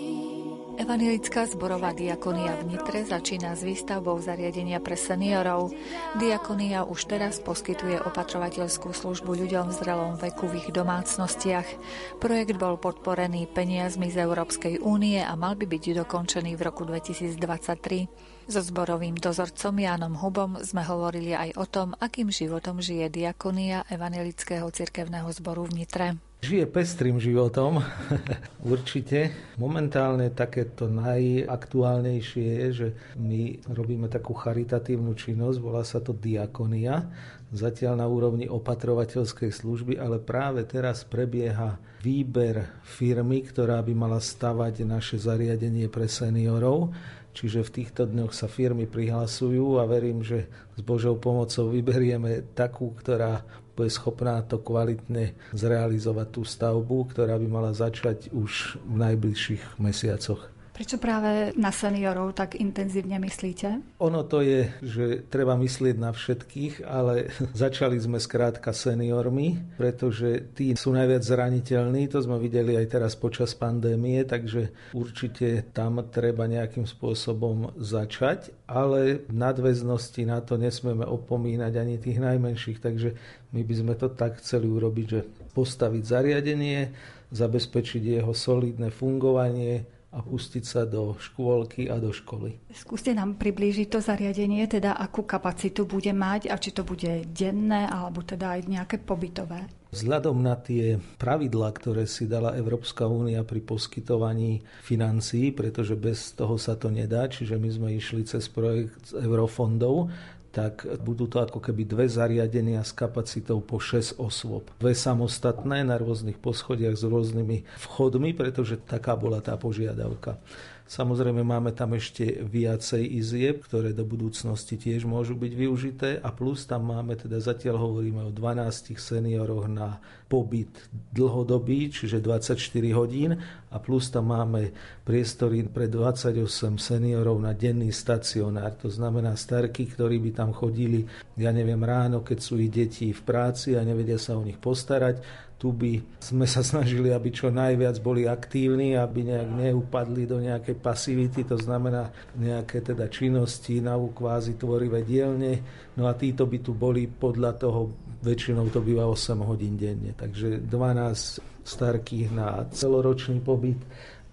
Evangelická 0.81 1.45
zborová 1.45 1.93
diakonia 1.93 2.57
v 2.57 2.72
Nitre 2.72 3.05
začína 3.05 3.53
s 3.53 3.61
výstavbou 3.61 4.16
zariadenia 4.16 4.81
pre 4.81 4.97
seniorov. 4.97 5.76
Diakonia 6.16 6.89
už 6.89 7.05
teraz 7.05 7.37
poskytuje 7.37 8.01
opatrovateľskú 8.01 8.89
službu 8.97 9.45
ľuďom 9.45 9.68
v 9.68 9.76
zrelom 9.76 10.16
veku 10.16 10.49
v 10.49 10.64
ich 10.64 10.72
domácnostiach. 10.72 11.68
Projekt 12.16 12.57
bol 12.57 12.81
podporený 12.81 13.45
peniazmi 13.53 14.09
z 14.09 14.24
Európskej 14.24 14.81
únie 14.81 15.20
a 15.20 15.37
mal 15.37 15.53
by 15.53 15.68
byť 15.68 16.01
dokončený 16.01 16.57
v 16.57 16.64
roku 16.64 16.89
2023. 16.89 18.49
So 18.49 18.64
zborovým 18.64 19.20
dozorcom 19.20 19.76
Jánom 19.76 20.16
Hubom 20.16 20.64
sme 20.64 20.81
hovorili 20.81 21.37
aj 21.37 21.61
o 21.61 21.68
tom, 21.68 21.93
akým 22.01 22.33
životom 22.33 22.81
žije 22.81 23.12
diakonia 23.12 23.85
Evangelického 23.93 24.64
cirkevného 24.72 25.28
zboru 25.28 25.68
v 25.68 25.85
Nitre. 25.85 26.30
Žije 26.41 26.64
pestrým 26.72 27.20
životom, 27.20 27.84
určite. 28.72 29.28
Momentálne 29.61 30.32
takéto 30.32 30.88
najaktuálnejšie 30.88 32.49
je, 32.49 32.68
že 32.72 32.88
my 33.20 33.61
robíme 33.68 34.09
takú 34.09 34.32
charitatívnu 34.32 35.12
činnosť, 35.12 35.59
volá 35.61 35.84
sa 35.84 36.01
to 36.01 36.16
diakonia, 36.16 37.12
zatiaľ 37.53 38.01
na 38.01 38.09
úrovni 38.09 38.49
opatrovateľskej 38.49 39.53
služby, 39.53 40.01
ale 40.01 40.16
práve 40.16 40.64
teraz 40.64 41.05
prebieha 41.05 41.76
výber 42.01 42.80
firmy, 42.88 43.45
ktorá 43.45 43.84
by 43.84 43.93
mala 43.93 44.16
stavať 44.16 44.80
naše 44.88 45.20
zariadenie 45.20 45.93
pre 45.93 46.09
seniorov. 46.09 46.97
Čiže 47.30 47.62
v 47.62 47.74
týchto 47.84 48.11
dňoch 48.11 48.34
sa 48.34 48.51
firmy 48.51 48.91
prihlasujú 48.91 49.78
a 49.78 49.86
verím, 49.86 50.24
že 50.24 50.51
s 50.74 50.80
Božou 50.82 51.14
pomocou 51.14 51.70
vyberieme 51.70 52.43
takú, 52.59 52.91
ktorá 52.97 53.47
bude 53.81 53.89
schopná 53.89 54.45
to 54.45 54.61
kvalitne 54.61 55.33
zrealizovať 55.57 56.28
tú 56.37 56.45
stavbu, 56.45 57.16
ktorá 57.16 57.41
by 57.41 57.49
mala 57.49 57.72
začať 57.72 58.28
už 58.28 58.76
v 58.85 58.95
najbližších 59.09 59.81
mesiacoch. 59.81 60.50
Prečo 60.81 60.97
práve 60.97 61.53
na 61.61 61.68
seniorov 61.68 62.33
tak 62.33 62.57
intenzívne 62.57 63.20
myslíte? 63.20 64.01
Ono 64.01 64.24
to 64.24 64.41
je, 64.41 64.72
že 64.81 65.28
treba 65.28 65.53
myslieť 65.53 65.97
na 66.01 66.09
všetkých, 66.09 66.89
ale 66.89 67.28
začali 67.53 68.01
sme 68.01 68.16
skrátka 68.16 68.72
seniormi, 68.72 69.76
pretože 69.76 70.57
tí 70.57 70.72
sú 70.72 70.97
najviac 70.97 71.20
zraniteľní, 71.20 72.09
to 72.09 72.24
sme 72.24 72.41
videli 72.41 72.81
aj 72.81 72.97
teraz 72.97 73.12
počas 73.12 73.53
pandémie, 73.53 74.24
takže 74.24 74.72
určite 74.97 75.68
tam 75.76 76.01
treba 76.09 76.49
nejakým 76.49 76.89
spôsobom 76.89 77.76
začať, 77.76 78.49
ale 78.64 79.20
v 79.28 79.37
nadväznosti 79.37 80.24
na 80.24 80.41
to 80.41 80.57
nesmieme 80.57 81.05
opomínať 81.05 81.76
ani 81.76 82.01
tých 82.01 82.24
najmenších, 82.24 82.81
takže 82.81 83.12
my 83.53 83.61
by 83.68 83.74
sme 83.76 83.95
to 84.01 84.09
tak 84.16 84.41
chceli 84.41 84.64
urobiť, 84.64 85.07
že 85.12 85.28
postaviť 85.53 86.03
zariadenie, 86.09 86.89
zabezpečiť 87.37 88.16
jeho 88.16 88.33
solidné 88.33 88.89
fungovanie, 88.89 90.00
a 90.11 90.19
pustiť 90.27 90.65
sa 90.67 90.83
do 90.83 91.15
škôlky 91.15 91.87
a 91.87 92.03
do 92.03 92.11
školy. 92.11 92.59
Skúste 92.75 93.15
nám 93.15 93.39
priblížiť 93.39 93.87
to 93.87 94.03
zariadenie, 94.03 94.67
teda 94.67 94.99
akú 94.99 95.23
kapacitu 95.23 95.87
bude 95.87 96.11
mať 96.11 96.51
a 96.51 96.59
či 96.59 96.75
to 96.75 96.83
bude 96.83 97.31
denné 97.31 97.87
alebo 97.87 98.27
teda 98.27 98.59
aj 98.59 98.61
nejaké 98.67 98.97
pobytové. 98.99 99.71
Vzhľadom 99.91 100.39
na 100.39 100.55
tie 100.55 101.03
pravidlá, 101.19 101.75
ktoré 101.75 102.07
si 102.07 102.31
dala 102.31 102.55
Európska 102.55 103.11
únia 103.11 103.43
pri 103.43 103.59
poskytovaní 103.59 104.63
financií, 104.87 105.51
pretože 105.51 105.99
bez 105.99 106.31
toho 106.35 106.55
sa 106.63 106.79
to 106.79 106.95
nedá, 106.95 107.27
čiže 107.27 107.59
my 107.59 107.71
sme 107.71 107.89
išli 107.99 108.23
cez 108.23 108.47
projekt 108.47 109.11
z 109.11 109.19
eurofondov, 109.19 110.11
tak 110.51 110.83
budú 111.07 111.31
to 111.31 111.39
ako 111.39 111.63
keby 111.63 111.87
dve 111.87 112.07
zariadenia 112.11 112.83
s 112.83 112.91
kapacitou 112.91 113.63
po 113.63 113.79
6 113.79 114.19
osôb. 114.19 114.67
Dve 114.83 114.99
samostatné 114.99 115.87
na 115.87 115.95
rôznych 115.95 116.43
poschodiach 116.43 116.99
s 116.99 117.07
rôznymi 117.07 117.63
vchodmi, 117.87 118.35
pretože 118.35 118.75
taká 118.83 119.15
bola 119.15 119.39
tá 119.39 119.55
požiadavka. 119.55 120.43
Samozrejme 120.91 121.47
máme 121.47 121.70
tam 121.70 121.95
ešte 121.95 122.43
viacej 122.43 123.14
izieb, 123.14 123.62
ktoré 123.62 123.95
do 123.95 124.03
budúcnosti 124.03 124.74
tiež 124.74 125.07
môžu 125.07 125.38
byť 125.38 125.53
využité 125.55 126.11
a 126.18 126.34
plus 126.34 126.66
tam 126.66 126.91
máme, 126.91 127.14
teda 127.14 127.38
zatiaľ 127.38 127.78
hovoríme 127.78 128.26
o 128.26 128.34
12 128.34 128.99
senioroch 128.99 129.70
na 129.70 130.03
pobyt 130.26 130.91
dlhodobý, 131.14 131.95
čiže 131.95 132.18
24 132.18 132.59
hodín 132.99 133.38
a 133.70 133.76
plus 133.78 134.11
tam 134.11 134.34
máme 134.34 134.74
priestory 135.07 135.62
pre 135.62 135.86
28 135.86 136.43
seniorov 136.82 137.38
na 137.38 137.55
denný 137.55 137.95
stacionár. 137.95 138.74
To 138.82 138.91
znamená 138.91 139.38
starky, 139.38 139.86
ktorí 139.86 140.18
by 140.18 140.30
tam 140.34 140.51
chodili, 140.51 141.07
ja 141.38 141.55
neviem, 141.55 141.78
ráno, 141.86 142.26
keď 142.26 142.38
sú 142.43 142.59
ich 142.59 142.70
deti 142.74 143.14
v 143.14 143.22
práci 143.22 143.78
a 143.78 143.86
nevedia 143.86 144.18
sa 144.18 144.34
o 144.34 144.43
nich 144.43 144.59
postarať, 144.59 145.22
tu 145.61 145.77
by 145.77 146.01
sme 146.17 146.49
sa 146.49 146.65
snažili, 146.65 147.13
aby 147.13 147.29
čo 147.29 147.53
najviac 147.53 148.01
boli 148.01 148.25
aktívni, 148.25 148.97
aby 148.97 149.29
nejak 149.29 149.49
neupadli 149.61 150.25
do 150.25 150.41
nejakej 150.41 150.81
pasivity, 150.81 151.45
to 151.45 151.61
znamená 151.61 152.09
nejaké 152.33 152.81
teda 152.81 153.13
činnosti 153.13 153.85
na 153.85 154.01
kvázi 154.01 154.57
tvorivé 154.57 155.05
dielne. 155.05 155.61
No 156.01 156.09
a 156.09 156.17
títo 156.17 156.49
by 156.49 156.65
tu 156.65 156.73
boli 156.73 157.05
podľa 157.05 157.61
toho, 157.61 157.93
väčšinou 158.25 158.73
to 158.73 158.81
býva 158.81 159.05
8 159.05 159.37
hodín 159.45 159.77
denne. 159.77 160.17
Takže 160.17 160.65
12 160.65 161.45
starkých 161.61 162.33
na 162.33 162.65
celoročný 162.73 163.45
pobyt 163.45 163.85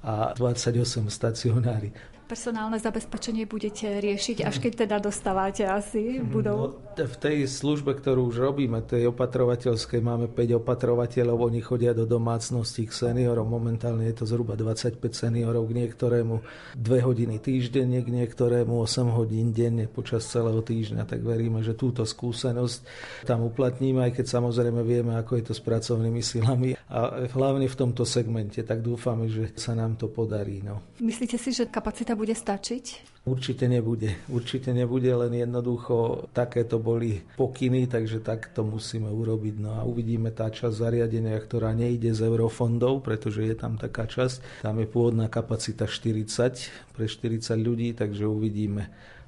a 0.07 0.31
28 0.31 1.11
stacionári 1.11 1.91
personálne 2.27 2.75
zabezpečenie 2.75 3.47
budete 3.47 4.03
riešiť, 4.03 4.43
až 4.43 4.59
keď 4.59 4.85
teda 4.85 4.97
dostávate 4.99 5.63
asi 5.63 6.19
mhm. 6.19 6.27
budov? 6.27 6.55
No, 6.59 6.67
v 6.97 7.15
tej 7.15 7.47
službe, 7.47 7.95
ktorú 7.95 8.27
už 8.27 8.43
robíme, 8.43 8.83
tej 8.83 9.07
opatrovateľskej, 9.15 10.03
máme 10.03 10.27
5 10.27 10.59
opatrovateľov, 10.59 11.47
oni 11.47 11.63
chodia 11.63 11.95
do 11.95 12.03
domácností 12.03 12.89
k 12.89 12.93
seniorom. 12.93 13.47
Momentálne 13.47 14.03
je 14.11 14.19
to 14.19 14.25
zhruba 14.27 14.59
25 14.59 14.99
seniorov, 15.15 15.71
k 15.71 15.87
niektorému 15.87 16.35
2 16.75 17.07
hodiny 17.07 17.39
týždenne, 17.39 18.03
k 18.03 18.09
niektorému 18.11 18.75
8 18.83 19.07
hodín 19.15 19.55
denne 19.55 19.87
počas 19.87 20.27
celého 20.27 20.59
týždňa. 20.59 21.07
Tak 21.07 21.23
veríme, 21.23 21.63
že 21.63 21.77
túto 21.77 22.03
skúsenosť 22.03 22.79
tam 23.23 23.47
uplatníme, 23.47 24.03
aj 24.03 24.19
keď 24.19 24.25
samozrejme 24.41 24.83
vieme, 24.83 25.15
ako 25.15 25.39
je 25.39 25.43
to 25.47 25.53
s 25.55 25.61
pracovnými 25.63 26.19
silami. 26.19 26.75
A 26.89 27.29
hlavne 27.29 27.69
v 27.69 27.77
tomto 27.77 28.03
segmente, 28.03 28.65
tak 28.65 28.81
dúfame, 28.81 29.29
že 29.29 29.53
sa 29.53 29.77
nám 29.77 30.01
to 30.01 30.09
podarí. 30.09 30.65
No. 30.65 30.81
Myslíte 30.97 31.37
si, 31.37 31.53
že 31.53 31.69
kapacita 31.69 32.16
bude 32.17 32.33
stačiť? 32.33 33.15
Určite 33.27 33.67
nebude. 33.67 34.15
Určite 34.31 34.71
nebude, 34.71 35.11
len 35.11 35.35
jednoducho 35.35 36.25
takéto 36.31 36.79
boli 36.79 37.19
pokyny, 37.35 37.83
takže 37.83 38.23
tak 38.23 38.55
to 38.55 38.63
musíme 38.63 39.11
urobiť. 39.11 39.55
No 39.59 39.75
a 39.75 39.83
uvidíme 39.83 40.31
tá 40.31 40.47
časť 40.47 40.71
zariadenia, 40.71 41.35
ktorá 41.35 41.75
nejde 41.75 42.15
z 42.15 42.23
eurofondov, 42.23 43.03
pretože 43.03 43.43
je 43.43 43.55
tam 43.59 43.75
taká 43.75 44.07
časť. 44.07 44.63
Tam 44.63 44.79
je 44.79 44.87
pôvodná 44.87 45.27
kapacita 45.27 45.91
40 45.91 46.95
pre 46.95 47.05
40 47.11 47.43
ľudí, 47.59 47.91
takže 47.91 48.23
uvidíme 48.23 48.87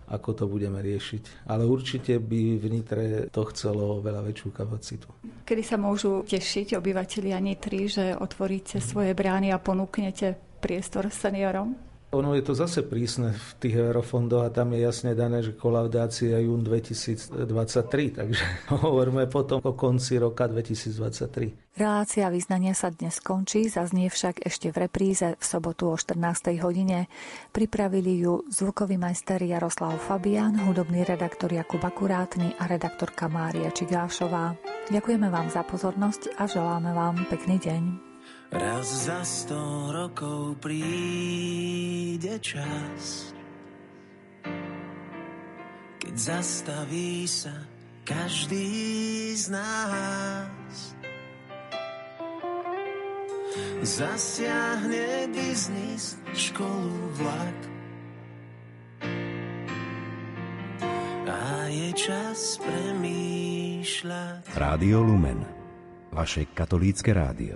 ako 0.09 0.33
to 0.33 0.45
budeme 0.49 0.81
riešiť. 0.81 1.45
Ale 1.45 1.69
určite 1.69 2.17
by 2.17 2.57
v 2.57 2.65
Nitre 2.65 3.05
to 3.29 3.45
chcelo 3.53 4.01
veľa 4.01 4.25
väčšiu 4.25 4.49
kapacitu. 4.49 5.05
Kedy 5.45 5.61
sa 5.61 5.77
môžu 5.77 6.25
tešiť 6.25 6.73
obyvateľia 6.81 7.37
Nitry, 7.37 7.85
že 7.85 8.17
otvoríte 8.17 8.81
svoje 8.81 9.13
brány 9.13 9.53
a 9.53 9.61
ponúknete 9.61 10.33
priestor 10.57 11.13
seniorom? 11.13 11.88
Ono 12.09 12.33
je 12.33 12.41
to 12.41 12.57
zase 12.57 12.81
prísne 12.89 13.37
v 13.37 13.49
tých 13.61 13.75
eurofondoch 13.77 14.41
a 14.41 14.49
tam 14.49 14.73
je 14.73 14.81
jasne 14.81 15.13
dané, 15.13 15.45
že 15.45 15.53
kolaudácia 15.53 16.41
jún 16.41 16.65
2023, 16.65 17.37
takže 18.17 18.45
hovoríme 18.81 19.29
potom 19.29 19.61
o 19.61 19.77
konci 19.77 20.17
roka 20.17 20.49
2023. 20.49 21.77
Relácia 21.77 22.25
význania 22.33 22.73
sa 22.73 22.89
dnes 22.89 23.21
skončí, 23.21 23.69
zaznie 23.69 24.09
však 24.09 24.41
ešte 24.41 24.73
v 24.73 24.89
repríze 24.89 25.37
v 25.37 25.43
sobotu 25.45 25.93
o 25.93 25.95
14. 25.95 26.49
hodine. 26.65 27.05
Pripravili 27.53 28.25
ju 28.25 28.41
zvukový 28.49 28.97
majster 28.97 29.45
Jaroslav 29.45 30.01
Fabian, 30.01 30.57
hudobný 30.65 31.05
redaktor 31.05 31.53
Jakub 31.53 31.85
Akurátny 31.85 32.57
a 32.57 32.65
redaktorka 32.65 33.29
Mária 33.29 33.69
Čigášová. 33.69 34.57
Ďakujeme 34.89 35.29
vám 35.29 35.53
za 35.53 35.61
pozornosť 35.61 36.41
a 36.41 36.49
želáme 36.49 36.89
vám 36.89 37.29
pekný 37.29 37.61
deň. 37.61 38.08
Raz 38.49 39.05
za 39.05 39.21
sto 39.21 39.93
rokov 39.93 40.57
príde 40.57 42.41
čas, 42.41 43.29
keď 46.01 46.13
zastaví 46.17 47.29
sa 47.29 47.53
každý 48.09 49.37
z 49.37 49.53
nás. 49.53 50.75
Zasiahne 53.79 55.31
biznis, 55.31 56.19
školu, 56.35 57.15
vlak. 57.21 57.59
A 61.29 61.69
je 61.71 61.89
čas 61.95 62.59
premýšľať. 62.59 64.51
Rádio 64.57 64.99
Lumen, 65.05 65.41
vaše 66.11 66.45
katolícke 66.51 67.15
rádio. 67.15 67.55